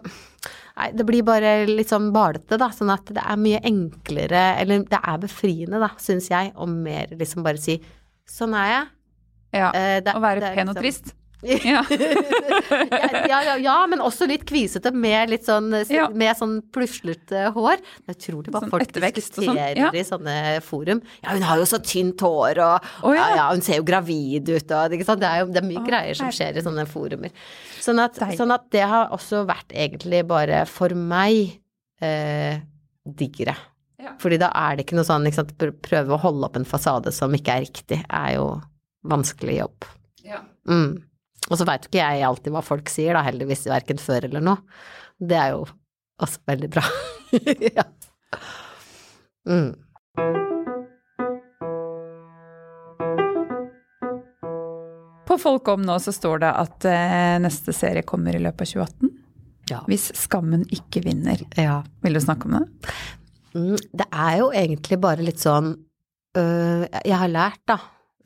Nei, 0.77 0.89
det 0.93 1.05
blir 1.07 1.25
bare 1.25 1.55
litt 1.69 1.89
sånn 1.89 2.11
balete, 2.13 2.59
da. 2.61 2.69
Sånn 2.73 2.93
at 2.93 3.09
det 3.15 3.23
er 3.25 3.41
mye 3.41 3.61
enklere, 3.65 4.43
eller 4.61 4.85
det 4.89 5.01
er 5.01 5.23
befriende, 5.25 5.81
da, 5.81 5.89
syns 6.01 6.29
jeg, 6.29 6.53
å 6.53 6.69
mer 6.69 7.15
liksom 7.17 7.45
bare 7.45 7.61
si 7.61 7.79
sånn 8.29 8.53
er 8.57 8.69
jeg. 8.69 8.87
Ja, 9.53 9.73
eh, 9.77 9.99
å 10.13 10.21
være 10.21 10.53
pen 10.53 10.69
og 10.69 10.77
liksom 10.77 10.81
trist. 10.81 11.13
Ja. 11.63 11.81
ja, 13.29 13.39
ja, 13.43 13.55
ja, 13.59 13.75
men 13.89 14.01
også 14.03 14.25
litt 14.29 14.45
kvisete 14.47 14.91
med 14.95 15.31
litt 15.31 15.45
sånn, 15.47 15.69
med 15.71 16.37
sånn 16.39 16.57
pluslete 16.73 17.49
hår. 17.55 17.81
Det 18.03 18.13
er 18.13 18.17
utrolig 18.17 18.53
hva 18.53 18.61
sånn 18.63 18.71
folk 18.73 18.93
sånn. 18.93 19.07
diskuterer 19.17 19.79
sånn. 19.79 19.97
i 19.99 20.05
sånne 20.07 20.37
forum. 20.65 21.03
Ja, 21.23 21.35
hun 21.35 21.45
har 21.47 21.61
jo 21.61 21.67
så 21.69 21.79
tynt 21.83 22.23
hår, 22.23 22.61
og 22.63 22.87
oh, 23.09 23.15
ja. 23.15 23.49
hun 23.51 23.63
ser 23.65 23.81
jo 23.81 23.87
gravid 23.87 24.49
ut, 24.53 24.71
og 24.71 24.95
det 24.95 25.29
er 25.29 25.43
jo 25.43 25.51
det 25.51 25.61
er 25.61 25.67
mye 25.67 25.81
oh, 25.81 25.87
greier 25.87 26.19
som 26.19 26.31
skjer 26.33 26.59
i 26.59 26.65
sånne 26.65 26.87
forumer. 26.89 27.33
Sånn 27.83 28.01
at, 28.03 28.19
sånn 28.37 28.55
at, 28.55 28.69
det 28.73 28.85
har 28.89 29.13
også 29.15 29.43
vært 29.49 29.75
egentlig 29.75 30.23
bare 30.29 30.63
for 30.69 30.95
meg 30.97 31.59
eh, 32.03 32.63
diggere. 33.03 33.55
Fordi 34.19 34.39
da 34.41 34.49
er 34.57 34.75
det 34.75 34.85
ikke 34.85 34.97
noe 34.97 35.07
sånn, 35.07 35.25
ikke 35.27 35.41
sant, 35.41 35.53
prøve 35.85 36.15
å 36.15 36.21
holde 36.21 36.47
opp 36.47 36.57
en 36.59 36.67
fasade 36.67 37.13
som 37.15 37.33
ikke 37.35 37.55
er 37.55 37.65
riktig, 37.65 37.99
er 38.03 38.35
jo 38.35 38.47
vanskelig 39.07 39.57
jobb. 39.61 39.87
Ja. 40.23 40.41
Mm. 40.69 41.03
Og 41.51 41.59
så 41.59 41.67
veit 41.67 41.85
jo 41.85 41.91
ikke 41.91 42.03
jeg 42.03 42.25
alltid 42.27 42.53
hva 42.55 42.63
folk 42.63 42.91
sier, 42.91 43.17
da, 43.17 43.23
heldigvis, 43.25 43.65
verken 43.71 43.99
før 44.01 44.29
eller 44.29 44.43
nå. 44.43 44.57
Det 45.19 45.39
er 45.39 45.55
jo 45.55 45.65
også 46.23 46.43
veldig 46.49 46.69
bra. 46.71 46.83
ja. 47.77 47.87
Mm. 49.49 49.73
På 55.27 55.37
Folkom 55.41 55.83
nå 55.87 55.97
så 56.03 56.13
står 56.13 56.43
det 56.43 56.53
at 56.61 56.85
eh, 56.87 57.35
neste 57.43 57.73
serie 57.75 58.05
kommer 58.07 58.35
i 58.35 58.41
løpet 58.43 58.67
av 58.67 58.85
2018. 58.85 59.13
Ja. 59.71 59.79
Hvis 59.87 60.09
Skammen 60.19 60.65
ikke 60.75 61.03
vinner. 61.05 61.39
Ja. 61.59 61.81
Vil 62.03 62.17
du 62.17 62.21
snakke 62.21 62.49
om 62.49 62.57
det? 62.59 62.93
Mm, 63.55 63.77
det 63.99 64.07
er 64.09 64.37
jo 64.41 64.51
egentlig 64.53 64.99
bare 65.01 65.23
litt 65.23 65.41
sånn 65.41 65.75
øh, 66.37 66.85
Jeg 66.89 67.17
har 67.21 67.29
lært, 67.29 67.61
da, 67.69 67.77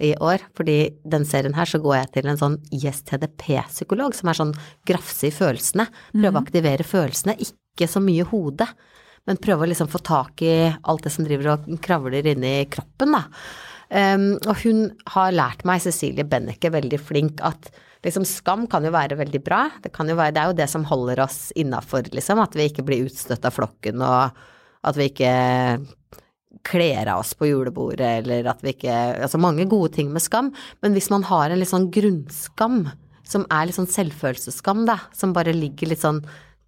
i 0.03 0.12
år, 0.21 0.43
fordi 0.57 0.77
den 1.10 1.25
serien 1.25 1.55
her 1.57 1.69
så 1.69 1.79
går 1.81 1.95
jeg 1.97 2.12
til 2.17 2.29
en 2.29 2.39
sånn 2.39 2.57
ISTDP-psykolog 2.75 4.15
som 4.17 4.29
er 4.29 4.39
sånn 4.39 4.53
grafse 4.88 5.29
i 5.29 5.33
følelsene, 5.33 5.88
prøve 6.13 6.33
å 6.33 6.36
mhm. 6.36 6.43
aktivere 6.43 6.86
følelsene, 6.88 7.38
ikke 7.41 7.89
så 7.89 8.01
mye 8.03 8.27
hodet, 8.29 8.69
men 9.27 9.41
prøve 9.43 9.65
å 9.65 9.71
liksom 9.71 9.89
få 9.91 10.01
tak 10.05 10.43
i 10.45 10.53
alt 10.69 11.03
det 11.03 11.12
som 11.13 11.25
driver 11.27 11.55
og 11.55 11.65
kravler 11.83 12.29
inni 12.31 12.62
kroppen, 12.71 13.17
da. 13.17 13.25
Um, 13.88 14.33
og 14.43 14.63
hun 14.65 14.88
har 15.13 15.36
lært 15.36 15.63
meg, 15.67 15.81
Cecilie 15.83 16.27
Benneke, 16.27 16.71
veldig 16.71 16.99
flink, 16.99 17.43
at 17.43 17.69
liksom 18.05 18.25
skam 18.27 18.65
kan 18.71 18.86
jo 18.86 18.91
være 18.95 19.17
veldig 19.19 19.41
bra. 19.43 19.65
Det, 19.83 19.91
kan 19.95 20.10
jo 20.12 20.17
være, 20.19 20.36
det 20.36 20.41
er 20.41 20.51
jo 20.51 20.57
det 20.60 20.69
som 20.71 20.86
holder 20.88 21.23
oss 21.23 21.39
innafor, 21.60 22.07
liksom, 22.15 22.41
at 22.43 22.55
vi 22.55 22.67
ikke 22.69 22.86
blir 22.88 23.07
utstøtt 23.07 23.47
av 23.47 23.55
flokken 23.55 24.03
og 24.05 24.43
at 24.88 24.99
vi 24.99 25.10
ikke 25.10 25.31
kler 26.67 27.10
av 27.12 27.21
oss 27.23 27.33
på 27.38 27.49
julebordet, 27.49 28.23
eller 28.23 28.47
at 28.49 28.63
vi 28.63 28.73
ikke 28.75 28.95
Altså 29.25 29.39
mange 29.41 29.67
gode 29.69 29.93
ting 29.97 30.12
med 30.13 30.23
skam, 30.23 30.53
men 30.81 30.95
hvis 30.95 31.12
man 31.13 31.25
har 31.27 31.51
en 31.51 31.62
litt 31.62 31.71
sånn 31.71 31.89
grunnskam, 31.93 32.86
som 33.27 33.45
er 33.51 33.67
litt 33.67 33.77
sånn 33.77 33.89
selvfølelsesskam, 33.91 34.86
da, 34.88 34.99
som 35.15 35.36
bare 35.36 35.55
ligger 35.55 35.91
litt 35.91 36.03
sånn 36.03 36.23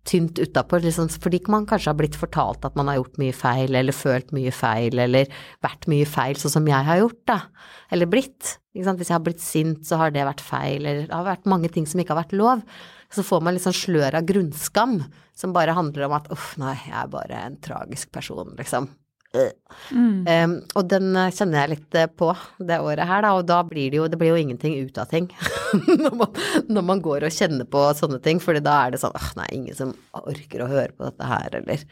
tynt 0.08 0.40
utapå, 0.42 0.80
liksom, 0.82 1.10
fordi 1.22 1.42
man 1.52 1.68
kanskje 1.70 1.92
har 1.92 1.98
blitt 2.00 2.18
fortalt 2.18 2.64
at 2.66 2.78
man 2.80 2.90
har 2.90 3.00
gjort 3.00 3.20
mye 3.22 3.36
feil, 3.36 3.76
eller 3.78 3.96
følt 3.96 4.32
mye 4.36 4.52
feil, 4.56 5.00
eller 5.06 5.30
vært 5.66 5.90
mye 5.92 6.08
feil, 6.10 6.40
sånn 6.40 6.56
som 6.56 6.70
jeg 6.70 6.88
har 6.88 7.02
gjort, 7.02 7.20
da. 7.30 7.40
Eller 7.94 8.10
blitt. 8.10 8.56
Hvis 8.74 8.88
jeg 8.88 9.16
har 9.16 9.26
blitt 9.26 9.44
sint, 9.44 9.84
så 9.88 10.00
har 10.02 10.14
det 10.16 10.26
vært 10.26 10.44
feil, 10.44 10.86
eller 10.86 11.04
det 11.06 11.16
har 11.16 11.28
vært 11.28 11.50
mange 11.52 11.72
ting 11.74 11.86
som 11.90 12.02
ikke 12.02 12.16
har 12.16 12.24
vært 12.24 12.38
lov. 12.40 12.64
Så 13.14 13.26
får 13.26 13.44
man 13.44 13.56
litt 13.56 13.66
sånn 13.66 13.76
slør 13.76 14.18
av 14.20 14.26
grunnskam, 14.30 15.00
som 15.38 15.54
bare 15.56 15.76
handler 15.78 16.08
om 16.08 16.18
at 16.18 16.32
uff, 16.34 16.54
nei, 16.62 16.78
jeg 16.88 16.96
er 17.04 17.14
bare 17.14 17.44
en 17.46 17.60
tragisk 17.64 18.12
person, 18.16 18.56
liksom. 18.58 18.90
Øh. 19.38 19.52
Um, 19.94 20.56
og 20.74 20.88
den 20.90 21.12
eh, 21.14 21.30
kjenner 21.30 21.62
jeg 21.62 21.72
litt 21.76 21.98
eh, 22.00 22.08
på 22.10 22.32
det 22.66 22.80
året 22.82 23.06
her, 23.06 23.22
da, 23.22 23.34
og 23.38 23.44
da 23.46 23.60
blir 23.68 23.92
det 23.94 24.00
jo, 24.00 24.08
det 24.10 24.18
blir 24.18 24.32
jo 24.34 24.40
ingenting 24.42 24.80
ut 24.82 24.98
av 24.98 25.12
ting. 25.12 25.28
når, 26.04 26.16
man, 26.18 26.40
når 26.66 26.88
man 26.88 27.04
går 27.06 27.28
og 27.28 27.36
kjenner 27.36 27.68
på 27.70 27.84
sånne 28.00 28.18
ting, 28.26 28.42
fordi 28.42 28.64
da 28.66 28.80
er 28.86 28.96
det 28.96 29.02
sånn 29.04 29.14
åh, 29.14 29.28
nei, 29.38 29.46
ingen 29.60 29.78
som 29.78 29.94
orker 30.18 30.66
å 30.66 30.72
høre 30.72 30.96
på 30.96 31.06
dette 31.06 31.30
her, 31.30 31.60
eller 31.62 31.86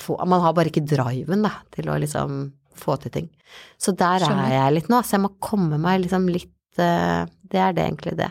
får, 0.00 0.24
Man 0.30 0.40
har 0.46 0.56
bare 0.56 0.72
ikke 0.72 0.86
driven, 0.88 1.44
da, 1.44 1.52
til 1.76 1.92
å 1.92 1.98
liksom 2.00 2.40
få 2.80 2.96
til 3.02 3.12
ting. 3.12 3.28
Så 3.76 3.92
der 3.92 4.24
Skjønner. 4.24 4.48
er 4.48 4.56
jeg 4.56 4.78
litt 4.78 4.90
nå, 4.92 5.02
så 5.04 5.18
jeg 5.18 5.24
må 5.26 5.34
komme 5.42 5.76
meg 5.82 6.06
liksom 6.06 6.30
litt 6.32 6.80
uh, 6.80 7.28
Det 7.28 7.60
er 7.60 7.76
det 7.76 7.84
egentlig 7.84 8.16
det. 8.22 8.30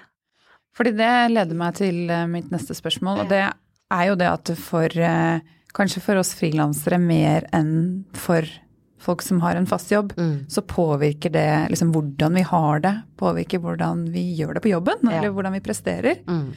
Fordi 0.74 0.96
det 0.98 1.14
leder 1.36 1.60
meg 1.60 1.78
til 1.78 2.08
mitt 2.32 2.50
neste 2.54 2.74
spørsmål, 2.78 3.26
og 3.26 3.30
det 3.34 3.44
er 3.46 4.04
jo 4.10 4.18
det 4.18 4.30
at 4.32 4.52
for 4.62 4.94
eh, 4.96 5.42
Kanskje 5.80 6.02
for 6.04 6.20
oss 6.20 6.34
frilansere 6.36 7.00
mer 7.00 7.46
enn 7.56 8.04
for 8.20 8.44
folk 9.00 9.22
som 9.24 9.40
har 9.40 9.56
en 9.56 9.66
fast 9.70 9.92
jobb, 9.94 10.12
Mm. 10.18 10.46
så 10.52 10.60
påvirker 10.62 11.32
det 11.32 11.70
liksom 11.72 11.94
hvordan 11.94 12.34
vi 12.36 12.42
har 12.44 12.82
det, 12.84 12.92
påvirker 13.18 13.62
hvordan 13.64 14.02
vi 14.12 14.36
gjør 14.36 14.56
det 14.58 14.64
på 14.66 14.74
jobben, 14.74 15.00
Ja. 15.08 15.12
eller 15.22 15.32
hvordan 15.32 15.54
vi 15.56 15.62
presterer. 15.64 16.20
Mm. 16.28 16.52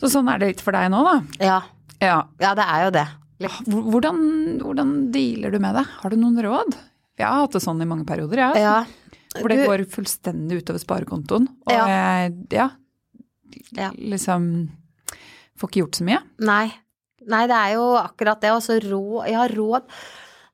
Så 0.00 0.08
sånn 0.08 0.28
er 0.32 0.38
det 0.38 0.48
litt 0.54 0.60
for 0.64 0.72
deg 0.72 0.88
nå, 0.90 1.02
da. 1.04 1.44
Ja, 1.44 1.60
Ja. 2.00 2.22
ja, 2.40 2.54
det 2.54 2.64
er 2.66 2.84
jo 2.86 2.90
det. 2.90 3.08
Litt. 3.40 3.66
Hvordan, 3.68 4.58
hvordan 4.62 5.12
dealer 5.12 5.50
du 5.52 5.58
med 5.58 5.74
det? 5.74 5.84
Har 6.00 6.10
du 6.10 6.16
noen 6.16 6.36
råd? 6.42 6.74
Jeg 7.18 7.26
har 7.26 7.40
hatt 7.44 7.52
det 7.52 7.60
sånn 7.62 7.82
i 7.82 7.84
mange 7.84 8.06
perioder, 8.06 8.36
jeg. 8.36 8.56
Ja. 8.62 8.84
Hvor 9.36 9.48
det 9.48 9.58
Du- 9.58 9.66
går 9.68 9.84
fullstendig 9.86 10.62
utover 10.62 10.78
sparekontoen. 10.80 11.46
Og 11.66 11.72
Ja. 11.72 11.86
jeg 11.86 12.46
ja, 12.50 12.70
Ja. 13.72 13.90
liksom 13.92 14.70
får 15.58 15.68
ikke 15.70 15.82
gjort 15.84 15.96
så 16.00 16.04
mye. 16.04 16.18
Nei. 16.40 16.72
Nei, 17.30 17.44
det 17.50 17.58
er 17.58 17.76
jo 17.76 17.86
akkurat 18.00 18.42
det. 18.42 18.54
Og 18.56 18.64
så 18.64 18.80
råd 18.82 19.30
Ja, 19.32 19.46
råd 19.50 19.86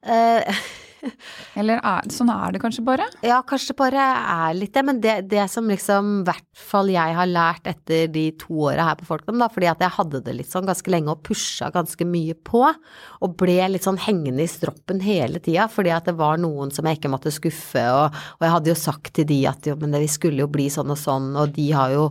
eh, 0.07 0.61
Eller 1.59 1.81
er, 1.83 2.07
sånn 2.12 2.31
er 2.33 2.54
det 2.54 2.61
kanskje 2.62 2.83
bare. 2.87 3.07
Ja, 3.24 3.38
kanskje 3.46 3.76
bare 3.78 4.02
er 4.18 4.57
litt 4.57 4.74
det, 4.74 4.85
men 4.87 5.00
det, 5.02 5.14
det 5.31 5.44
som 5.50 5.68
liksom 5.70 6.11
i 6.20 6.26
hvert 6.28 6.46
fall 6.59 6.90
jeg 6.92 7.14
har 7.18 7.31
lært 7.31 7.68
etter 7.70 8.11
de 8.12 8.24
to 8.40 8.64
åra 8.70 8.88
her 8.90 8.98
på 8.98 9.09
Folkdom, 9.09 9.38
da, 9.40 9.50
fordi 9.52 9.70
at 9.70 9.83
jeg 9.85 9.94
hadde 9.98 10.22
det 10.26 10.35
litt 10.40 10.50
sånn 10.50 10.68
ganske 10.68 10.92
lenge 10.92 11.14
og 11.14 11.22
pusha 11.26 11.70
ganske 11.74 12.09
mye 12.09 12.37
på, 12.46 12.64
og 12.66 13.38
ble 13.40 13.61
litt 13.72 13.87
sånn 13.87 14.00
hengende 14.09 14.44
i 14.44 14.50
stroppen 14.50 15.02
hele 15.04 15.42
tida, 15.44 15.68
fordi 15.72 15.94
at 15.94 16.11
det 16.11 16.16
var 16.18 16.40
noen 16.42 16.72
som 16.74 16.88
jeg 16.88 17.00
ikke 17.00 17.12
måtte 17.12 17.35
skuffe, 17.35 17.85
og, 17.94 18.18
og 18.38 18.46
jeg 18.46 18.57
hadde 18.57 18.74
jo 18.74 18.78
sagt 18.83 19.14
til 19.18 19.28
de 19.28 19.42
at 19.50 19.70
jo, 19.70 19.78
men 19.81 19.94
det, 19.94 20.04
vi 20.07 20.12
skulle 20.18 20.44
jo 20.44 20.50
bli 20.52 20.68
sånn 20.72 20.94
og 20.94 21.00
sånn, 21.00 21.33
og 21.38 21.54
de 21.57 21.70
har 21.74 21.94
jo 21.94 22.11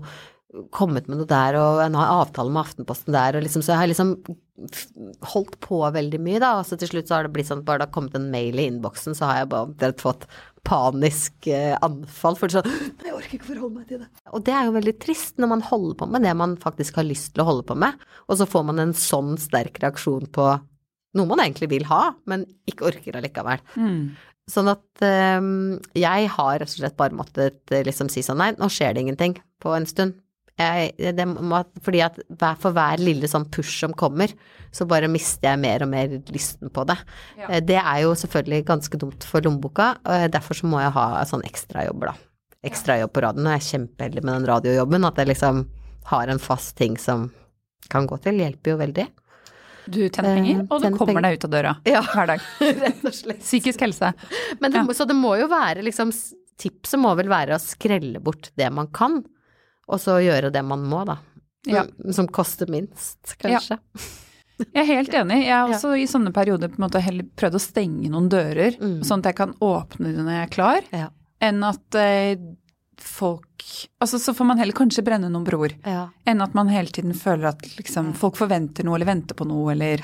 kommet 0.72 1.10
med 1.10 1.20
noe 1.20 1.28
der, 1.28 1.58
og 1.60 1.82
en 1.84 1.96
har 2.00 2.22
avtale 2.22 2.52
med 2.54 2.64
Aftenposten 2.64 3.16
der, 3.16 3.36
og 3.36 3.44
liksom, 3.44 3.64
så 3.66 3.74
jeg 3.74 3.82
har 3.82 3.90
liksom 3.92 4.14
holdt 5.34 5.58
på 5.62 5.82
veldig 5.94 6.20
mye, 6.24 6.40
da, 6.42 6.54
og 6.60 6.68
så 6.68 6.78
til 6.80 6.90
slutt 6.90 7.10
så 7.10 7.18
har 7.18 7.28
det 7.28 7.34
blitt 7.36 7.50
sånn 7.50 7.62
at 7.62 7.68
bare 7.68 7.82
det 7.82 7.90
har 7.90 7.96
kommet 7.98 8.16
en 8.18 8.30
mail 8.32 8.56
i 8.58 8.68
innboksen, 8.72 9.18
så 9.18 9.28
har 9.28 9.42
jeg 9.42 9.50
bare 9.52 9.92
fått 10.00 10.24
panisk 10.68 11.50
eh, 11.52 11.76
anfall, 11.84 12.40
for 12.40 12.54
sånn, 12.54 12.70
jeg 13.06 13.16
orker 13.16 13.38
ikke 13.38 13.52
forholde 13.52 13.82
meg 13.82 13.92
til 13.92 14.02
det. 14.04 14.08
Og 14.32 14.46
det 14.48 14.56
er 14.56 14.70
jo 14.70 14.78
veldig 14.78 14.96
trist 15.04 15.42
når 15.42 15.52
man 15.52 15.66
holder 15.68 16.00
på 16.00 16.08
med 16.16 16.26
det 16.28 16.34
man 16.40 16.56
faktisk 16.64 17.02
har 17.02 17.08
lyst 17.08 17.34
til 17.36 17.44
å 17.44 17.50
holde 17.52 17.68
på 17.68 17.78
med, 17.84 18.08
og 18.28 18.40
så 18.40 18.48
får 18.50 18.66
man 18.72 18.84
en 18.84 18.96
sånn 18.98 19.36
sterk 19.42 19.82
reaksjon 19.84 20.32
på 20.32 20.48
noe 21.18 21.30
man 21.30 21.42
egentlig 21.44 21.70
vil 21.72 21.88
ha, 21.90 22.14
men 22.30 22.46
ikke 22.70 22.88
orker 22.92 23.20
allikevel. 23.20 23.62
Sånn 24.48 24.70
at 24.72 25.04
um, 25.04 25.76
jeg 25.98 26.30
har 26.32 26.54
rett 26.62 26.72
og 26.72 26.80
slett 26.80 26.96
bare 27.00 27.16
måttet 27.18 27.74
eh, 27.74 27.84
liksom 27.84 28.08
si 28.12 28.24
sånn 28.24 28.40
nei, 28.40 28.54
nå 28.56 28.70
skjer 28.72 28.96
det 28.96 29.04
ingenting 29.04 29.36
på 29.64 29.74
en 29.76 29.88
stund. 29.90 30.16
Jeg, 30.58 31.26
må, 31.38 31.60
fordi 31.86 32.00
at 32.02 32.16
for 32.62 32.74
hver 32.74 32.98
lille 32.98 33.28
sånn 33.30 33.46
push 33.54 33.76
som 33.84 33.92
kommer, 33.94 34.32
så 34.74 34.88
bare 34.90 35.10
mister 35.12 35.52
jeg 35.52 35.60
mer 35.62 35.84
og 35.86 35.92
mer 35.92 36.16
lysten 36.34 36.72
på 36.74 36.86
det. 36.90 36.96
Ja. 37.38 37.50
Eh, 37.52 37.60
Det 37.62 37.78
er 37.78 38.00
jo 38.04 38.16
selvfølgelig 38.18 38.64
ganske 38.66 38.98
dumt 38.98 39.24
for 39.24 39.42
lommeboka, 39.46 39.92
og 40.04 40.32
derfor 40.34 40.58
så 40.58 40.66
må 40.70 40.82
jeg 40.82 40.96
ha 40.98 41.06
sånn 41.30 41.46
ekstrajobber, 41.46 42.10
da. 42.10 42.16
Ekstrajobb 42.66 43.14
på 43.14 43.22
radioen, 43.22 43.46
og 43.48 43.54
jeg 43.54 43.62
er 43.62 43.70
kjempeheldig 43.78 44.24
med 44.26 44.34
den 44.40 44.48
radiojobben, 44.50 45.06
at 45.06 45.22
jeg 45.22 45.28
liksom 45.30 45.62
har 46.10 46.28
en 46.34 46.40
fast 46.42 46.76
ting 46.80 46.98
som 46.98 47.30
kan 47.94 48.08
gå 48.10 48.18
til, 48.26 48.42
hjelper 48.42 48.74
jo 48.74 48.78
veldig. 48.82 49.08
Du 49.88 50.02
tjener 50.10 50.36
penger, 50.36 50.58
Eh, 50.60 50.66
og 50.74 50.82
du 50.84 50.98
kommer 50.98 51.22
deg 51.24 51.38
ut 51.38 51.46
av 51.46 51.52
døra 51.54 51.76
Ja. 51.88 52.02
hver 52.02 52.28
dag. 52.34 52.42
Rett 52.82 53.06
og 53.06 53.14
slett. 53.14 53.40
Psykisk 53.46 53.80
helse. 53.86 54.10
Men 54.60 54.72
det, 54.74 54.82
Ja. 54.82 54.94
Så 54.98 55.06
det 55.08 55.16
må 55.16 55.38
jo 55.40 55.48
være 55.48 55.86
liksom 55.86 56.12
Tipset 56.58 56.98
må 57.00 57.12
vel 57.16 57.28
være 57.30 57.54
å 57.54 57.62
skrelle 57.62 58.18
bort 58.20 58.50
det 58.58 58.72
man 58.74 58.88
kan, 58.90 59.20
og 59.88 60.00
så 60.04 60.18
gjøre 60.24 60.52
det 60.52 60.64
man 60.66 60.84
må, 60.86 61.06
da. 61.06 61.18
Ja. 61.68 61.84
Som 62.12 62.28
koster 62.28 62.68
minst, 62.72 63.36
kanskje. 63.42 63.78
Jeg 64.58 64.82
er 64.82 64.88
helt 64.90 65.14
enig. 65.14 65.44
Jeg 65.46 65.54
har 65.54 65.70
Ja. 65.70 65.76
også 65.76 65.92
i 66.00 66.06
sånne 66.10 66.32
perioder 66.34 66.70
på 66.70 66.80
en 66.80 66.90
måte 66.90 67.00
heller 67.04 67.24
prøvd 67.38 67.56
å 67.60 67.62
stenge 67.62 68.10
noen 68.10 68.30
dører, 68.30 68.78
Mm. 68.80 69.02
sånn 69.04 69.20
at 69.20 69.26
jeg 69.26 69.36
kan 69.36 69.54
åpne 69.62 70.16
det 70.16 70.24
når 70.24 70.32
jeg 70.34 70.48
er 70.48 70.54
klar, 70.56 70.82
Ja. 70.92 71.10
enn 71.42 71.64
at 71.64 71.96
eh, 71.96 72.36
folk 72.98 73.44
Altså 74.02 74.18
så 74.18 74.34
får 74.34 74.46
man 74.46 74.58
heller 74.58 74.74
kanskje 74.74 75.04
brenne 75.04 75.30
noen 75.30 75.44
broer, 75.46 75.74
Ja. 75.86 76.10
enn 76.26 76.42
at 76.42 76.54
man 76.56 76.68
hele 76.70 76.88
tiden 76.88 77.14
føler 77.14 77.50
at 77.50 77.60
liksom 77.78 78.14
folk 78.16 78.36
forventer 78.36 78.84
noe 78.86 78.96
eller 78.96 79.06
venter 79.06 79.36
på 79.36 79.46
noe 79.46 79.72
eller 79.74 79.98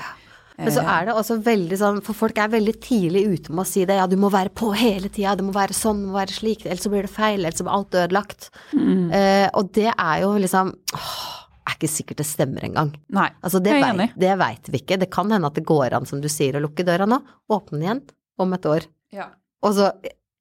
Men 0.56 0.70
så 0.70 0.84
er 0.86 1.08
det 1.08 1.14
også 1.18 1.36
veldig 1.42 1.76
sånn, 1.80 1.96
for 2.06 2.14
folk 2.14 2.38
er 2.38 2.50
veldig 2.52 2.74
tidlig 2.84 3.24
ute 3.26 3.54
med 3.54 3.64
å 3.64 3.66
si 3.66 3.82
det, 3.88 3.96
ja 3.98 4.04
du 4.06 4.14
må 4.20 4.28
være 4.30 4.52
på 4.54 4.68
hele 4.78 5.10
tida, 5.10 5.32
det 5.34 5.46
må 5.46 5.54
være 5.54 5.74
sånn, 5.74 6.04
det 6.04 6.12
må 6.12 6.18
være 6.20 6.36
slik, 6.36 6.62
ellers 6.68 6.84
så 6.86 6.92
blir 6.92 7.08
det 7.08 7.10
feil, 7.10 7.40
ellers 7.40 7.58
så 7.58 7.66
blir 7.66 7.74
alt 7.74 7.96
ødelagt. 8.04 8.50
mm, 8.72 9.08
Eh, 9.14 9.48
og 9.58 9.72
det 9.74 9.90
er 9.90 10.20
jo 10.22 10.30
liksom 10.38 10.70
åh, 10.94 11.16
er 11.64 11.74
ikke 11.74 11.90
sikkert 11.90 12.20
det 12.20 12.26
stemmer 12.28 12.66
engang. 12.66 12.92
Nei. 13.14 13.30
Altså 13.42 13.60
det 13.62 13.72
Jeg 13.74 13.82
er 13.82 13.96
veit, 13.98 14.18
det 14.20 14.34
vet 14.38 14.70
vi 14.70 14.80
ikke. 14.82 14.98
Det 15.00 15.10
kan 15.10 15.32
hende 15.32 15.48
at 15.48 15.58
det 15.58 15.64
går 15.66 15.96
an, 15.96 16.06
som 16.06 16.20
du 16.22 16.28
sier, 16.28 16.54
å 16.54 16.62
lukke 16.62 16.86
døra 16.86 17.08
nå, 17.08 17.18
åpne 17.50 17.78
den 17.78 17.86
igjen 17.86 18.04
om 18.38 18.52
et 18.54 18.68
år. 18.68 18.86
Ja. 19.14 19.30
Og 19.64 19.74
så, 19.74 19.90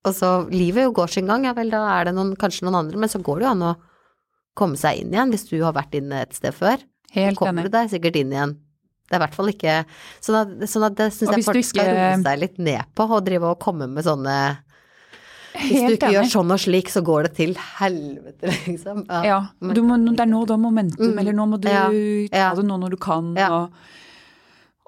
og 0.04 0.14
så 0.14 0.32
livet 0.52 0.86
jo 0.86 0.94
går 0.94 1.14
sin 1.16 1.30
gang, 1.32 1.46
ja 1.48 1.56
vel, 1.58 1.72
da 1.74 1.82
er 1.96 2.10
det 2.10 2.16
noen, 2.18 2.36
kanskje 2.40 2.68
noen 2.68 2.84
andre, 2.84 3.00
men 3.02 3.10
så 3.10 3.22
går 3.24 3.40
det 3.40 3.48
jo 3.48 3.54
an 3.56 3.68
å 3.72 3.74
komme 4.54 4.78
seg 4.78 5.02
inn 5.02 5.14
igjen 5.16 5.34
hvis 5.34 5.48
du 5.50 5.58
har 5.64 5.74
vært 5.74 5.96
inne 5.98 6.22
et 6.26 6.36
sted 6.38 6.54
før. 6.54 6.84
Helt 7.14 7.38
så 7.38 7.46
kommer 7.46 7.64
enig. 7.64 7.72
du 7.72 7.78
deg 7.78 7.92
sikkert 7.94 8.20
inn 8.20 8.34
igjen. 8.34 8.58
Det 9.10 9.18
er 9.18 9.20
i 9.20 9.24
hvert 9.26 9.36
fall 9.36 9.50
ikke 9.52 9.74
Sånn 10.24 10.38
at, 10.40 10.54
sånn 10.72 10.86
at 10.88 10.96
det 10.98 11.10
syns 11.14 11.34
jeg 11.36 11.44
folk 11.46 11.60
ikke, 11.60 11.70
skal 11.74 11.90
roe 11.92 12.12
seg 12.24 12.40
litt 12.40 12.58
ned 12.64 12.94
på, 12.96 13.08
og 13.12 13.26
drive 13.28 13.50
og 13.52 13.60
komme 13.62 13.88
med 13.92 14.06
sånne 14.08 14.38
Hvis 15.54 15.84
du 15.86 15.96
ikke 15.98 16.14
gjør 16.16 16.30
sånn 16.32 16.54
og 16.56 16.62
slik, 16.64 16.88
så 16.90 17.04
går 17.06 17.28
det 17.28 17.34
til 17.38 17.52
helvete, 17.78 18.54
liksom. 18.66 19.04
Ja, 19.10 19.20
ja 19.28 19.40
du 19.76 19.84
må, 19.86 20.00
det 20.02 20.24
er 20.24 20.32
nå 20.32 20.46
da 20.50 20.56
momentum, 20.58 21.12
Mm. 21.14 21.20
eller 21.22 21.36
nå 21.38 21.46
må 21.52 21.60
du 21.62 21.68
Ja, 21.70 21.84
ta 22.50 22.56
det 22.58 22.66
nå 22.66 22.80
når 22.82 22.96
du 22.96 22.98
kan. 22.98 23.36
Og, 23.38 23.76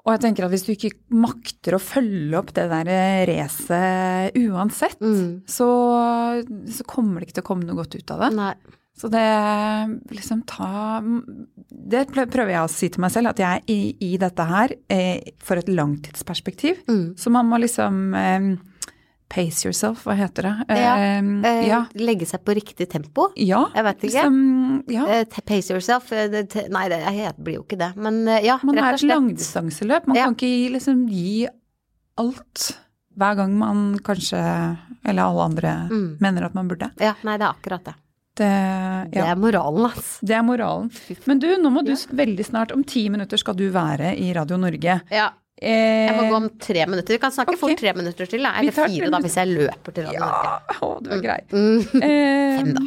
og 0.06 0.10
jeg 0.14 0.20
tenker 0.24 0.46
at 0.46 0.50
hvis 0.54 0.64
du 0.66 0.72
ikke 0.74 0.90
makter 1.22 1.76
å 1.76 1.82
følge 1.82 2.34
opp 2.40 2.50
det 2.56 2.66
der 2.72 2.90
eh, 2.90 3.22
racet 3.30 4.34
uansett, 4.42 4.98
Mm. 4.98 5.42
så, 5.46 5.68
så 6.66 6.88
kommer 6.90 7.20
det 7.20 7.28
ikke 7.28 7.38
til 7.38 7.46
å 7.46 7.50
komme 7.52 7.66
noe 7.68 7.78
godt 7.78 7.94
ut 8.00 8.10
av 8.16 8.24
det. 8.26 8.32
Nei. 8.34 8.54
Så 8.96 9.10
det 9.12 9.22
liksom 10.16 10.40
ta 10.48 11.02
Det 11.68 12.06
prøver 12.14 12.48
jeg 12.54 12.62
å 12.64 12.70
si 12.72 12.88
til 12.88 13.00
meg 13.04 13.12
selv, 13.12 13.28
at 13.34 13.38
jeg 13.42 13.58
er 13.60 13.66
i, 13.68 13.96
i 14.00 14.16
dette 14.16 14.44
her 14.48 14.72
eh, 14.88 15.32
for 15.44 15.60
et 15.60 15.68
langtidsperspektiv. 15.68 16.80
Mm. 16.88 17.14
Så 17.20 17.30
man 17.30 17.46
må 17.50 17.58
liksom 17.60 18.14
eh, 18.16 18.46
pace 19.28 19.66
yourself, 19.66 20.04
hva 20.06 20.14
heter 20.16 20.48
det? 20.48 20.54
Ja, 20.80 20.94
Eh, 20.96 21.28
Eh, 21.44 21.66
ja. 21.68 21.82
Legge 21.98 22.26
seg 22.26 22.42
på 22.46 22.54
riktig 22.56 22.88
tempo. 22.88 23.28
ja. 23.36 23.66
Jeg 23.74 23.84
vet 23.84 24.06
ikke. 24.08 24.12
Liksom, 24.14 24.84
ja. 24.96 25.04
Eh, 25.18 25.24
pace 25.44 25.70
yourself. 25.74 26.10
eh, 26.12 26.28
det, 26.32 26.68
nei, 26.70 26.88
det 26.88 27.00
jeg 27.04 27.34
blir 27.38 27.54
jo 27.60 27.64
ikke 27.66 27.78
det. 27.78 27.92
Men 27.96 28.24
ja, 28.42 28.58
Man 28.62 28.78
er 28.78 28.82
rett 28.92 29.02
og 29.02 29.10
et 29.10 29.12
langdistanseløp. 29.12 30.06
Man 30.08 30.16
kan 30.16 30.34
ikke 30.38 30.72
liksom 30.72 31.06
gi 31.10 31.46
alt 32.18 32.78
hver 33.16 33.36
gang 33.36 33.52
man 33.58 33.98
kanskje, 34.04 34.40
eller 35.04 35.22
alle 35.22 35.42
andre, 35.50 35.70
Mm. 35.90 36.16
mener 36.20 36.44
at 36.44 36.54
man 36.54 36.68
burde. 36.68 36.90
Ja, 37.00 37.14
nei, 37.24 37.36
det 37.38 37.46
er 37.46 37.52
akkurat 37.54 37.84
det. 37.84 37.94
Det, 38.36 38.52
Det 39.14 39.22
er 39.24 39.38
moralen, 39.40 39.86
altså. 39.88 40.26
det 40.28 40.34
er 40.36 40.42
moralen. 40.44 40.90
Men 41.24 41.40
du, 41.40 41.48
nå 41.62 41.70
må 41.72 41.82
du 41.86 41.94
veldig 41.96 42.44
snart, 42.44 42.74
om 42.74 42.82
ti 42.84 43.06
minutter 43.12 43.40
skal 43.40 43.56
du 43.56 43.66
være 43.72 44.12
i 44.20 44.28
Radio 44.36 44.58
Norge. 44.60 44.98
Ja. 45.14 45.30
Eh, 45.56 46.04
Jeg 46.04 46.16
må 46.18 46.26
gå 46.28 46.36
om 46.36 46.50
tre 46.60 46.84
minutter. 46.84 47.16
Vi 47.16 47.22
kan 47.22 47.32
snakke 47.32 47.54
okay. 47.54 47.62
fort 47.62 47.80
tre 47.80 47.94
minutter 47.96 48.28
til, 48.28 48.44
da. 48.44 48.52
Eller 48.60 48.76
fire, 48.76 49.08
da, 49.12 49.22
hvis 49.24 49.38
jeg 49.40 49.54
løper 49.54 49.96
til 49.96 50.10
Radio 50.10 50.20
Norge. 50.20 50.52
Ja, 50.52 50.76
å, 50.84 50.90
du 51.00 51.08
er 51.16 51.22
grei. 51.24 51.38
Mm. 51.48 52.02
Eh, 52.02 52.58
Fem, 52.60 52.74
da. 52.76 52.84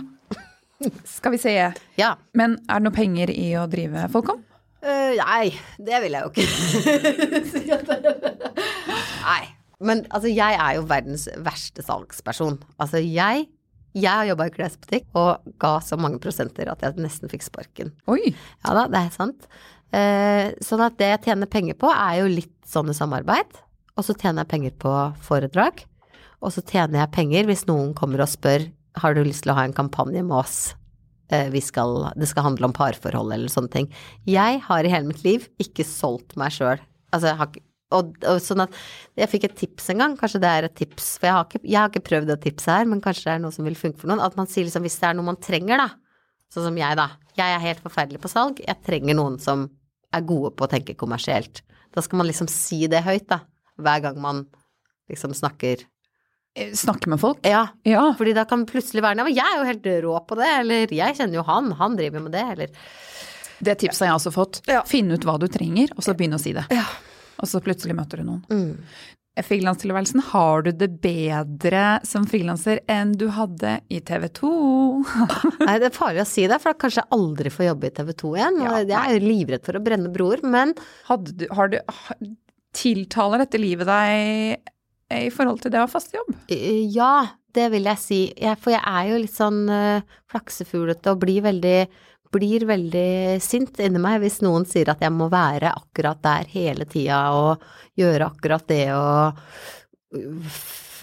Skal 1.18 1.34
vi 1.34 1.42
se. 1.42 1.56
Ja. 1.98 2.14
Men 2.38 2.60
er 2.70 2.78
det 2.78 2.86
noe 2.86 2.96
penger 2.96 3.34
i 3.34 3.50
å 3.58 3.66
drive 3.72 4.06
Folkom? 4.14 4.46
Uh, 4.80 5.18
nei, 5.18 5.50
det 5.76 5.98
vil 6.06 6.14
jeg 6.16 6.24
jo 6.24 6.30
ikke 6.32 7.74
Nei. 9.26 9.42
Men 9.84 10.06
altså, 10.08 10.30
jeg 10.32 10.56
er 10.56 10.78
jo 10.78 10.86
verdens 10.88 11.26
verste 11.44 11.84
salgsperson. 11.84 12.62
Altså, 12.80 13.02
jeg 13.04 13.50
jeg 13.98 14.12
har 14.12 14.28
jobba 14.30 14.48
i 14.50 14.54
klesbutikk 14.54 15.08
og 15.18 15.54
ga 15.62 15.76
så 15.84 15.98
mange 16.00 16.20
prosenter 16.22 16.70
at 16.72 16.84
jeg 16.86 17.02
nesten 17.02 17.32
fikk 17.32 17.46
sparken. 17.48 17.94
Oi. 18.12 18.34
Ja 18.66 18.76
da, 18.78 18.88
det 18.92 19.02
er 19.02 19.14
sant. 19.16 19.48
Eh, 19.96 20.52
sånn 20.62 20.84
at 20.86 20.98
det 21.02 21.10
jeg 21.16 21.24
tjener 21.30 21.50
penger 21.50 21.78
på, 21.82 21.90
er 21.90 22.20
jo 22.22 22.30
litt 22.30 22.54
sånne 22.70 22.94
samarbeid. 22.94 23.62
Og 23.98 24.06
så 24.06 24.14
tjener 24.16 24.44
jeg 24.46 24.52
penger 24.54 24.76
på 24.80 24.92
foredrag. 25.26 25.82
Og 26.40 26.54
så 26.56 26.64
tjener 26.64 27.02
jeg 27.02 27.16
penger 27.16 27.50
hvis 27.50 27.66
noen 27.68 27.96
kommer 27.98 28.24
og 28.24 28.32
spør 28.32 28.68
har 29.00 29.16
du 29.16 29.24
lyst 29.24 29.44
til 29.46 29.54
å 29.54 29.58
ha 29.58 29.66
en 29.68 29.76
kampanje 29.76 30.22
med 30.26 30.38
oss. 30.38 30.76
eh, 31.30 31.50
vi 31.54 31.62
skal, 31.62 32.12
det 32.18 32.28
skal 32.30 32.48
handle 32.48 32.70
om 32.70 32.74
parforhold 32.74 33.34
eller 33.34 33.52
sånne 33.52 33.70
ting. 33.74 33.90
Jeg 34.26 34.62
har 34.66 34.84
i 34.86 34.90
hele 34.90 35.12
mitt 35.12 35.24
liv 35.24 35.46
ikke 35.62 35.86
solgt 35.86 36.36
meg 36.40 36.54
sjøl. 36.56 36.80
Altså, 37.14 37.30
jeg 37.30 37.38
har 37.38 37.50
ikke 37.52 37.66
og, 37.92 38.12
og 38.30 38.38
sånn 38.44 38.62
at 38.68 38.76
Jeg 39.18 39.30
fikk 39.32 39.44
et 39.48 39.56
tips 39.58 39.90
en 39.90 39.98
gang, 40.04 40.18
kanskje 40.20 40.40
det 40.44 40.50
er 40.50 40.68
et 40.68 40.76
tips, 40.78 41.08
for 41.18 41.28
jeg 41.30 41.34
har 41.38 41.48
ikke, 41.48 41.62
jeg 41.66 41.80
har 41.80 41.90
ikke 41.90 42.06
prøvd 42.10 42.28
det 42.32 42.38
tipset 42.44 42.72
her, 42.76 42.86
men 42.86 43.02
kanskje 43.02 43.26
det 43.26 43.34
er 43.34 43.42
noe 43.44 43.56
som 43.56 43.66
vil 43.66 43.76
funke 43.80 44.00
for 44.00 44.08
noen. 44.12 44.22
At 44.24 44.38
man 44.38 44.48
sier 44.48 44.68
liksom 44.68 44.86
hvis 44.86 45.00
det 45.02 45.10
er 45.10 45.18
noe 45.18 45.26
man 45.32 45.40
trenger, 45.42 45.82
da. 45.82 45.90
Sånn 46.54 46.68
som 46.70 46.78
jeg, 46.78 46.96
da. 46.98 47.10
Jeg 47.38 47.56
er 47.56 47.64
helt 47.66 47.82
forferdelig 47.84 48.22
på 48.24 48.30
salg. 48.32 48.62
Jeg 48.66 48.78
trenger 48.86 49.18
noen 49.18 49.40
som 49.42 49.68
er 50.14 50.22
gode 50.26 50.54
på 50.58 50.66
å 50.66 50.70
tenke 50.72 50.96
kommersielt. 50.98 51.62
Da 51.94 52.02
skal 52.06 52.22
man 52.22 52.30
liksom 52.30 52.48
si 52.50 52.84
det 52.90 53.04
høyt, 53.06 53.28
da. 53.30 53.42
Hver 53.80 54.02
gang 54.08 54.22
man 54.22 54.46
liksom 55.10 55.34
snakker 55.38 55.86
Eh, 56.58 56.72
Snakke 56.74 57.06
med 57.12 57.20
folk? 57.22 57.44
Ja, 57.46 57.68
Ja. 57.86 58.08
fordi 58.18 58.34
da 58.34 58.44
kan 58.44 58.66
plutselig 58.66 59.04
være 59.06 59.22
jeg 59.30 59.38
er 59.46 59.60
jo 59.60 59.66
helt 59.68 59.84
rå 60.04 60.16
på 60.28 60.36
det, 60.36 60.48
eller 60.60 60.88
jeg 60.90 61.16
kjenner 61.16 61.36
jo 61.38 61.44
han, 61.46 61.70
han 61.78 61.96
driver 61.96 62.24
med 62.26 62.32
det, 62.34 62.42
eller 62.42 62.68
Det 63.62 63.76
tipset 63.78 64.08
har 64.08 64.08
jeg 64.08 64.16
også 64.18 64.32
fått. 64.34 64.62
Ja. 64.68 64.82
Finn 64.84 65.12
ut 65.12 65.22
hva 65.24 65.38
du 65.40 65.48
trenger, 65.48 65.92
og 65.96 66.02
så 66.02 66.16
begynne 66.18 66.40
å 66.40 66.42
si 66.42 66.54
det. 66.58 66.66
Ja. 66.74 66.88
Og 67.40 67.50
så 67.50 67.62
plutselig 67.64 67.96
møter 67.98 68.22
du 68.22 68.30
noen. 68.30 68.44
mm. 68.52 69.16
Frilanstilværelsen, 69.46 70.20
har 70.34 70.66
du 70.66 70.72
det 70.76 70.90
bedre 71.00 71.84
som 72.04 72.26
frilanser 72.28 72.82
enn 72.92 73.14
du 73.16 73.30
hadde 73.32 73.78
i 73.88 74.02
TV 74.04 74.26
2? 74.36 74.50
Nei, 75.68 75.78
det 75.80 75.90
er 75.90 75.96
farlig 75.96 76.24
å 76.26 76.28
si 76.28 76.44
det, 76.50 76.58
for 76.60 76.74
da 76.74 76.82
kanskje 76.82 77.04
jeg 77.06 77.16
aldri 77.16 77.54
får 77.54 77.70
jobbe 77.70 77.88
i 77.88 77.94
TV 78.02 78.12
2 78.20 78.34
igjen. 78.36 78.60
Ja, 78.66 78.76
jeg 78.84 79.16
er 79.16 79.24
livredd 79.24 79.64
for 79.64 79.80
å 79.80 79.84
brenne 79.86 80.12
broer, 80.12 80.44
men 80.44 80.76
du, 80.76 81.46
har 81.56 81.72
du, 81.72 81.80
tiltaler 82.76 83.46
dette 83.46 83.62
livet 83.62 83.88
deg 83.88 85.24
i 85.30 85.32
forhold 85.34 85.64
til 85.64 85.74
det 85.74 85.80
å 85.82 85.88
ha 85.88 85.92
fast 85.92 86.14
jobb? 86.14 86.34
eh, 86.52 86.84
ja, 86.94 87.14
det 87.56 87.70
vil 87.74 87.88
jeg 87.90 88.02
si. 88.02 88.20
Jeg, 88.38 88.60
for 88.62 88.76
jeg 88.76 88.84
er 88.84 89.10
jo 89.10 89.24
litt 89.24 89.36
sånn 89.36 89.64
uh, 89.72 90.20
flaksefuglete 90.30 91.14
og 91.14 91.24
blir 91.24 91.46
veldig 91.48 91.80
blir 92.34 92.66
veldig 92.70 93.40
sint 93.42 93.80
inni 93.82 94.02
meg 94.02 94.20
hvis 94.24 94.40
noen 94.46 94.68
sier 94.70 94.92
at 94.94 95.02
jeg 95.04 95.14
må 95.16 95.30
være 95.32 95.74
akkurat 95.74 96.22
der 96.24 96.50
hele 96.54 96.86
tida 96.90 97.24
og 97.36 97.66
gjøre 98.00 98.30
akkurat 98.30 98.68
det 98.70 98.86
og 98.94 99.40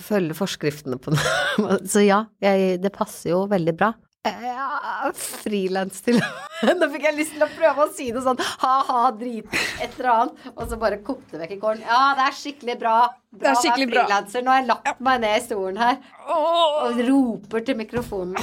følge 0.07 0.37
forskriftene 0.37 0.99
på 1.03 1.15
noe. 1.15 1.79
Så 1.93 2.05
ja, 2.07 2.25
jeg, 2.43 2.81
det 2.83 2.93
passer 2.95 3.33
jo 3.35 3.47
veldig 3.51 3.75
bra. 3.77 3.93
Ja, 4.27 5.13
Frilans 5.15 6.01
til 6.03 6.17
Nå 6.81 6.89
fikk 6.91 7.05
jeg 7.07 7.15
lyst 7.15 7.35
til 7.37 7.45
å 7.45 7.49
prøve 7.53 7.85
å 7.85 7.93
si 7.95 8.09
noe 8.15 8.25
sånn 8.25 8.41
ha-ha, 8.63 9.03
drit, 9.15 9.47
et 9.79 9.93
eller 10.01 10.09
annet, 10.15 10.47
og 10.55 10.63
så 10.71 10.79
bare 10.81 10.99
kokte 11.05 11.39
vekk 11.39 11.53
i 11.55 11.59
kålen. 11.63 11.85
Ja, 11.87 12.01
det 12.19 12.25
er 12.27 12.39
skikkelig 12.39 12.79
bra. 12.81 12.95
Det 13.31 13.51
er 13.51 13.55
å 13.55 13.61
være 13.61 13.91
bra. 13.93 14.07
frilanser. 14.07 14.43
Nå 14.43 14.55
har 14.55 14.63
jeg 14.63 14.71
lagt 14.73 15.03
meg 15.05 15.21
ned 15.23 15.37
i 15.37 15.45
stolen 15.45 15.79
her 15.83 16.01
og 16.33 17.03
roper 17.11 17.67
til 17.67 17.79
mikrofonen. 17.79 18.41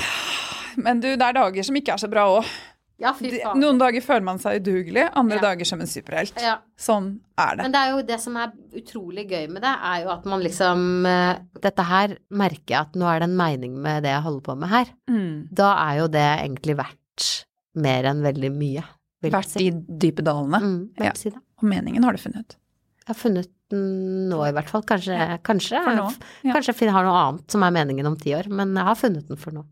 Men 0.79 1.01
du, 1.01 1.09
det 1.09 1.25
er 1.25 1.35
dager 1.41 1.67
som 1.67 1.75
ikke 1.77 1.97
er 1.97 2.01
så 2.05 2.09
bra 2.11 2.27
òg. 2.37 2.53
Ja. 3.01 3.11
Noen 3.57 3.79
dager 3.81 4.01
føler 4.05 4.23
man 4.23 4.37
seg 4.39 4.61
udugelig, 4.61 5.09
andre 5.17 5.35
Ja. 5.35 5.41
dager 5.41 5.65
som 5.65 5.81
en 5.81 5.87
superhelt. 5.87 6.33
Ja. 6.39 6.59
Sånn 6.77 7.19
er 7.37 7.55
det. 7.57 7.63
Men 7.65 7.71
det 7.73 7.79
er 7.81 7.89
jo 7.91 8.01
det 8.03 8.19
som 8.21 8.37
er 8.37 8.51
utrolig 8.77 9.25
gøy 9.29 9.49
med 9.49 9.61
det, 9.65 9.73
er 9.83 10.03
jo 10.03 10.09
at 10.13 10.25
man 10.25 10.39
liksom 10.41 11.05
eh, 11.05 11.39
Dette 11.59 11.83
her 11.83 12.17
merker 12.31 12.67
jeg 12.75 12.79
at 12.79 12.93
nå 12.95 13.05
er 13.09 13.19
det 13.19 13.29
en 13.29 13.35
mening 13.37 13.75
med 13.81 14.03
det 14.03 14.13
jeg 14.13 14.21
holder 14.23 14.41
på 14.41 14.55
med 14.57 14.69
her. 14.69 14.85
Mm. 15.09 15.47
Da 15.51 15.73
er 15.89 15.99
jo 16.03 16.07
det 16.07 16.27
egentlig 16.45 16.77
verdt 16.77 17.45
mer 17.75 18.03
enn 18.05 18.21
veldig 18.21 18.51
mye, 18.53 18.83
Vært 19.23 19.49
si. 19.49 19.69
de 19.71 19.97
dype 19.97 20.21
dalene. 20.23 20.59
Mm, 20.61 20.89
Ja. 21.03 21.11
si. 21.15 21.29
Og 21.29 21.63
meningen 21.67 22.03
har 22.03 22.11
du 22.13 22.19
funnet. 22.19 22.55
Jeg 23.03 23.07
har 23.07 23.15
funnet 23.15 23.49
den 23.69 24.29
nå 24.29 24.45
i 24.47 24.51
hvert 24.53 24.69
fall. 24.69 24.83
Kanskje, 24.83 25.17
kanskje, 25.43 25.81
For 25.83 25.95
nå, 25.95 26.07
ja. 26.45 26.53
kanskje 26.53 26.77
jeg 26.85 26.91
har 26.91 27.03
noe 27.03 27.19
annet 27.33 27.49
som 27.51 27.63
er 27.63 27.71
meningen 27.71 28.05
om 28.05 28.15
ti 28.15 28.31
år, 28.37 28.47
men 28.49 28.75
jeg 28.75 28.83
har 28.85 28.95
funnet 28.95 29.27
den 29.27 29.35
for 29.37 29.51
nå. 29.51 29.65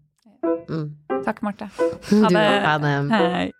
Mm. 0.67 0.95
Takk, 1.25 1.41
Marte. 1.41 1.69
Du, 2.09 2.27
det. 2.27 2.45
ha 2.65 2.77
det. 2.81 2.93
Hei. 3.11 3.51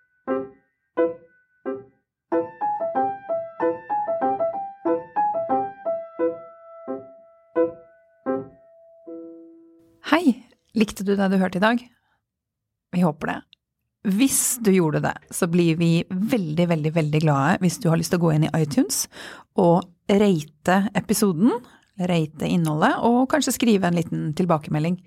Hei! 10.12 10.26
Likte 10.76 11.06
du 11.06 11.16
det 11.16 11.30
du 11.32 11.38
hørte 11.40 11.60
i 11.60 11.64
dag? 11.64 11.82
Vi 12.92 13.04
håper 13.06 13.32
det. 13.32 13.40
Hvis 14.18 14.58
du 14.66 14.72
gjorde 14.74 15.04
det, 15.04 15.14
så 15.30 15.46
blir 15.48 15.78
vi 15.78 16.04
veldig, 16.10 16.66
veldig, 16.72 16.92
veldig 16.96 17.22
glade 17.22 17.60
hvis 17.62 17.78
du 17.80 17.88
har 17.92 18.00
lyst 18.02 18.12
til 18.16 18.20
å 18.20 18.26
gå 18.26 18.32
inn 18.34 18.48
i 18.48 18.54
iTunes 18.58 19.06
og 19.62 19.86
rate 20.10 20.78
episoden, 20.98 21.54
rate 22.10 22.48
innholdet, 22.48 22.96
og 23.08 23.30
kanskje 23.30 23.54
skrive 23.56 23.88
en 23.90 23.98
liten 24.00 24.34
tilbakemelding. 24.38 25.02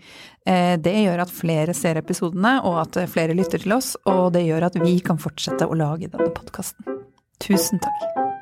Eh, 0.47 0.77
Det 0.77 0.95
gjør 1.07 1.23
at 1.23 1.31
flere 1.31 1.75
ser 1.75 1.97
episodene, 1.97 2.61
og 2.65 2.81
at 2.83 3.09
flere 3.09 3.35
lytter 3.35 3.59
til 3.59 3.73
oss, 3.73 3.97
og 4.07 4.33
det 4.33 4.47
gjør 4.47 4.67
at 4.71 4.79
vi 4.83 4.99
kan 5.01 5.19
fortsette 5.19 5.67
å 5.67 5.75
lage 5.75 6.11
denne 6.11 6.31
podkasten. 6.35 6.85
Tusen 7.41 7.81
takk. 7.81 8.34